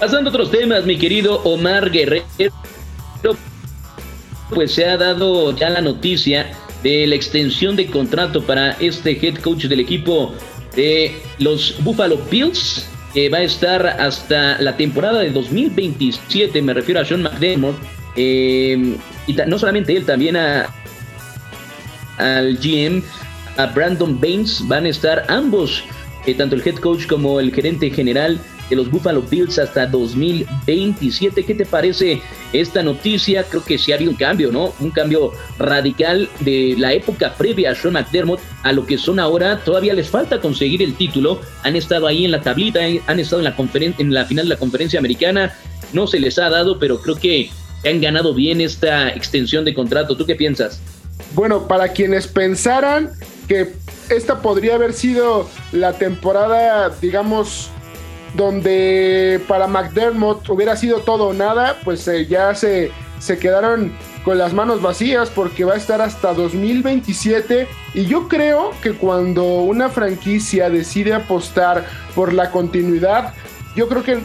Pasando 0.00 0.30
a 0.30 0.32
otros 0.32 0.50
temas, 0.50 0.86
mi 0.86 0.96
querido 0.96 1.42
Omar 1.42 1.90
Guerrero, 1.90 2.24
pues 4.48 4.72
se 4.72 4.86
ha 4.86 4.96
dado 4.96 5.54
ya 5.54 5.68
la 5.68 5.82
noticia 5.82 6.52
de 6.82 7.06
la 7.06 7.16
extensión 7.16 7.76
de 7.76 7.86
contrato 7.86 8.42
para 8.42 8.72
este 8.80 9.10
head 9.10 9.34
coach 9.42 9.66
del 9.66 9.80
equipo 9.80 10.32
de 10.74 11.14
los 11.38 11.76
Buffalo 11.84 12.18
Bills, 12.30 12.88
que 13.12 13.28
va 13.28 13.38
a 13.38 13.42
estar 13.42 13.86
hasta 13.86 14.58
la 14.62 14.74
temporada 14.74 15.18
de 15.18 15.32
2027, 15.32 16.62
me 16.62 16.72
refiero 16.72 17.02
a 17.02 17.04
Sean 17.04 17.20
McDermott, 17.20 17.76
eh, 18.16 18.96
y 19.26 19.32
no 19.34 19.58
solamente 19.58 19.94
él, 19.94 20.06
también 20.06 20.34
a, 20.34 20.74
al 22.16 22.56
GM, 22.56 23.02
a 23.58 23.66
Brandon 23.66 24.18
Baines, 24.18 24.66
van 24.66 24.86
a 24.86 24.88
estar 24.88 25.26
ambos, 25.28 25.84
eh, 26.26 26.32
tanto 26.32 26.56
el 26.56 26.66
head 26.66 26.76
coach 26.76 27.06
como 27.06 27.38
el 27.38 27.52
gerente 27.52 27.90
general 27.90 28.40
de 28.70 28.76
los 28.76 28.90
Buffalo 28.90 29.22
Bills 29.22 29.58
hasta 29.58 29.86
2027. 29.86 31.44
¿Qué 31.44 31.54
te 31.54 31.66
parece 31.66 32.22
esta 32.52 32.82
noticia? 32.82 33.44
Creo 33.44 33.64
que 33.64 33.78
sí 33.78 33.92
ha 33.92 33.96
habido 33.96 34.12
un 34.12 34.16
cambio, 34.16 34.50
¿no? 34.52 34.72
Un 34.80 34.90
cambio 34.90 35.32
radical 35.58 36.28
de 36.40 36.74
la 36.78 36.92
época 36.92 37.34
previa 37.36 37.72
a 37.72 37.74
Sean 37.74 37.94
McDermott 37.94 38.40
a 38.62 38.72
lo 38.72 38.86
que 38.86 38.96
son 38.96 39.20
ahora. 39.20 39.62
Todavía 39.64 39.92
les 39.92 40.08
falta 40.08 40.40
conseguir 40.40 40.82
el 40.82 40.94
título. 40.94 41.40
Han 41.64 41.76
estado 41.76 42.06
ahí 42.06 42.24
en 42.24 42.30
la 42.30 42.40
tablita, 42.40 42.80
han 43.06 43.20
estado 43.20 43.42
en 43.42 43.44
la, 43.44 43.54
en 43.98 44.14
la 44.14 44.24
final 44.24 44.46
de 44.46 44.54
la 44.54 44.58
conferencia 44.58 44.98
americana. 44.98 45.52
No 45.92 46.06
se 46.06 46.20
les 46.20 46.38
ha 46.38 46.48
dado, 46.48 46.78
pero 46.78 47.02
creo 47.02 47.16
que 47.16 47.50
han 47.84 48.00
ganado 48.00 48.34
bien 48.34 48.60
esta 48.60 49.08
extensión 49.10 49.64
de 49.64 49.74
contrato. 49.74 50.16
¿Tú 50.16 50.24
qué 50.26 50.36
piensas? 50.36 50.80
Bueno, 51.34 51.68
para 51.68 51.88
quienes 51.88 52.26
pensaran 52.26 53.10
que 53.48 53.72
esta 54.08 54.42
podría 54.42 54.74
haber 54.74 54.92
sido 54.92 55.48
la 55.72 55.92
temporada, 55.92 56.90
digamos, 57.00 57.70
donde 58.34 59.40
para 59.48 59.66
McDermott 59.66 60.48
hubiera 60.48 60.76
sido 60.76 61.00
todo 61.00 61.28
o 61.28 61.32
nada, 61.32 61.78
pues 61.84 62.06
eh, 62.08 62.26
ya 62.26 62.54
se, 62.54 62.92
se 63.18 63.38
quedaron 63.38 63.92
con 64.24 64.38
las 64.38 64.52
manos 64.52 64.82
vacías 64.82 65.30
porque 65.30 65.64
va 65.64 65.74
a 65.74 65.76
estar 65.76 66.00
hasta 66.00 66.34
2027 66.34 67.66
y 67.94 68.04
yo 68.06 68.28
creo 68.28 68.72
que 68.82 68.92
cuando 68.92 69.44
una 69.44 69.88
franquicia 69.88 70.68
decide 70.68 71.14
apostar 71.14 71.86
por 72.14 72.32
la 72.32 72.50
continuidad, 72.50 73.34
yo 73.74 73.88
creo 73.88 74.02
que 74.02 74.20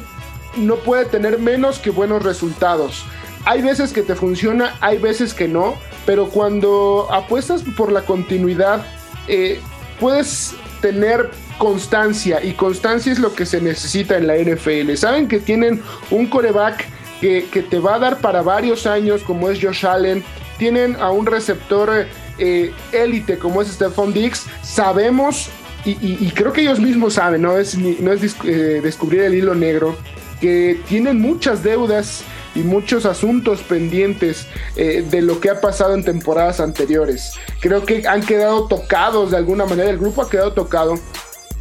no 0.57 0.75
puede 0.77 1.05
tener 1.05 1.39
menos 1.39 1.79
que 1.79 1.89
buenos 1.89 2.23
resultados. 2.23 3.05
Hay 3.45 3.61
veces 3.61 3.93
que 3.93 4.01
te 4.01 4.15
funciona, 4.15 4.75
hay 4.81 4.97
veces 4.97 5.33
que 5.33 5.47
no, 5.47 5.75
pero 6.05 6.29
cuando 6.29 7.07
apuestas 7.11 7.63
por 7.77 7.91
la 7.91 8.01
continuidad, 8.01 8.85
eh, 9.27 9.59
puedes 9.99 10.55
tener 10.81 11.31
constancia 11.57 12.43
y 12.43 12.53
constancia 12.53 13.11
es 13.11 13.19
lo 13.19 13.33
que 13.33 13.45
se 13.45 13.61
necesita 13.61 14.17
en 14.17 14.27
la 14.27 14.35
NFL. 14.37 14.93
Saben 14.95 15.27
que 15.27 15.39
tienen 15.39 15.81
un 16.11 16.27
coreback 16.27 16.87
que, 17.21 17.65
te 17.69 17.79
va 17.79 17.95
a 17.95 17.99
dar 17.99 18.19
para 18.19 18.41
varios 18.41 18.85
años 18.85 19.21
como 19.23 19.49
es 19.49 19.59
Josh 19.61 19.85
Allen. 19.85 20.23
Tienen 20.57 20.95
a 20.97 21.11
un 21.11 21.25
receptor 21.25 22.05
eh, 22.37 22.73
élite 22.91 23.37
como 23.37 23.61
es 23.61 23.69
Stephon 23.69 24.13
Diggs. 24.13 24.45
Sabemos 24.61 25.49
y, 25.85 26.31
creo 26.31 26.51
que 26.51 26.61
ellos 26.61 26.79
mismos 26.79 27.13
saben, 27.13 27.43
no 27.43 27.57
es, 27.57 27.77
no 27.77 28.11
es 28.11 28.35
eh, 28.43 28.81
descubrir 28.81 29.21
el 29.21 29.35
hilo 29.35 29.53
negro, 29.53 29.95
que 30.41 30.81
tienen 30.87 31.21
muchas 31.21 31.61
deudas 31.61 32.23
y 32.55 32.59
muchos 32.59 33.05
asuntos 33.05 33.61
pendientes 33.61 34.47
eh, 34.75 35.05
de 35.07 35.21
lo 35.21 35.39
que 35.39 35.49
ha 35.49 35.61
pasado 35.61 35.93
en 35.93 36.03
temporadas 36.03 36.59
anteriores. 36.59 37.33
Creo 37.59 37.85
que 37.85 38.07
han 38.07 38.25
quedado 38.25 38.67
tocados 38.67 39.31
de 39.31 39.37
alguna 39.37 39.65
manera, 39.65 39.89
el 39.89 39.97
grupo 39.97 40.21
ha 40.21 40.29
quedado 40.29 40.53
tocado 40.53 40.95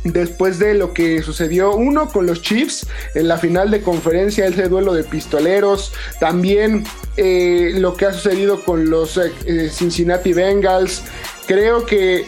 después 0.04 0.58
de 0.58 0.74
lo 0.74 0.92
que 0.92 1.22
sucedió 1.22 1.74
uno 1.74 2.08
con 2.08 2.26
los 2.26 2.42
Chiefs 2.42 2.86
en 3.14 3.26
la 3.26 3.38
final 3.38 3.70
de 3.70 3.80
conferencia, 3.80 4.46
ese 4.46 4.68
duelo 4.68 4.92
de 4.92 5.02
pistoleros, 5.02 5.92
también 6.20 6.84
eh, 7.16 7.72
lo 7.76 7.94
que 7.94 8.06
ha 8.06 8.12
sucedido 8.12 8.62
con 8.64 8.90
los 8.90 9.18
eh, 9.18 9.70
Cincinnati 9.70 10.32
Bengals, 10.32 11.02
creo 11.46 11.86
que 11.86 12.26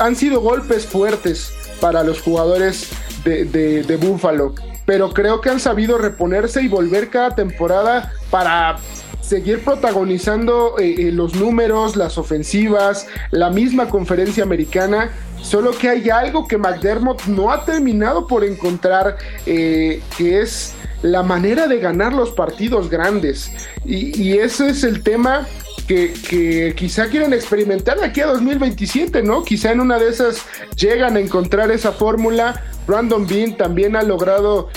han 0.00 0.16
sido 0.16 0.40
golpes 0.40 0.86
fuertes 0.86 1.52
para 1.80 2.02
los 2.02 2.20
jugadores 2.22 2.88
de, 3.24 3.44
de 3.44 3.96
Buffalo 3.96 4.54
pero 4.86 5.12
creo 5.12 5.40
que 5.40 5.50
han 5.50 5.60
sabido 5.60 5.98
reponerse 5.98 6.62
y 6.62 6.68
volver 6.68 7.10
cada 7.10 7.34
temporada 7.34 8.12
para 8.30 8.78
seguir 9.20 9.64
protagonizando 9.64 10.78
eh, 10.78 11.08
eh, 11.08 11.12
los 11.12 11.34
números, 11.34 11.96
las 11.96 12.16
ofensivas, 12.16 13.08
la 13.32 13.50
misma 13.50 13.88
conferencia 13.90 14.44
americana. 14.44 15.10
Solo 15.42 15.72
que 15.72 15.88
hay 15.88 16.08
algo 16.08 16.46
que 16.46 16.56
McDermott 16.56 17.24
no 17.26 17.50
ha 17.50 17.64
terminado 17.64 18.26
por 18.26 18.44
encontrar, 18.44 19.16
eh, 19.44 20.00
que 20.16 20.40
es 20.40 20.74
la 21.02 21.22
manera 21.22 21.66
de 21.66 21.78
ganar 21.78 22.12
los 22.12 22.30
partidos 22.30 22.88
grandes. 22.88 23.52
Y, 23.84 24.20
y 24.20 24.38
ese 24.38 24.68
es 24.68 24.84
el 24.84 25.02
tema 25.02 25.46
que, 25.86 26.74
quizá 26.76 27.08
quieren 27.08 27.32
experimentar 27.32 28.02
aquí 28.02 28.20
a 28.20 28.26
2027, 28.26 29.22
¿no? 29.22 29.44
Quizá 29.44 29.72
en 29.72 29.80
una 29.80 29.98
de 29.98 30.08
esas 30.08 30.42
llegan 30.76 31.16
a 31.16 31.20
encontrar 31.20 31.70
esa 31.70 31.92
fórmula. 31.92 32.64
Brandon 32.86 33.26
Bean 33.26 33.56
también 33.56 33.96
ha 33.96 34.02
logrado 34.02 34.68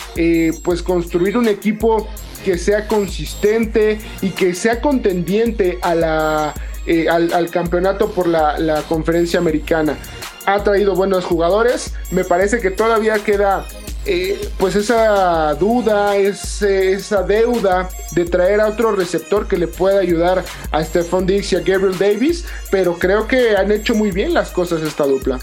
pues 0.64 0.82
construir 0.82 1.38
un 1.38 1.48
equipo 1.48 2.08
que 2.44 2.58
sea 2.58 2.88
consistente 2.88 4.00
y 4.22 4.30
que 4.30 4.54
sea 4.54 4.82
contendiente 4.82 5.80
a 5.82 5.96
la, 5.96 6.54
eh, 6.86 7.08
al, 7.08 7.50
campeonato 7.52 8.12
por 8.12 8.28
la, 8.28 8.84
conferencia 8.88 9.40
americana. 9.40 9.98
Ha 10.46 10.64
traído 10.64 10.96
buenos 10.96 11.26
jugadores, 11.26 11.94
me 12.12 12.24
parece 12.24 12.60
que 12.60 12.72
todavía 12.72 13.20
queda 13.20 13.66
eh, 14.12 14.40
pues 14.58 14.76
esa 14.76 15.54
duda, 15.54 16.18
esa 16.18 17.22
deuda 17.22 17.90
de 18.14 18.26
traer 18.26 18.60
a 18.60 18.68
otro 18.70 18.92
receptor 18.92 19.48
que 19.48 19.56
le 19.56 19.68
pueda 19.68 20.00
ayudar 20.00 20.44
a 20.72 20.84
Stephon 20.84 21.28
Diggs 21.28 21.54
y 21.54 21.58
a 21.58 21.60
Gabriel 21.60 21.96
Davis, 22.00 22.44
pero 22.72 22.98
creo 22.98 23.28
que 23.28 23.56
han 23.56 23.72
hecho 23.72 23.94
muy 23.94 24.10
bien 24.10 24.34
las 24.34 24.50
cosas 24.50 24.82
esta 24.82 25.06
dupla. 25.06 25.40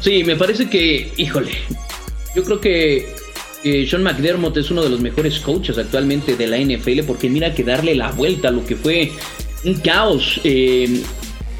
Sí, 0.00 0.24
me 0.24 0.34
parece 0.34 0.68
que, 0.68 1.12
híjole, 1.16 1.52
yo 2.34 2.42
creo 2.42 2.60
que 2.60 3.14
Sean 3.62 4.02
McDermott 4.02 4.56
es 4.56 4.68
uno 4.72 4.82
de 4.82 4.90
los 4.90 5.00
mejores 5.00 5.38
coaches 5.38 5.78
actualmente 5.78 6.34
de 6.34 6.48
la 6.48 6.58
NFL 6.58 7.04
porque 7.06 7.30
mira 7.30 7.54
que 7.54 7.62
darle 7.62 7.94
la 7.94 8.10
vuelta 8.10 8.48
a 8.48 8.50
lo 8.50 8.66
que 8.66 8.74
fue 8.74 9.12
un 9.64 9.74
caos 9.74 10.40
eh, 10.42 11.04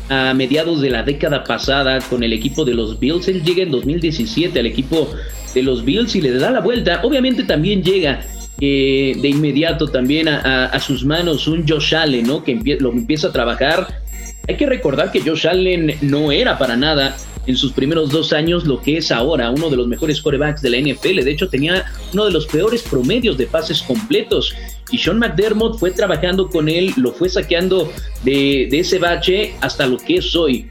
a 0.09 0.35
mediados 0.35 0.81
de 0.81 0.91
la 0.91 1.03
década 1.03 1.45
pasada 1.45 1.99
con 2.11 2.23
el 2.23 2.33
equipo 2.33 2.65
de 2.65 2.75
los 2.75 2.99
Bills. 2.99 3.29
Él 3.29 3.43
llega 3.43 3.63
en 3.63 3.71
2017 3.71 4.59
al 4.59 4.67
equipo 4.67 5.11
de 5.55 5.63
los 5.63 5.85
Bills 5.85 6.15
y 6.15 6.21
le 6.21 6.33
da 6.33 6.51
la 6.51 6.61
vuelta. 6.61 7.01
Obviamente 7.03 7.45
también 7.45 7.83
llega 7.83 8.21
eh, 8.61 9.17
de 9.21 9.29
inmediato 9.29 9.89
también 9.89 10.29
a, 10.29 10.79
sus 10.81 11.05
manos 11.05 11.49
un 11.49 11.67
Josh 11.67 11.95
Allen, 11.95 12.27
¿no? 12.27 12.45
Que 12.45 12.55
lo 12.81 12.93
empieza 12.93 13.29
a 13.29 13.33
trabajar. 13.33 14.03
Hay 14.47 14.57
que 14.57 14.67
recordar 14.67 15.11
que 15.11 15.21
Josh 15.21 15.47
Allen 15.47 15.95
no 16.03 16.31
era 16.31 16.59
para 16.59 16.77
nada 16.77 17.17
en 17.47 17.57
sus 17.57 17.73
primeros 17.73 18.11
dos 18.11 18.33
años 18.33 18.65
lo 18.65 18.81
que 18.81 18.99
es 18.99 19.11
ahora 19.11 19.51
uno 19.51 19.71
de 19.71 19.77
los 19.77 19.87
mejores 19.87 20.21
corebacks 20.21 20.63
de 20.63 20.71
la 20.71 20.79
NFL. 20.79 21.25
De 21.25 21.31
hecho, 21.31 21.49
tenía 21.49 21.85
uno 22.13 22.25
de 22.25 22.31
los 22.31 22.47
peores 22.47 22.83
promedios 22.83 23.37
de 23.37 23.47
pases 23.47 23.83
completos. 23.83 24.55
Y 24.91 24.99
Sean 24.99 25.19
McDermott 25.19 25.79
fue 25.79 25.91
trabajando 25.91 26.49
con 26.49 26.69
él, 26.69 26.93
lo 26.97 27.13
fue 27.13 27.29
saqueando 27.29 27.91
de, 28.23 28.69
ese 28.73 28.99
bache 28.99 29.55
hasta 29.61 29.87
lo 29.87 29.99
que 29.99 30.17
es 30.17 30.35
hoy. 30.35 30.69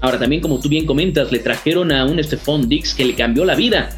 Ahora 0.00 0.18
también, 0.18 0.42
como 0.42 0.60
tú 0.60 0.68
bien 0.68 0.86
comentas, 0.86 1.32
le 1.32 1.38
trajeron 1.38 1.90
a 1.92 2.04
un 2.04 2.22
Stephon 2.22 2.68
Dix 2.68 2.94
que 2.94 3.04
le 3.04 3.14
cambió 3.14 3.44
la 3.44 3.54
vida. 3.54 3.90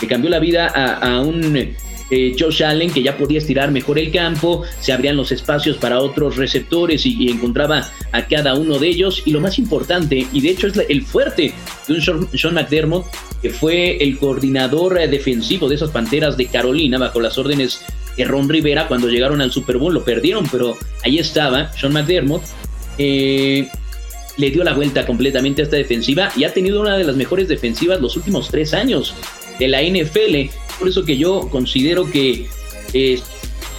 Le 0.00 0.08
cambió 0.08 0.30
la 0.30 0.40
vida 0.40 0.66
a 0.66 1.20
un 1.20 1.74
eh, 2.10 2.36
Josh 2.38 2.62
Allen, 2.62 2.92
que 2.92 3.02
ya 3.02 3.16
podía 3.16 3.38
estirar 3.38 3.70
mejor 3.70 3.98
el 3.98 4.12
campo, 4.12 4.62
se 4.80 4.92
abrían 4.92 5.16
los 5.16 5.32
espacios 5.32 5.76
para 5.76 6.00
otros 6.00 6.36
receptores 6.36 7.06
y, 7.06 7.28
encontraba 7.28 7.90
a 8.12 8.26
cada 8.26 8.54
uno 8.54 8.78
de 8.78 8.88
ellos. 8.88 9.22
Y 9.24 9.32
lo 9.32 9.40
más 9.40 9.58
importante, 9.58 10.26
y 10.32 10.40
de 10.40 10.50
hecho 10.50 10.66
es 10.66 10.74
el 10.88 11.02
fuerte 11.02 11.52
de 11.88 11.94
un 11.94 12.00
Sean, 12.00 12.54
McDermott, 12.54 13.06
que 13.40 13.50
fue 13.50 13.96
el 14.02 14.18
coordinador 14.18 14.98
eh, 14.98 15.08
defensivo 15.08 15.68
de 15.68 15.76
esas 15.76 15.90
Panteras 15.90 16.36
de 16.36 16.46
Carolina 16.46 16.98
bajo 16.98 17.20
las 17.20 17.38
órdenes 17.38 17.80
de 18.16 18.24
Ron 18.24 18.48
Rivera 18.48 18.86
cuando 18.86 19.08
llegaron 19.08 19.40
al 19.40 19.50
Super 19.50 19.78
Bowl, 19.78 19.92
lo 19.92 20.04
perdieron, 20.04 20.46
pero 20.50 20.76
ahí 21.04 21.18
estaba 21.18 21.72
Sean 21.72 21.92
McDermott. 21.92 22.42
Eh, 22.98 23.68
le 24.36 24.50
dio 24.50 24.64
la 24.64 24.74
vuelta 24.74 25.06
completamente 25.06 25.62
a 25.62 25.64
esta 25.64 25.76
defensiva 25.76 26.30
y 26.36 26.44
ha 26.44 26.52
tenido 26.52 26.80
una 26.80 26.96
de 26.96 27.04
las 27.04 27.16
mejores 27.16 27.48
defensivas 27.48 28.00
los 28.00 28.16
últimos 28.16 28.48
tres 28.48 28.74
años 28.74 29.14
de 29.58 29.68
la 29.68 29.82
NFL. 29.82 30.50
Por 30.78 30.88
eso 30.88 31.04
que 31.04 31.16
yo 31.16 31.48
considero 31.50 32.10
que 32.10 32.46
eh, 32.92 33.20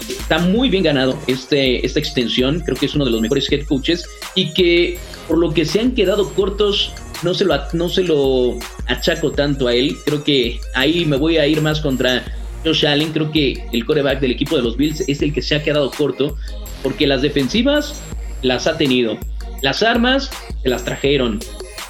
está 0.09 0.39
muy 0.39 0.69
bien 0.69 0.84
ganado 0.84 1.19
este, 1.28 1.86
esta 1.86 1.99
extensión. 1.99 2.61
Creo 2.61 2.78
que 2.78 2.86
es 2.86 2.95
uno 2.95 3.05
de 3.05 3.11
los 3.11 3.21
mejores 3.21 3.51
head 3.51 3.65
coaches 3.65 4.07
y 4.36 4.53
que 4.53 4.97
por 5.28 5.38
lo 5.38 5.53
que 5.53 5.65
se 5.65 5.80
han 5.80 5.91
quedado 5.91 6.30
cortos 6.34 6.93
no 7.23 7.34
se 7.34 7.45
lo, 7.45 7.55
no 7.73 7.89
se 7.89 8.03
lo 8.03 8.57
achaco 8.88 9.32
tanto 9.32 9.67
a 9.67 9.73
él. 9.73 9.97
Creo 10.05 10.23
que 10.23 10.59
ahí 10.73 11.05
me 11.05 11.17
voy 11.17 11.38
a 11.38 11.47
ir 11.47 11.61
más 11.61 11.80
contra 11.80 12.23
Josh 12.63 12.86
Allen. 12.86 13.11
Creo 13.11 13.32
que 13.32 13.65
el 13.71 13.86
coreback 13.86 14.19
del 14.19 14.32
equipo 14.32 14.55
de 14.55 14.63
los 14.63 14.78
Bills 14.78 15.03
es 15.07 15.21
el 15.21 15.34
que 15.34 15.41
se 15.41 15.55
ha 15.55 15.63
quedado 15.63 15.91
corto 15.91 16.38
porque 16.84 17.07
las 17.07 17.21
defensivas 17.21 17.95
las 18.41 18.67
ha 18.67 18.78
tenido. 18.78 19.17
Las 19.61 19.82
armas 19.82 20.30
se 20.61 20.69
las 20.69 20.84
trajeron. 20.84 21.39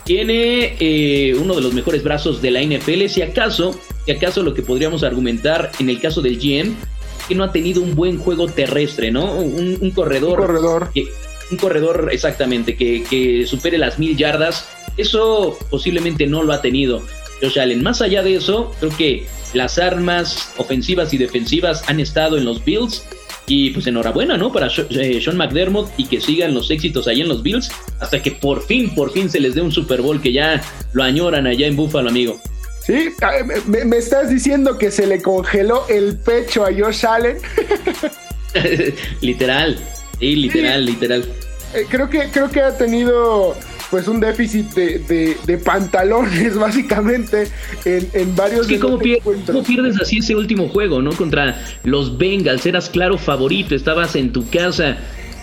Tiene 0.05 0.75
eh, 0.79 1.35
uno 1.35 1.55
de 1.55 1.61
los 1.61 1.73
mejores 1.73 2.03
brazos 2.03 2.41
de 2.41 2.51
la 2.51 2.61
NFL. 2.61 3.07
Si 3.07 3.21
acaso, 3.21 3.79
si 4.05 4.11
acaso 4.11 4.43
lo 4.43 4.53
que 4.53 4.61
podríamos 4.61 5.03
argumentar 5.03 5.71
en 5.79 5.89
el 5.89 5.99
caso 5.99 6.21
del 6.21 6.37
GM, 6.37 6.75
que 7.27 7.35
no 7.35 7.43
ha 7.43 7.51
tenido 7.51 7.81
un 7.81 7.95
buen 7.95 8.19
juego 8.19 8.47
terrestre, 8.47 9.11
¿no? 9.11 9.35
Un, 9.35 9.91
corredor. 9.91 10.39
Un 10.39 10.45
corredor. 10.45 10.91
un 11.51 11.57
corredor, 11.57 12.09
exactamente, 12.11 12.77
que, 12.77 13.03
que 13.03 13.47
supere 13.47 13.79
las 13.79 13.97
mil 13.97 14.15
yardas. 14.15 14.69
Eso 14.95 15.57
posiblemente 15.71 16.27
no 16.27 16.43
lo 16.43 16.53
ha 16.53 16.61
tenido 16.61 17.01
Josh 17.41 17.59
Allen. 17.59 17.81
Más 17.81 18.01
allá 18.01 18.21
de 18.21 18.35
eso, 18.35 18.71
creo 18.79 18.95
que 18.95 19.25
las 19.53 19.79
armas 19.79 20.53
ofensivas 20.57 21.13
y 21.13 21.17
defensivas 21.17 21.83
han 21.89 21.99
estado 21.99 22.37
en 22.37 22.45
los 22.45 22.63
Bills 22.63 23.03
y 23.47 23.69
pues 23.71 23.87
enhorabuena, 23.87 24.37
¿no? 24.37 24.51
Para 24.51 24.67
eh, 24.67 25.21
Sean 25.21 25.37
McDermott 25.37 25.91
y 25.97 26.05
que 26.05 26.19
sigan 26.19 26.53
los 26.53 26.71
éxitos 26.71 27.07
ahí 27.07 27.21
en 27.21 27.27
los 27.27 27.43
Bills 27.43 27.69
hasta 27.99 28.21
que 28.21 28.31
por 28.31 28.63
fin, 28.63 28.93
por 28.95 29.11
fin 29.11 29.29
se 29.29 29.39
les 29.39 29.55
dé 29.55 29.61
un 29.61 29.71
Super 29.71 30.01
Bowl 30.01 30.21
que 30.21 30.31
ya 30.31 30.61
lo 30.93 31.03
añoran 31.03 31.47
allá 31.47 31.67
en 31.67 31.75
Buffalo, 31.75 32.09
amigo. 32.09 32.39
Sí, 32.85 33.09
me, 33.65 33.97
estás 33.97 34.29
diciendo 34.29 34.77
que 34.77 34.91
se 34.91 35.07
le 35.07 35.21
congeló 35.21 35.87
el 35.89 36.17
pecho 36.17 36.63
a 36.63 36.69
Josh 36.71 37.05
Allen. 37.05 37.37
literal, 39.21 39.77
sí, 40.19 40.35
literal, 40.35 40.85
literal. 40.85 41.25
Eh, 41.73 41.85
creo 41.89 42.09
que 42.09 42.29
creo 42.31 42.49
que 42.49 42.61
ha 42.61 42.77
tenido 42.77 43.55
pues 43.89 44.07
un 44.07 44.19
déficit 44.19 44.73
de, 44.73 45.61
pantalones 45.63 46.55
básicamente 46.59 47.47
en, 47.85 48.35
varios... 48.35 48.61
Es 48.61 48.67
que 48.67 48.79
¿cómo, 48.79 48.97
pierdes 48.99 49.99
así 50.01 50.19
ese 50.19 50.35
último 50.35 50.69
juego, 50.69 51.01
no? 51.01 51.11
Contra 51.11 51.61
los 51.83 52.17
Bengals, 52.17 52.65
eras 52.65 52.89
claro 52.89 53.17
favorito, 53.17 53.75
estabas 53.75 54.15
en 54.15 54.31
tu 54.31 54.49
casa 54.49 54.97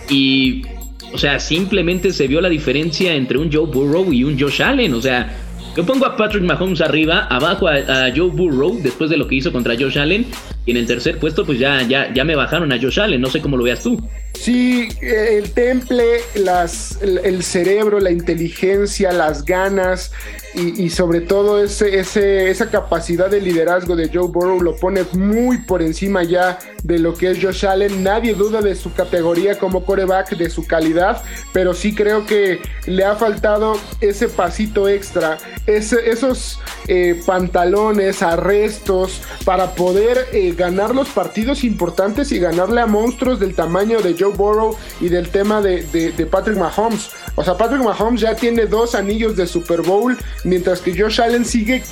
y... 0.09 0.63
O 1.11 1.17
sea, 1.19 1.39
simplemente 1.39 2.11
se 2.11 2.27
vio 2.27 2.41
la 2.41 2.49
diferencia 2.49 3.13
entre 3.13 3.37
un 3.37 3.53
Joe 3.53 3.67
Burrow 3.67 4.11
y 4.11 4.23
un 4.23 4.39
Josh 4.39 4.63
Allen. 4.63 4.95
O 4.95 5.01
sea, 5.01 5.31
yo 5.77 5.85
pongo 5.85 6.07
a 6.07 6.17
Patrick 6.17 6.43
Mahomes 6.43 6.81
arriba, 6.81 7.27
abajo 7.29 7.67
a, 7.67 8.11
Joe 8.15 8.31
Burrow 8.31 8.79
después 8.81 9.11
de 9.11 9.17
lo 9.17 9.27
que 9.27 9.35
hizo 9.35 9.51
contra 9.51 9.75
Josh 9.77 9.99
Allen. 9.99 10.25
Y 10.65 10.71
en 10.71 10.77
el 10.77 10.87
tercer 10.87 11.19
puesto, 11.19 11.45
pues 11.45 11.59
ya, 11.59 11.83
ya, 11.83 12.11
ya 12.11 12.23
me 12.23 12.35
bajaron 12.35 12.71
a 12.71 12.79
Josh 12.81 12.99
Allen. 12.99 13.21
No 13.21 13.29
sé 13.29 13.41
cómo 13.41 13.57
lo 13.57 13.63
veas 13.63 13.83
tú. 13.83 14.01
Sí, 14.33 14.89
el 15.01 15.51
temple, 15.51 16.19
las, 16.35 16.97
el 17.01 17.43
cerebro, 17.43 17.99
la 17.99 18.11
inteligencia, 18.11 19.13
las 19.13 19.45
ganas 19.45 20.11
y, 20.55 20.91
sobre 20.91 21.21
todo 21.21 21.63
ese, 21.63 21.99
ese, 21.99 22.51
esa 22.51 22.69
capacidad 22.69 23.29
de 23.29 23.41
liderazgo 23.41 23.95
de 23.95 24.09
Joe 24.13 24.27
Burrow 24.27 24.61
lo 24.61 24.75
pone 24.75 25.03
muy 25.13 25.59
por 25.59 25.81
encima 25.81 26.23
ya 26.23 26.59
de 26.83 26.99
lo 26.99 27.15
que 27.15 27.31
es 27.31 27.39
Josh 27.41 27.65
Allen. 27.65 28.03
Nadie 28.03 28.35
duda 28.35 28.61
de 28.61 28.75
su 28.75 28.93
categoría 28.93 29.57
como 29.57 29.83
coreback, 29.83 30.37
de 30.37 30.49
su 30.51 30.67
calidad, 30.67 31.23
pero 31.53 31.73
sí 31.73 31.95
creo 31.95 32.25
que 32.27 32.59
le 32.85 33.03
ha 33.03 33.15
faltado 33.15 33.79
ese 33.99 34.27
pasito 34.27 34.87
extra, 34.87 35.39
esos 35.65 36.59
eh, 36.87 37.19
pantalones, 37.25 38.21
arrestos 38.21 39.21
para 39.45 39.73
poder 39.73 40.27
eh, 40.33 40.53
ganar 40.55 40.93
los 40.93 41.09
partidos 41.09 41.63
importantes 41.63 42.31
y 42.31 42.39
ganarle 42.39 42.81
a 42.81 42.85
monstruos 42.85 43.39
del 43.39 43.55
tamaño 43.55 44.01
de 44.01 44.13
Burrow 44.31 44.75
y 44.99 45.09
del 45.09 45.29
tema 45.29 45.61
de, 45.61 46.27
Patrick 46.29 46.57
Mahomes. 46.57 47.11
O 47.35 47.43
sea, 47.43 47.57
Patrick 47.57 47.83
Mahomes 47.83 48.21
ya 48.21 48.35
tiene 48.35 48.65
dos 48.65 48.95
anillos 48.95 49.35
de 49.35 49.47
Super 49.47 49.81
Bowl, 49.81 50.17
mientras 50.43 50.79
que 50.79 50.97
Josh 50.97 51.21
Allen 51.21 51.45
sigue, 51.45 51.83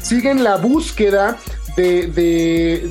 sigue 0.00 0.30
en 0.30 0.44
la 0.44 0.56
búsqueda 0.56 1.38
de, 1.76 2.06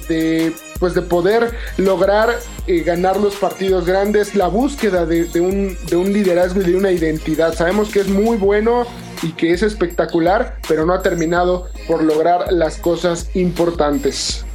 de, 0.07 0.53
pues 0.79 0.93
de 0.93 1.01
poder 1.01 1.51
lograr 1.77 2.37
eh, 2.67 2.81
ganar 2.81 3.19
los 3.19 3.35
partidos 3.35 3.85
grandes, 3.85 4.35
la 4.35 4.47
búsqueda 4.47 5.05
de, 5.05 5.27
un, 5.39 5.77
de 5.89 5.95
un 5.95 6.11
liderazgo 6.11 6.61
y 6.61 6.65
de 6.65 6.75
una 6.75 6.91
identidad. 6.91 7.53
Sabemos 7.53 7.89
que 7.89 8.01
es 8.01 8.09
muy 8.09 8.37
bueno 8.37 8.85
y 9.21 9.31
que 9.31 9.53
es 9.53 9.63
espectacular, 9.63 10.57
pero 10.67 10.85
no 10.85 10.93
ha 10.93 11.01
terminado 11.01 11.69
por 11.87 12.03
lograr 12.03 12.51
las 12.51 12.77
cosas 12.77 13.29
importantes. 13.35 14.45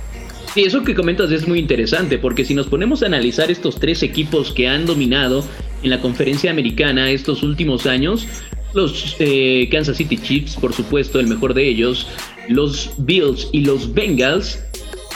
Sí, 0.55 0.65
eso 0.65 0.83
que 0.83 0.95
comentas 0.95 1.31
es 1.31 1.47
muy 1.47 1.59
interesante, 1.59 2.19
porque 2.19 2.45
si 2.45 2.55
nos 2.55 2.67
ponemos 2.67 3.03
a 3.03 3.07
analizar 3.07 3.51
estos 3.51 3.79
tres 3.79 4.03
equipos 4.03 4.51
que 4.53 4.67
han 4.67 4.87
dominado 4.87 5.45
en 5.83 5.91
la 5.91 6.01
conferencia 6.01 6.51
americana 6.51 7.11
estos 7.11 7.43
últimos 7.43 7.87
años, 7.87 8.27
los 8.73 9.17
eh, 9.19 9.69
Kansas 9.71 9.99
City 9.99 10.17
Chiefs, 10.17 10.57
por 10.57 10.73
supuesto, 10.73 11.21
el 11.21 11.27
mejor 11.27 11.55
de 11.55 11.69
ellos, 11.69 12.07
los 12.49 12.91
Bills 12.99 13.49
y 13.53 13.61
los 13.61 13.93
Bengals, 13.93 14.59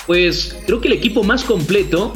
pues 0.06 0.56
creo 0.66 0.80
que 0.80 0.88
el 0.88 0.94
equipo 0.94 1.22
más 1.22 1.44
completo, 1.44 2.12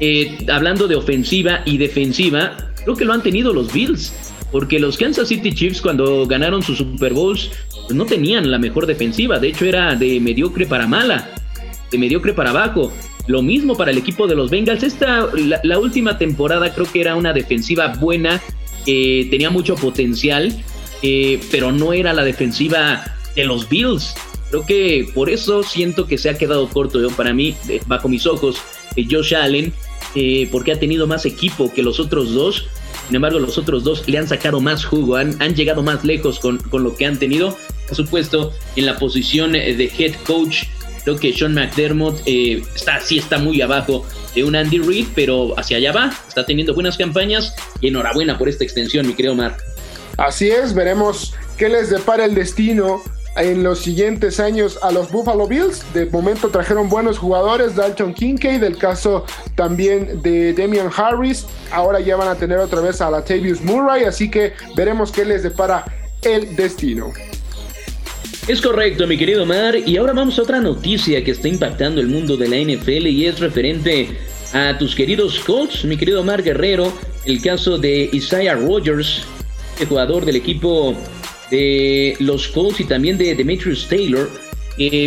eh, 0.00 0.38
hablando 0.52 0.86
de 0.86 0.94
ofensiva 0.94 1.62
y 1.66 1.78
defensiva, 1.78 2.72
creo 2.84 2.96
que 2.96 3.04
lo 3.04 3.12
han 3.12 3.22
tenido 3.22 3.52
los 3.52 3.72
Bills. 3.72 4.12
Porque 4.52 4.78
los 4.78 4.96
Kansas 4.96 5.28
City 5.28 5.52
Chiefs 5.52 5.80
cuando 5.80 6.26
ganaron 6.26 6.62
sus 6.62 6.78
Super 6.78 7.12
Bowls 7.12 7.50
pues 7.86 7.96
no 7.96 8.06
tenían 8.06 8.52
la 8.52 8.58
mejor 8.58 8.86
defensiva, 8.86 9.40
de 9.40 9.48
hecho 9.48 9.64
era 9.64 9.96
de 9.96 10.20
mediocre 10.20 10.64
para 10.64 10.86
mala 10.86 11.28
de 11.90 11.98
mediocre 11.98 12.32
para 12.32 12.50
abajo. 12.50 12.92
Lo 13.26 13.42
mismo 13.42 13.76
para 13.76 13.90
el 13.90 13.98
equipo 13.98 14.26
de 14.26 14.34
los 14.34 14.50
Bengals. 14.50 14.82
Esta, 14.82 15.28
la, 15.62 15.78
última 15.78 16.18
temporada 16.18 16.74
creo 16.74 16.90
que 16.90 17.00
era 17.00 17.16
una 17.16 17.32
defensiva 17.32 17.88
buena, 17.88 18.40
que 18.84 19.26
tenía 19.30 19.48
mucho 19.48 19.76
potencial, 19.76 20.54
eh, 21.02 21.40
pero 21.50 21.72
no 21.72 21.92
era 21.92 22.12
la 22.12 22.24
defensiva 22.24 23.04
de 23.34 23.44
los 23.44 23.68
Bills. 23.68 24.14
Creo 24.50 24.66
que 24.66 25.08
por 25.14 25.30
eso 25.30 25.62
siento 25.62 26.06
que 26.06 26.18
se 26.18 26.28
ha 26.28 26.36
quedado 26.36 26.68
corto 26.68 27.00
yo, 27.00 27.08
para 27.10 27.32
mí, 27.32 27.56
bajo 27.86 28.08
mis 28.08 28.26
ojos, 28.26 28.58
Josh 29.10 29.34
Allen, 29.34 29.72
eh, 30.14 30.48
porque 30.52 30.72
ha 30.72 30.78
tenido 30.78 31.06
más 31.06 31.24
equipo 31.24 31.72
que 31.72 31.82
los 31.82 31.98
otros 31.98 32.34
dos. 32.34 32.66
Sin 33.06 33.16
embargo, 33.16 33.38
los 33.38 33.58
otros 33.58 33.84
dos 33.84 34.06
le 34.06 34.18
han 34.18 34.28
sacado 34.28 34.60
más 34.60 34.84
jugo, 34.84 35.16
han, 35.16 35.40
han 35.42 35.54
llegado 35.54 35.82
más 35.82 36.04
lejos 36.04 36.38
con, 36.38 36.58
con, 36.58 36.84
lo 36.84 36.94
que 36.94 37.06
han 37.06 37.18
tenido. 37.18 37.56
Por 37.88 37.96
supuesto, 37.96 38.52
en 38.76 38.86
la 38.86 38.98
posición 38.98 39.52
de 39.52 39.92
head 39.98 40.14
coach 40.26 40.64
Creo 41.04 41.16
que 41.16 41.32
Sean 41.32 41.54
McDermott 41.54 42.20
eh, 42.26 42.62
está, 42.74 43.00
sí 43.00 43.18
está 43.18 43.38
muy 43.38 43.60
abajo 43.60 44.04
de 44.34 44.42
un 44.42 44.56
Andy 44.56 44.78
Reid, 44.78 45.08
pero 45.14 45.58
hacia 45.58 45.76
allá 45.76 45.92
va. 45.92 46.12
Está 46.26 46.44
teniendo 46.44 46.74
buenas 46.74 46.96
campañas 46.96 47.54
y 47.80 47.88
enhorabuena 47.88 48.38
por 48.38 48.48
esta 48.48 48.64
extensión, 48.64 49.06
mi 49.06 49.14
querido 49.14 49.34
Mark. 49.34 49.56
Así 50.16 50.48
es, 50.48 50.74
veremos 50.74 51.34
qué 51.56 51.68
les 51.68 51.90
depara 51.90 52.24
el 52.24 52.34
destino 52.34 53.02
en 53.36 53.62
los 53.62 53.80
siguientes 53.80 54.38
años 54.38 54.78
a 54.82 54.92
los 54.92 55.10
Buffalo 55.10 55.46
Bills. 55.46 55.84
De 55.92 56.06
momento 56.06 56.48
trajeron 56.48 56.88
buenos 56.88 57.18
jugadores, 57.18 57.74
Dalton 57.74 58.14
Kincaid, 58.14 58.60
del 58.60 58.78
caso 58.78 59.24
también 59.56 60.22
de 60.22 60.52
Damian 60.52 60.90
Harris. 60.94 61.46
Ahora 61.70 62.00
ya 62.00 62.16
van 62.16 62.28
a 62.28 62.36
tener 62.36 62.58
otra 62.58 62.80
vez 62.80 63.00
a 63.00 63.10
Latavius 63.10 63.60
Murray, 63.60 64.04
así 64.04 64.30
que 64.30 64.52
veremos 64.76 65.10
qué 65.10 65.24
les 65.24 65.42
depara 65.42 65.84
el 66.22 66.54
destino. 66.56 67.12
Es 68.46 68.60
correcto, 68.60 69.06
mi 69.06 69.16
querido 69.16 69.46
Mar. 69.46 69.74
Y 69.86 69.96
ahora 69.96 70.12
vamos 70.12 70.38
a 70.38 70.42
otra 70.42 70.60
noticia 70.60 71.24
que 71.24 71.30
está 71.30 71.48
impactando 71.48 72.02
el 72.02 72.08
mundo 72.08 72.36
de 72.36 72.48
la 72.48 72.56
NFL 72.58 73.06
y 73.06 73.24
es 73.24 73.40
referente 73.40 74.08
a 74.52 74.76
tus 74.76 74.94
queridos 74.94 75.38
Colts, 75.38 75.86
mi 75.86 75.96
querido 75.96 76.22
Mar 76.22 76.42
Guerrero. 76.42 76.92
El 77.24 77.40
caso 77.40 77.78
de 77.78 78.10
Isaiah 78.12 78.54
Rogers, 78.54 79.22
el 79.80 79.86
jugador 79.86 80.26
del 80.26 80.36
equipo 80.36 80.94
de 81.50 82.16
los 82.18 82.48
Colts 82.48 82.80
y 82.80 82.84
también 82.84 83.16
de 83.16 83.34
Demetrius 83.34 83.88
Taylor. 83.88 84.30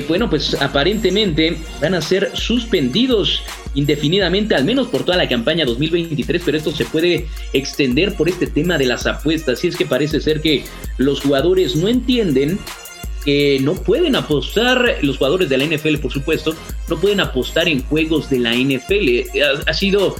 bueno, 0.07 0.31
pues 0.31 0.59
aparentemente 0.59 1.57
van 1.79 1.93
a 1.93 2.01
ser 2.01 2.31
suspendidos 2.33 3.43
indefinidamente, 3.75 4.55
al 4.55 4.65
menos 4.65 4.87
por 4.87 5.03
toda 5.05 5.15
la 5.15 5.29
campaña 5.29 5.63
2023, 5.63 6.41
pero 6.43 6.57
esto 6.57 6.71
se 6.71 6.85
puede 6.85 7.27
extender 7.53 8.15
por 8.15 8.29
este 8.29 8.47
tema 8.47 8.79
de 8.79 8.87
las 8.87 9.05
apuestas. 9.05 9.63
Y 9.63 9.67
es 9.67 9.77
que 9.77 9.85
parece 9.85 10.21
ser 10.21 10.41
que 10.41 10.63
los 10.97 11.21
jugadores 11.21 11.75
no 11.75 11.87
entienden 11.87 12.57
que 13.27 13.59
no 13.59 13.73
pueden 13.73 14.15
apostar, 14.15 14.99
los 15.01 15.17
jugadores 15.17 15.49
de 15.49 15.57
la 15.57 15.65
NFL 15.65 15.97
por 15.97 16.13
supuesto, 16.13 16.55
no 16.87 16.95
pueden 16.95 17.19
apostar 17.19 17.67
en 17.67 17.83
juegos 17.83 18.29
de 18.29 18.39
la 18.39 18.55
NFL. 18.55 19.37
Ha, 19.67 19.73
sido 19.73 20.15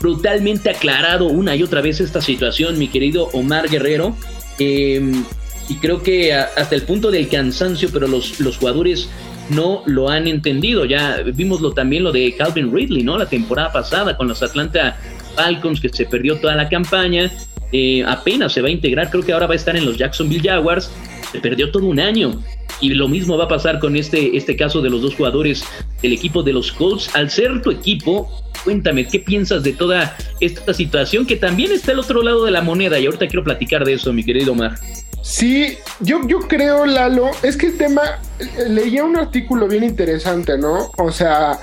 brutalmente 0.00 0.70
aclarado 0.70 1.26
una 1.26 1.54
y 1.54 1.62
otra 1.62 1.82
vez 1.82 2.00
esta 2.00 2.22
situación, 2.22 2.78
mi 2.78 2.88
querido 2.88 3.28
Omar 3.34 3.68
Guerrero. 3.68 4.16
Em, 4.58 5.22
y 5.68 5.74
creo 5.74 6.02
que 6.02 6.32
hasta 6.32 6.74
el 6.74 6.80
punto 6.84 7.10
del 7.10 7.28
cansancio, 7.28 7.90
pero 7.92 8.08
los, 8.08 8.40
los 8.40 8.56
jugadores 8.56 9.10
no 9.50 9.82
lo 9.84 10.08
han 10.08 10.26
entendido. 10.26 10.86
Ya 10.86 11.18
vimos 11.34 11.60
lo, 11.60 11.72
también 11.72 12.04
lo 12.04 12.10
de 12.10 12.34
Calvin 12.38 12.74
Ridley, 12.74 13.02
¿no? 13.02 13.18
La 13.18 13.26
temporada 13.26 13.70
pasada 13.70 14.16
con 14.16 14.28
los 14.28 14.42
Atlanta 14.42 14.96
Falcons, 15.34 15.78
que 15.78 15.90
se 15.90 16.06
perdió 16.06 16.38
toda 16.38 16.54
la 16.54 16.70
campaña. 16.70 17.30
Eh, 17.70 18.02
apenas 18.06 18.54
se 18.54 18.62
va 18.62 18.68
a 18.68 18.70
integrar, 18.70 19.10
creo 19.10 19.22
que 19.22 19.34
ahora 19.34 19.46
va 19.46 19.52
a 19.52 19.56
estar 19.56 19.76
en 19.76 19.84
los 19.84 19.98
Jacksonville 19.98 20.48
Jaguars 20.48 20.90
se 21.32 21.40
perdió 21.40 21.70
todo 21.70 21.86
un 21.86 22.00
año. 22.00 22.42
Y 22.80 22.90
lo 22.90 23.08
mismo 23.08 23.38
va 23.38 23.44
a 23.44 23.48
pasar 23.48 23.78
con 23.78 23.96
este, 23.96 24.36
este 24.36 24.56
caso 24.56 24.82
de 24.82 24.90
los 24.90 25.00
dos 25.00 25.14
jugadores 25.14 25.64
del 26.02 26.12
equipo 26.12 26.42
de 26.42 26.52
los 26.52 26.72
Colts. 26.72 27.14
Al 27.14 27.30
ser 27.30 27.62
tu 27.62 27.70
equipo, 27.70 28.28
cuéntame, 28.64 29.06
¿qué 29.06 29.18
piensas 29.18 29.62
de 29.62 29.72
toda 29.72 30.16
esta 30.40 30.74
situación 30.74 31.26
que 31.26 31.36
también 31.36 31.72
está 31.72 31.92
al 31.92 32.00
otro 32.00 32.22
lado 32.22 32.44
de 32.44 32.50
la 32.50 32.60
moneda? 32.60 32.98
Y 32.98 33.06
ahorita 33.06 33.28
quiero 33.28 33.44
platicar 33.44 33.84
de 33.84 33.94
eso, 33.94 34.12
mi 34.12 34.24
querido 34.24 34.52
Omar. 34.52 34.78
Sí, 35.22 35.76
yo, 36.00 36.20
yo 36.28 36.38
creo, 36.40 36.86
Lalo, 36.86 37.30
es 37.42 37.56
que 37.56 37.66
el 37.66 37.76
tema, 37.76 38.20
leía 38.68 39.02
un 39.02 39.16
artículo 39.16 39.66
bien 39.66 39.82
interesante, 39.82 40.56
¿no? 40.56 40.92
O 40.98 41.10
sea, 41.10 41.58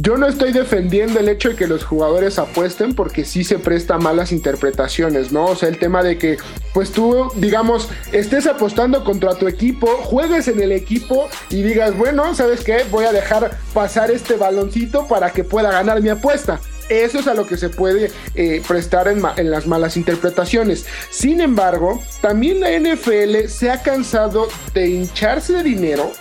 yo 0.00 0.16
no 0.16 0.26
estoy 0.26 0.52
defendiendo 0.52 1.20
el 1.20 1.28
hecho 1.28 1.50
de 1.50 1.56
que 1.56 1.66
los 1.66 1.84
jugadores 1.84 2.38
apuesten 2.38 2.94
porque 2.94 3.24
sí 3.24 3.44
se 3.44 3.58
presta 3.58 3.98
malas 3.98 4.32
interpretaciones, 4.32 5.32
¿no? 5.32 5.46
O 5.46 5.56
sea, 5.56 5.68
el 5.68 5.78
tema 5.78 6.02
de 6.02 6.18
que, 6.18 6.36
pues 6.74 6.92
tú, 6.92 7.30
digamos, 7.36 7.88
estés 8.12 8.46
apostando 8.46 9.04
contra 9.04 9.34
tu 9.34 9.48
equipo, 9.48 9.86
juegues 9.86 10.48
en 10.48 10.60
el 10.60 10.72
equipo 10.72 11.28
y 11.50 11.62
digas, 11.62 11.96
bueno, 11.96 12.34
¿sabes 12.34 12.62
qué? 12.62 12.84
Voy 12.90 13.06
a 13.06 13.12
dejar 13.12 13.58
pasar 13.72 14.10
este 14.10 14.36
baloncito 14.36 15.06
para 15.08 15.32
que 15.32 15.44
pueda 15.44 15.70
ganar 15.70 16.02
mi 16.02 16.10
apuesta. 16.10 16.60
Eso 16.88 17.18
es 17.18 17.26
a 17.26 17.34
lo 17.34 17.46
que 17.46 17.56
se 17.56 17.68
puede 17.68 18.12
eh, 18.34 18.62
prestar 18.66 19.08
en, 19.08 19.22
las 19.50 19.66
malas 19.66 19.96
interpretaciones. 19.96 20.86
Sin 21.10 21.40
embargo, 21.40 22.02
también 22.20 22.60
la 22.60 22.70
NFL 22.78 23.48
se 23.48 23.70
ha 23.70 23.82
cansado 23.82 24.48
de 24.72 24.88
hincharse 24.88 25.54
de 25.54 25.62
dinero, 25.64 26.12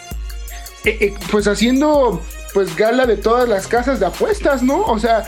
eh, 0.86 0.98
eh, 1.02 1.14
pues 1.30 1.48
haciendo 1.48 2.22
pues 2.56 2.74
gala 2.74 3.06
de 3.06 3.18
todas 3.18 3.50
las 3.50 3.68
casas 3.68 4.00
de 4.00 4.06
apuestas, 4.06 4.64
¿no? 4.64 4.84
O 4.84 4.98
sea, 4.98 5.26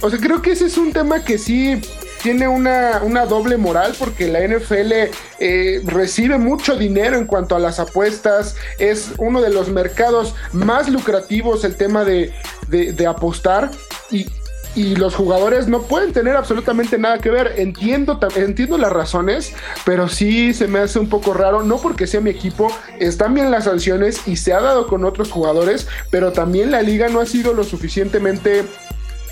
o 0.00 0.08
sea, 0.08 0.18
creo 0.20 0.40
que 0.40 0.52
ese 0.52 0.66
es 0.66 0.78
un 0.78 0.92
tema 0.92 1.24
que 1.24 1.36
sí 1.36 1.80
tiene 2.22 2.46
una, 2.46 3.00
doble 3.26 3.56
moral 3.56 3.96
porque 3.98 4.28
la 4.28 4.38
NFL 4.46 4.92
eh, 5.40 5.82
recibe 5.84 6.38
mucho 6.38 6.76
dinero 6.76 7.16
en 7.18 7.26
cuanto 7.26 7.56
a 7.56 7.58
las 7.58 7.80
apuestas, 7.80 8.54
es 8.78 9.10
uno 9.18 9.42
de 9.42 9.50
los 9.50 9.68
mercados 9.68 10.36
más 10.52 10.88
lucrativos 10.88 11.64
el 11.64 11.74
tema 11.74 12.04
de, 12.04 12.32
de, 12.68 13.06
apostar 13.08 13.72
y, 14.08 14.26
y 14.74 14.96
los 14.96 15.14
jugadores 15.14 15.68
no 15.68 15.82
pueden 15.82 16.12
tener 16.12 16.36
absolutamente 16.36 16.98
nada 16.98 17.18
que 17.18 17.30
ver. 17.30 17.54
Entiendo, 17.56 18.18
entiendo 18.36 18.78
las 18.78 18.92
razones, 18.92 19.52
pero 19.84 20.08
sí 20.08 20.54
se 20.54 20.68
me 20.68 20.78
hace 20.78 20.98
un 20.98 21.08
poco 21.08 21.34
raro, 21.34 21.62
no 21.62 21.78
porque 21.78 22.06
sea 22.06 22.20
mi 22.20 22.30
equipo, 22.30 22.68
están 22.98 23.34
bien 23.34 23.50
las 23.50 23.64
sanciones 23.64 24.26
y 24.26 24.36
se 24.36 24.52
ha 24.52 24.60
dado 24.60 24.86
con 24.86 25.04
otros 25.04 25.30
jugadores, 25.30 25.88
pero 26.10 26.32
también 26.32 26.70
la 26.70 26.82
liga 26.82 27.08
no 27.08 27.20
ha 27.20 27.26
sido 27.26 27.52
lo 27.52 27.64
suficientemente, 27.64 28.64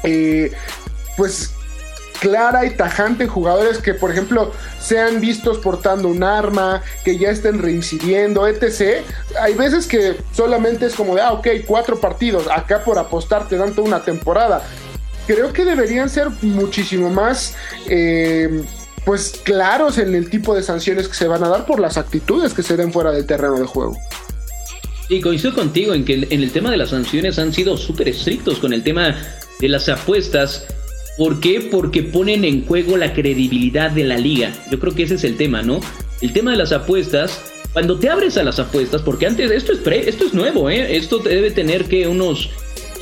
eh, 0.02 0.52
pues 1.16 1.52
clara 2.20 2.66
y 2.66 2.70
tajante 2.70 3.24
en 3.24 3.30
jugadores 3.30 3.78
que, 3.78 3.94
por 3.94 4.10
ejemplo, 4.10 4.52
sean 4.78 5.20
vistos 5.20 5.58
portando 5.58 6.08
un 6.08 6.22
arma, 6.22 6.82
que 7.02 7.16
ya 7.16 7.30
estén 7.30 7.58
reincidiendo, 7.58 8.46
etc. 8.46 9.02
Hay 9.40 9.54
veces 9.54 9.86
que 9.86 10.16
solamente 10.32 10.86
es 10.86 10.94
como 10.94 11.14
de, 11.14 11.22
ah, 11.22 11.32
ok, 11.32 11.48
cuatro 11.66 11.98
partidos, 11.98 12.46
acá 12.48 12.84
por 12.84 12.98
apostarte 12.98 13.56
tanto 13.56 13.82
una 13.82 14.02
temporada 14.02 14.62
creo 15.34 15.52
que 15.52 15.64
deberían 15.64 16.10
ser 16.10 16.28
muchísimo 16.42 17.08
más 17.08 17.54
eh, 17.88 18.64
pues 19.04 19.40
claros 19.44 19.98
en 19.98 20.16
el 20.16 20.28
tipo 20.28 20.56
de 20.56 20.62
sanciones 20.62 21.06
que 21.06 21.14
se 21.14 21.28
van 21.28 21.44
a 21.44 21.48
dar 21.48 21.66
por 21.66 21.78
las 21.78 21.96
actitudes 21.96 22.52
que 22.52 22.64
se 22.64 22.76
den 22.76 22.92
fuera 22.92 23.12
del 23.12 23.26
terreno 23.26 23.58
de 23.58 23.64
juego. 23.64 23.96
Y 25.08 25.20
coincido 25.20 25.54
contigo 25.54 25.94
en 25.94 26.04
que 26.04 26.26
en 26.30 26.42
el 26.42 26.50
tema 26.50 26.72
de 26.72 26.76
las 26.76 26.90
sanciones 26.90 27.38
han 27.38 27.52
sido 27.52 27.76
súper 27.76 28.08
estrictos 28.08 28.58
con 28.58 28.72
el 28.72 28.82
tema 28.82 29.16
de 29.60 29.68
las 29.68 29.88
apuestas. 29.88 30.66
¿Por 31.16 31.40
qué? 31.40 31.68
Porque 31.70 32.02
ponen 32.02 32.44
en 32.44 32.66
juego 32.66 32.96
la 32.96 33.12
credibilidad 33.12 33.90
de 33.90 34.04
la 34.04 34.18
liga. 34.18 34.52
Yo 34.70 34.80
creo 34.80 34.94
que 34.94 35.04
ese 35.04 35.14
es 35.14 35.24
el 35.24 35.36
tema, 35.36 35.62
¿no? 35.62 35.80
El 36.20 36.32
tema 36.32 36.50
de 36.52 36.56
las 36.56 36.72
apuestas, 36.72 37.40
cuando 37.72 37.98
te 37.98 38.08
abres 38.08 38.36
a 38.36 38.42
las 38.42 38.58
apuestas, 38.58 39.02
porque 39.02 39.26
antes 39.26 39.50
esto 39.50 39.72
es 39.72 39.78
pre, 39.78 40.08
esto 40.08 40.26
es 40.26 40.34
nuevo, 40.34 40.70
¿eh? 40.70 40.96
Esto 40.96 41.18
debe 41.18 41.50
tener 41.50 41.84
que 41.84 42.06
unos 42.06 42.50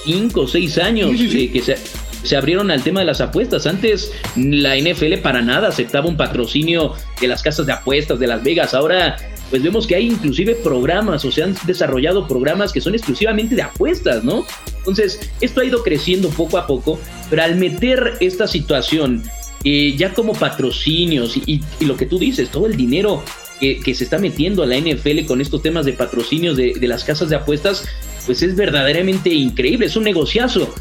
5 0.05 0.41
o 0.41 0.49
6 0.49 0.79
años 0.79 1.11
eh, 1.20 1.51
que 1.51 1.62
se, 1.62 1.76
se 2.23 2.37
abrieron 2.37 2.71
al 2.71 2.83
tema 2.83 3.01
de 3.01 3.07
las 3.07 3.21
apuestas. 3.21 3.66
Antes 3.66 4.12
la 4.37 4.77
NFL 4.77 5.19
para 5.23 5.43
nada 5.43 5.69
aceptaba 5.69 6.09
un 6.09 6.16
patrocinio 6.16 6.95
de 7.21 7.29
las 7.29 7.43
casas 7.43 7.66
de 7.66 7.73
apuestas 7.73 8.19
de 8.19 8.27
Las 8.27 8.43
Vegas. 8.43 8.75
Ahora 8.75 9.16
pues 9.51 9.62
vemos 9.62 9.87
que 9.87 9.95
hay 9.95 10.07
inclusive 10.07 10.57
programas 10.57 11.25
o 11.25 11.33
se 11.33 11.43
han 11.43 11.55
desarrollado 11.64 12.29
programas 12.29 12.73
que 12.73 12.81
son 12.81 12.95
exclusivamente 12.95 13.55
de 13.55 13.62
apuestas, 13.62 14.23
¿no? 14.23 14.45
Entonces, 14.77 15.31
esto 15.41 15.61
ha 15.61 15.64
ido 15.64 15.83
creciendo 15.83 16.29
poco 16.31 16.59
a 16.59 16.66
poco, 16.66 16.99
pero 17.31 17.43
al 17.43 17.57
meter 17.57 18.14
esta 18.21 18.47
situación 18.47 19.23
eh, 19.64 19.95
ya 19.97 20.14
como 20.14 20.35
patrocinios 20.35 21.37
y, 21.37 21.62
lo 21.81 21.97
que 21.97 22.07
tú 22.07 22.19
dices, 22.19 22.51
todo 22.51 22.66
el 22.66 22.77
dinero 22.77 23.23
que, 23.59 23.95
se 23.95 24.05
está 24.05 24.19
metiendo 24.19 24.62
a 24.62 24.66
la 24.66 24.79
NFL 24.79 25.25
con 25.27 25.41
estos 25.41 25.62
temas 25.62 25.85
de 25.85 25.93
patrocinios 25.93 26.57
de, 26.57 26.75
de 26.75 26.87
las 26.87 27.03
casas 27.03 27.29
de 27.29 27.37
apuestas, 27.37 27.85
pues 28.25 28.43
es 28.43 28.55
verdaderamente 28.55 29.31
increíble, 29.31 29.87
es 29.87 29.97
un 29.97 30.05
negociazo. 30.05 30.73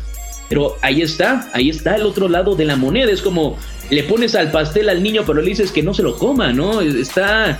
Pero 0.50 0.76
ahí 0.82 1.02
está, 1.02 1.50
ahí 1.54 1.70
está 1.70 1.96
el 1.96 2.04
otro 2.04 2.30
lado 2.30 2.56
de 2.56 2.66
la 2.66 2.76
moneda. 2.76 3.12
Es 3.12 3.22
como 3.22 3.58
le 3.90 4.04
pones 4.04 4.36
al 4.36 4.52
pastel 4.52 4.90
al 4.90 5.02
niño, 5.04 5.24
pero 5.26 5.42
le 5.42 5.50
dices 5.50 5.72
que 5.72 5.84
no 5.84 5.94
se 5.94 6.04
lo 6.04 6.18
coma, 6.18 6.54
¿no? 6.54 6.82
Está, 6.82 7.60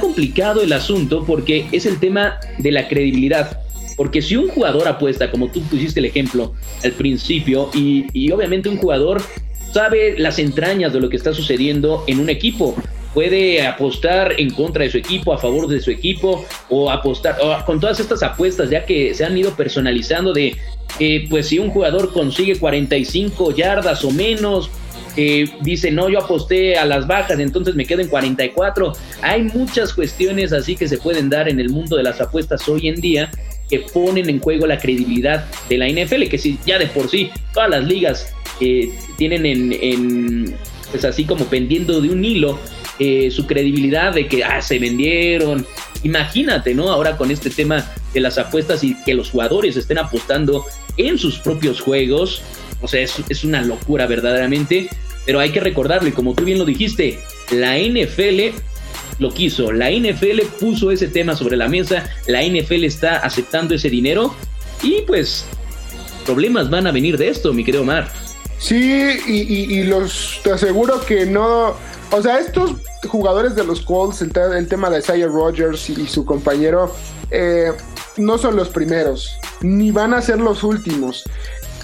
complicado 0.00 0.62
el 0.62 0.72
asunto 0.72 1.22
porque 1.26 1.66
es 1.70 1.84
el 1.84 2.00
tema 2.00 2.40
de 2.58 2.72
la 2.72 2.88
credibilidad. 2.88 3.60
Porque 3.94 4.22
si 4.22 4.36
un 4.36 4.48
jugador 4.48 4.88
apuesta, 4.88 5.30
como 5.30 5.48
tú 5.48 5.60
pusiste 5.64 6.00
el 6.00 6.06
ejemplo 6.06 6.54
al 6.82 6.92
principio, 6.92 7.68
y, 7.74 8.06
y 8.14 8.30
obviamente 8.30 8.70
un 8.70 8.78
jugador 8.78 9.20
sabe 9.72 10.18
las 10.18 10.38
entrañas 10.38 10.94
de 10.94 11.00
lo 11.00 11.10
que 11.10 11.16
está 11.16 11.34
sucediendo 11.34 12.04
en 12.06 12.20
un 12.20 12.30
equipo, 12.30 12.74
puede 13.14 13.66
apostar 13.66 14.34
en 14.38 14.50
contra 14.50 14.84
de 14.84 14.90
su 14.90 14.98
equipo, 14.98 15.32
a 15.32 15.38
favor 15.38 15.68
de 15.68 15.80
su 15.80 15.90
equipo, 15.90 16.44
o 16.68 16.90
apostar 16.90 17.36
con 17.66 17.80
todas 17.80 18.00
estas 18.00 18.22
apuestas 18.22 18.70
ya 18.70 18.84
que 18.84 19.14
se 19.14 19.24
han 19.24 19.36
ido 19.36 19.54
personalizando 19.54 20.32
de 20.32 20.56
que 20.98 21.26
pues 21.28 21.48
si 21.48 21.58
un 21.58 21.70
jugador 21.70 22.12
consigue 22.12 22.58
45 22.58 23.54
yardas 23.54 24.04
o 24.04 24.10
menos, 24.10 24.70
dice, 25.60 25.90
no, 25.90 26.08
yo 26.08 26.20
aposté 26.20 26.76
a 26.76 26.84
las 26.84 27.06
bajas, 27.06 27.38
entonces 27.38 27.74
me 27.74 27.84
quedo 27.84 28.00
en 28.00 28.08
44. 28.08 28.92
Hay 29.22 29.42
muchas 29.42 29.92
cuestiones 29.92 30.52
así 30.52 30.76
que 30.76 30.88
se 30.88 30.98
pueden 30.98 31.28
dar 31.28 31.48
en 31.48 31.60
el 31.60 31.70
mundo 31.70 31.96
de 31.96 32.02
las 32.02 32.20
apuestas 32.20 32.66
hoy 32.68 32.88
en 32.88 33.00
día 33.00 33.30
que 33.68 33.80
ponen 33.80 34.28
en 34.28 34.40
juego 34.40 34.66
la 34.66 34.78
credibilidad 34.78 35.46
de 35.68 35.78
la 35.78 35.88
NFL, 35.88 36.24
que 36.28 36.38
si 36.38 36.58
ya 36.66 36.78
de 36.78 36.86
por 36.86 37.08
sí 37.08 37.30
todas 37.54 37.70
las 37.70 37.84
ligas 37.84 38.32
tienen 39.16 39.44
en, 39.44 39.72
en, 39.72 40.54
pues 40.90 41.04
así 41.04 41.24
como 41.24 41.46
pendiendo 41.46 42.00
de 42.00 42.10
un 42.10 42.24
hilo 42.24 42.58
eh, 43.02 43.30
su 43.32 43.46
credibilidad 43.46 44.14
de 44.14 44.28
que 44.28 44.44
ah, 44.44 44.62
se 44.62 44.78
vendieron. 44.78 45.66
Imagínate, 46.04 46.72
¿no? 46.72 46.92
Ahora 46.92 47.16
con 47.16 47.32
este 47.32 47.50
tema 47.50 47.84
de 48.14 48.20
las 48.20 48.38
apuestas 48.38 48.84
y 48.84 48.94
que 49.04 49.14
los 49.14 49.30
jugadores 49.30 49.76
estén 49.76 49.98
apostando 49.98 50.64
en 50.96 51.18
sus 51.18 51.40
propios 51.40 51.80
juegos. 51.80 52.42
O 52.80 52.86
sea, 52.86 53.02
es, 53.02 53.44
una 53.44 53.60
locura 53.62 54.06
verdaderamente. 54.06 54.88
Pero 55.26 55.40
hay 55.40 55.50
que 55.50 55.60
recordarlo, 55.60 56.08
y 56.08 56.12
como 56.12 56.34
tú 56.34 56.44
bien 56.44 56.58
lo 56.58 56.64
dijiste, 56.64 57.18
la 57.50 57.76
NFL 57.76 58.56
lo 59.18 59.32
quiso. 59.32 59.72
La 59.72 59.90
NFL 59.90 60.42
puso 60.60 60.92
ese 60.92 61.08
tema 61.08 61.34
sobre 61.34 61.56
la 61.56 61.68
mesa. 61.68 62.08
La 62.26 62.44
NFL 62.44 62.84
está 62.84 63.16
aceptando 63.16 63.74
ese 63.74 63.90
dinero. 63.90 64.34
Y 64.82 65.02
pues, 65.06 65.44
problemas 66.24 66.70
van 66.70 66.86
a 66.86 66.92
venir 66.92 67.16
de 67.18 67.28
esto, 67.28 67.52
mi 67.52 67.64
querido 67.64 67.82
Omar. 67.82 68.10
Sí, 68.62 69.18
y, 69.26 69.82
los 69.82 70.40
te 70.44 70.52
aseguro 70.52 71.04
que 71.04 71.26
no. 71.26 71.74
O 72.12 72.22
sea, 72.22 72.38
estos 72.38 72.76
jugadores 73.08 73.54
de 73.54 73.64
los 73.64 73.80
Colts, 73.80 74.22
el, 74.22 74.68
tema 74.68 74.90
de 74.90 74.98
Isaiah 74.98 75.26
Rogers 75.26 75.90
y, 75.90 76.06
su 76.06 76.24
compañero, 76.24 76.94
eh, 77.30 77.72
no 78.16 78.38
son 78.38 78.54
los 78.54 78.68
primeros, 78.68 79.36
ni 79.60 79.90
van 79.90 80.14
a 80.14 80.22
ser 80.22 80.38
los 80.38 80.62
últimos. 80.62 81.24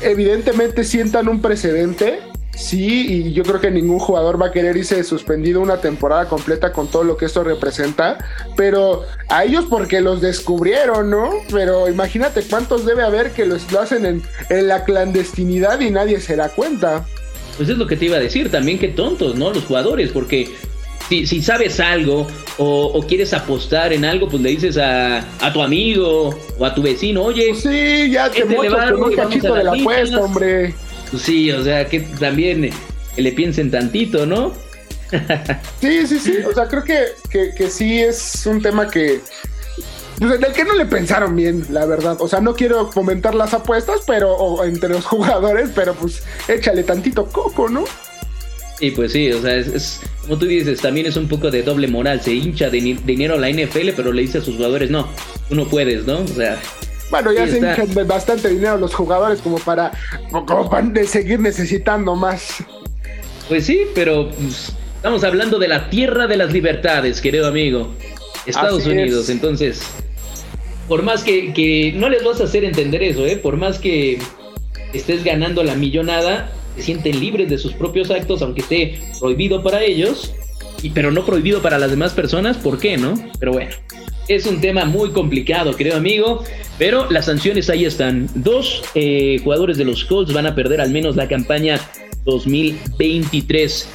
Evidentemente 0.00 0.84
sientan 0.84 1.28
un 1.28 1.40
precedente 1.40 2.20
Sí, 2.58 3.06
y 3.08 3.32
yo 3.34 3.44
creo 3.44 3.60
que 3.60 3.70
ningún 3.70 4.00
jugador 4.00 4.42
va 4.42 4.46
a 4.46 4.50
querer 4.50 4.76
irse 4.76 5.04
suspendido 5.04 5.60
una 5.60 5.80
temporada 5.80 6.28
completa 6.28 6.72
con 6.72 6.88
todo 6.88 7.04
lo 7.04 7.16
que 7.16 7.26
esto 7.26 7.44
representa, 7.44 8.18
pero 8.56 9.04
a 9.28 9.44
ellos 9.44 9.66
porque 9.70 10.00
los 10.00 10.20
descubrieron, 10.20 11.08
¿no? 11.08 11.30
Pero 11.52 11.88
imagínate 11.88 12.42
cuántos 12.42 12.84
debe 12.84 13.04
haber 13.04 13.30
que 13.30 13.46
lo 13.46 13.56
hacen 13.80 14.06
en, 14.50 14.68
la 14.68 14.82
clandestinidad 14.82 15.78
y 15.78 15.92
nadie 15.92 16.20
se 16.20 16.34
da 16.34 16.48
cuenta. 16.48 17.06
Pues 17.59 17.68
es 17.68 17.76
lo 17.76 17.86
que 17.86 17.96
te 17.96 18.06
iba 18.06 18.16
a 18.16 18.20
decir, 18.20 18.50
también 18.50 18.78
qué 18.78 18.88
tontos, 18.88 19.34
¿no? 19.34 19.52
Los 19.52 19.64
jugadores, 19.64 20.11
porque 20.11 20.48
si, 21.09 21.42
sabes 21.42 21.80
algo 21.80 22.26
o, 22.59 23.04
quieres 23.06 23.32
apostar 23.32 23.92
en 23.92 24.04
algo, 24.04 24.28
pues 24.28 24.42
le 24.42 24.50
dices 24.50 24.78
a, 24.78 25.22
tu 25.52 25.62
amigo 25.62 26.38
o 26.59 26.64
a 26.64 26.74
tu 26.74 26.82
vecino, 26.82 27.24
oye, 27.24 27.54
sí, 27.54 28.11
ya 28.11 28.30
te 28.30 28.40
este 28.40 28.94
un 28.94 29.14
cachito 29.14 29.54
de 29.54 29.64
la 29.64 29.72
apuesta, 29.72 30.20
hombre. 30.20 30.74
Pues 31.11 31.22
sí, 31.22 31.50
o 31.50 31.62
sea, 31.62 31.86
que 31.88 32.00
también 32.00 32.70
le 33.16 33.32
piensen 33.32 33.70
tantito, 33.70 34.26
¿no? 34.26 34.52
sí, 35.80 36.06
sí, 36.06 36.18
sí. 36.18 36.36
O 36.48 36.52
sea, 36.52 36.68
creo 36.68 36.84
que, 36.84 37.06
que, 37.30 37.70
sí 37.70 38.00
es 38.00 38.44
un 38.46 38.61
tema 38.61 38.88
que. 38.88 39.20
Pues 40.18 40.34
en 40.34 40.44
el 40.44 40.52
que 40.52 40.64
no 40.64 40.74
le 40.74 40.86
pensaron 40.86 41.36
bien, 41.36 41.64
la 41.70 41.86
verdad. 41.86 42.16
O 42.20 42.28
sea, 42.28 42.40
no 42.40 42.54
quiero 42.54 42.90
comentar 42.90 43.34
las 43.34 43.54
apuestas, 43.54 44.00
pero 44.06 44.64
entre 44.64 44.88
los 44.88 45.04
jugadores, 45.06 45.70
pero 45.74 45.94
pues 45.94 46.22
échale 46.48 46.82
tantito 46.82 47.26
coco, 47.26 47.68
¿no? 47.68 47.84
Y 48.80 48.92
pues 48.92 49.12
sí, 49.12 49.32
o 49.32 49.42
sea, 49.42 49.56
es, 49.56 50.00
como 50.22 50.38
tú 50.38 50.46
dices, 50.46 50.80
también 50.80 51.06
es 51.06 51.16
un 51.16 51.28
poco 51.28 51.50
de 51.50 51.62
doble 51.62 51.88
moral. 51.88 52.20
Se 52.20 52.32
hincha 52.32 52.70
de 52.70 52.96
dinero 53.04 53.34
a 53.34 53.38
la 53.38 53.50
NFL, 53.50 53.90
pero 53.96 54.12
le 54.12 54.22
dice 54.22 54.38
a 54.38 54.40
sus 54.40 54.56
jugadores, 54.56 54.90
no, 54.90 55.08
tú 55.48 55.54
no 55.54 55.66
puedes, 55.66 56.06
¿no? 56.06 56.20
O 56.20 56.28
sea, 56.28 56.58
bueno, 57.10 57.32
ya 57.32 57.46
se 57.46 57.58
hinchan 57.58 58.06
bastante 58.06 58.48
dinero 58.50 58.76
los 58.76 58.94
jugadores 58.94 59.40
como 59.40 59.58
para, 59.58 59.92
como 60.30 60.68
para 60.68 61.04
seguir 61.06 61.40
necesitando 61.40 62.14
más. 62.14 62.62
Pues 63.48 63.64
sí, 63.64 63.86
pero 63.94 64.30
pues, 64.30 64.72
estamos 64.96 65.24
hablando 65.24 65.58
de 65.58 65.68
la 65.68 65.88
tierra 65.88 66.26
de 66.26 66.36
las 66.36 66.52
libertades, 66.52 67.20
querido 67.20 67.46
amigo. 67.46 67.94
Estados 68.44 68.86
Unidos, 68.86 69.28
entonces, 69.28 69.82
por 70.89 71.03
más 71.03 71.22
que, 71.22 71.53
que, 71.53 71.93
no 71.95 72.09
les 72.09 72.24
vas 72.24 72.41
a 72.41 72.45
hacer 72.45 72.64
entender 72.64 73.03
eso, 73.03 73.26
¿eh? 73.26 73.36
por 73.36 73.57
más 73.57 73.78
que 73.78 74.18
estés 74.93 75.22
ganando 75.22 75.62
la 75.62 75.74
millonada, 75.74 76.51
se 76.76 76.82
sienten 76.82 77.20
libres 77.20 77.49
de 77.51 77.59
sus 77.59 77.74
propios 77.74 78.11
actos, 78.11 78.43
aunque 78.43 78.62
esté 78.62 79.01
prohibido 79.20 79.62
para 79.62 79.82
ellos, 79.82 80.32
y, 80.82 80.91
pero 80.91 81.11
no 81.11 81.24
prohibido 81.26 81.61
para 81.61 81.78
las 81.78 81.91
demás 81.91 82.12
personas, 82.12 82.57
¿por 82.57 82.78
qué 82.78 82.97
no? 82.97 83.14
Pero 83.39 83.53
bueno, 83.53 83.70
es 84.28 84.47
un 84.47 84.61
tema 84.61 84.84
muy 84.84 85.11
complicado, 85.11 85.74
querido 85.74 85.97
amigo, 85.97 86.45
pero 86.78 87.11
las 87.11 87.26
sanciones 87.26 87.68
ahí 87.70 87.84
están. 87.84 88.28
Dos 88.34 88.82
eh, 88.95 89.41
jugadores 89.43 89.76
de 89.76 89.84
los 89.84 90.05
Colts 90.05 90.32
van 90.32 90.47
a 90.47 90.55
perder 90.55 90.80
al 90.80 90.91
menos 90.91 91.16
la 91.16 91.28
campaña 91.28 91.80
2023. 92.24 93.89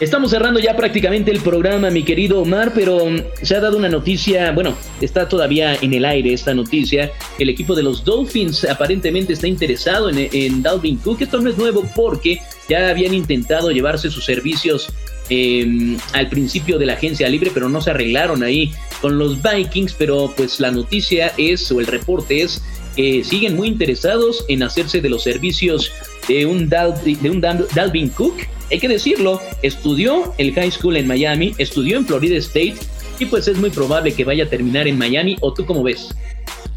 Estamos 0.00 0.30
cerrando 0.30 0.60
ya 0.60 0.76
prácticamente 0.76 1.30
el 1.30 1.40
programa, 1.40 1.90
mi 1.90 2.04
querido 2.04 2.40
Omar, 2.40 2.72
pero 2.74 3.02
um, 3.02 3.20
se 3.42 3.56
ha 3.56 3.60
dado 3.60 3.76
una 3.76 3.88
noticia, 3.88 4.52
bueno, 4.52 4.76
está 5.00 5.28
todavía 5.28 5.74
en 5.74 5.92
el 5.92 6.04
aire 6.04 6.32
esta 6.32 6.54
noticia. 6.54 7.10
El 7.38 7.48
equipo 7.48 7.74
de 7.74 7.82
los 7.82 8.04
Dolphins 8.04 8.64
aparentemente 8.64 9.32
está 9.32 9.48
interesado 9.48 10.08
en, 10.10 10.62
Dalvin 10.62 10.98
Cook. 10.98 11.22
Esto 11.22 11.40
no 11.40 11.50
es 11.50 11.58
nuevo 11.58 11.84
porque 11.96 12.40
ya 12.68 12.88
habían 12.90 13.12
intentado 13.12 13.72
llevarse 13.72 14.08
sus 14.10 14.24
servicios 14.24 14.88
Em, 15.30 15.98
al 16.14 16.28
principio 16.30 16.78
de 16.78 16.86
la 16.86 16.94
agencia 16.94 17.28
libre, 17.28 17.50
pero 17.52 17.68
no 17.68 17.82
se 17.82 17.90
arreglaron 17.90 18.42
ahí 18.42 18.72
con 19.02 19.18
los 19.18 19.38
Vikings, 19.42 19.92
pero 19.92 20.32
pues 20.34 20.58
la 20.58 20.70
noticia 20.70 21.34
es, 21.36 21.70
o 21.70 21.80
el 21.80 21.86
reporte 21.86 22.40
es, 22.40 22.62
que 22.96 23.22
siguen 23.22 23.54
muy 23.54 23.68
interesados 23.68 24.44
en 24.48 24.62
hacerse 24.62 25.02
de 25.02 25.10
los 25.10 25.22
servicios 25.22 25.92
de 26.28 26.46
un 26.46 26.68
Dalvin 26.68 28.08
Cook. 28.08 28.36
Hay 28.70 28.78
que 28.78 28.88
decirlo, 28.88 29.40
estudió 29.62 30.34
el 30.38 30.54
high 30.54 30.70
school 30.70 30.96
en 30.96 31.06
Miami, 31.06 31.54
estudió 31.58 31.96
en 31.96 32.06
Florida 32.06 32.36
State 32.36 32.76
y 33.18 33.26
pues 33.26 33.48
es 33.48 33.58
muy 33.58 33.70
probable 33.70 34.12
que 34.12 34.24
vaya 34.24 34.44
a 34.44 34.48
terminar 34.48 34.86
en 34.86 34.98
Miami. 34.98 35.36
¿O 35.40 35.52
tú 35.52 35.64
cómo 35.64 35.82
ves? 35.82 36.14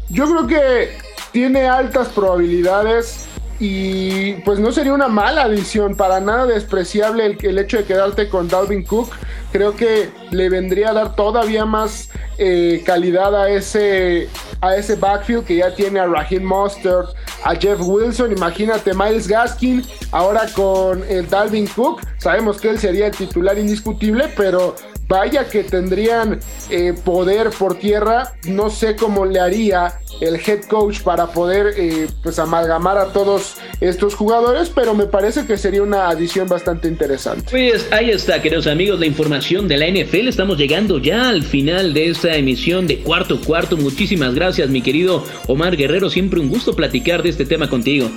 Yo 0.08 0.28
creo 0.28 0.46
que 0.46 0.88
tiene 1.32 1.66
altas 1.66 2.08
probabilidades 2.08 3.24
y 3.58 4.32
pues 4.44 4.58
no 4.58 4.72
sería 4.72 4.92
una 4.92 5.08
mala 5.08 5.42
adición, 5.42 5.94
para 5.96 6.20
nada 6.20 6.46
despreciable 6.46 7.26
el, 7.26 7.38
el, 7.42 7.58
hecho 7.58 7.76
de 7.76 7.84
quedarte 7.84 8.28
con 8.28 8.48
Dalvin 8.48 8.84
Cook. 8.84 9.10
Creo 9.52 9.76
que 9.76 10.08
le 10.30 10.48
vendría 10.48 10.90
a 10.90 10.92
dar 10.94 11.14
todavía 11.14 11.64
más 11.64 12.10
eh, 12.38 12.82
calidad 12.84 13.40
a 13.40 13.50
ese, 13.50 14.28
a 14.62 14.76
ese 14.76 14.94
backfield 14.94 15.44
que 15.44 15.56
ya 15.56 15.74
tiene 15.74 16.00
a 16.00 16.06
Raheem 16.06 16.44
Mostert, 16.44 17.10
a 17.44 17.54
Jeff 17.54 17.80
Wilson. 17.80 18.32
Imagínate 18.32 18.94
Miles 18.94 19.28
Gaskin 19.28 19.84
ahora 20.12 20.46
con 20.54 21.02
el 21.08 21.28
Dalvin 21.28 21.66
Cook. 21.66 22.00
Sabemos 22.16 22.60
que 22.60 22.70
él 22.70 22.78
sería 22.78 23.08
el 23.08 23.16
titular 23.16 23.58
indiscutible, 23.58 24.28
pero 24.36 24.74
vaya 25.12 25.46
que 25.46 25.62
tendrían 25.62 26.40
eh, 26.70 26.94
poder 27.04 27.50
por 27.50 27.78
tierra. 27.78 28.32
No 28.48 28.70
sé 28.70 28.96
cómo 28.96 29.26
le 29.26 29.40
haría 29.40 30.00
el 30.22 30.36
head 30.36 30.64
coach 30.68 31.02
para 31.02 31.26
poder 31.26 31.74
eh, 31.76 32.06
pues 32.22 32.38
amalgamar 32.38 32.96
a 32.96 33.12
todos 33.12 33.56
estos 33.80 34.14
jugadores, 34.14 34.70
pero 34.70 34.94
me 34.94 35.04
parece 35.04 35.44
que 35.44 35.58
sería 35.58 35.82
una 35.82 36.08
adición 36.08 36.48
bastante 36.48 36.88
interesante. 36.88 37.44
Pues 37.50 37.86
ahí 37.92 38.08
está, 38.10 38.40
queridos 38.40 38.66
amigos, 38.66 38.98
la 38.98 39.06
información 39.06 39.68
de 39.68 39.76
la 39.76 39.86
NFL. 39.86 40.28
Estamos 40.28 40.56
llegando 40.56 40.98
ya 40.98 41.28
al 41.28 41.42
final 41.42 41.92
de 41.92 42.08
esta 42.08 42.34
emisión 42.34 42.86
de 42.86 43.00
cuarto 43.00 43.38
cuarto. 43.38 43.76
Muchísimas 43.76 44.34
gracias, 44.34 44.70
mi 44.70 44.80
querido 44.80 45.24
Omar 45.46 45.76
Guerrero. 45.76 46.08
Siempre 46.08 46.40
un 46.40 46.48
gusto 46.48 46.74
platicar 46.74 47.22
de 47.22 47.28
este 47.28 47.44
tema 47.44 47.68
contigo. 47.68 48.10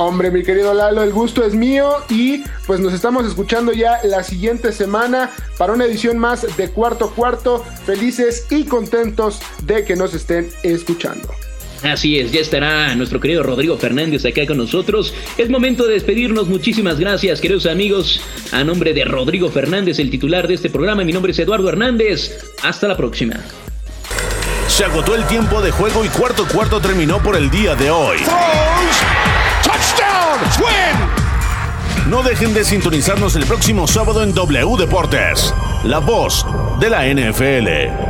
Hombre, 0.00 0.30
mi 0.30 0.44
querido 0.44 0.74
Lalo, 0.74 1.02
el 1.02 1.10
gusto 1.10 1.44
es 1.44 1.56
mío 1.56 1.90
y 2.08 2.44
pues 2.68 2.78
nos 2.78 2.92
estamos 2.92 3.26
escuchando 3.26 3.72
ya 3.72 3.98
la 4.04 4.22
siguiente 4.22 4.70
semana 4.70 5.28
para 5.58 5.72
una 5.72 5.86
edición 5.86 6.18
más 6.18 6.46
de 6.56 6.70
cuarto 6.70 7.10
cuarto. 7.10 7.64
Felices 7.84 8.46
y 8.48 8.62
contentos 8.62 9.40
de 9.64 9.84
que 9.84 9.96
nos 9.96 10.14
estén 10.14 10.50
escuchando. 10.62 11.34
Así 11.82 12.16
es, 12.16 12.30
ya 12.30 12.38
estará 12.38 12.94
nuestro 12.94 13.18
querido 13.18 13.42
Rodrigo 13.42 13.76
Fernández 13.76 14.24
acá 14.24 14.46
con 14.46 14.58
nosotros. 14.58 15.12
Es 15.36 15.50
momento 15.50 15.84
de 15.84 15.94
despedirnos. 15.94 16.46
Muchísimas 16.46 17.00
gracias, 17.00 17.40
queridos 17.40 17.66
amigos. 17.66 18.20
A 18.52 18.62
nombre 18.62 18.94
de 18.94 19.04
Rodrigo 19.04 19.48
Fernández, 19.48 19.98
el 19.98 20.10
titular 20.10 20.46
de 20.46 20.54
este 20.54 20.70
programa, 20.70 21.02
mi 21.02 21.12
nombre 21.12 21.32
es 21.32 21.38
Eduardo 21.40 21.68
Hernández. 21.70 22.38
Hasta 22.62 22.86
la 22.86 22.96
próxima. 22.96 23.34
Se 24.68 24.84
agotó 24.84 25.16
el 25.16 25.26
tiempo 25.26 25.60
de 25.60 25.72
juego 25.72 26.04
y 26.04 26.08
cuarto 26.08 26.46
cuarto 26.46 26.80
terminó 26.80 27.20
por 27.20 27.34
el 27.34 27.50
día 27.50 27.74
de 27.74 27.90
hoy. 27.90 28.18
No 32.08 32.22
dejen 32.22 32.54
de 32.54 32.64
sintonizarnos 32.64 33.36
el 33.36 33.44
próximo 33.44 33.86
sábado 33.86 34.22
en 34.22 34.32
W 34.32 34.76
Deportes, 34.78 35.54
la 35.84 35.98
voz 35.98 36.46
de 36.80 36.88
la 36.88 37.04
NFL. 37.04 38.07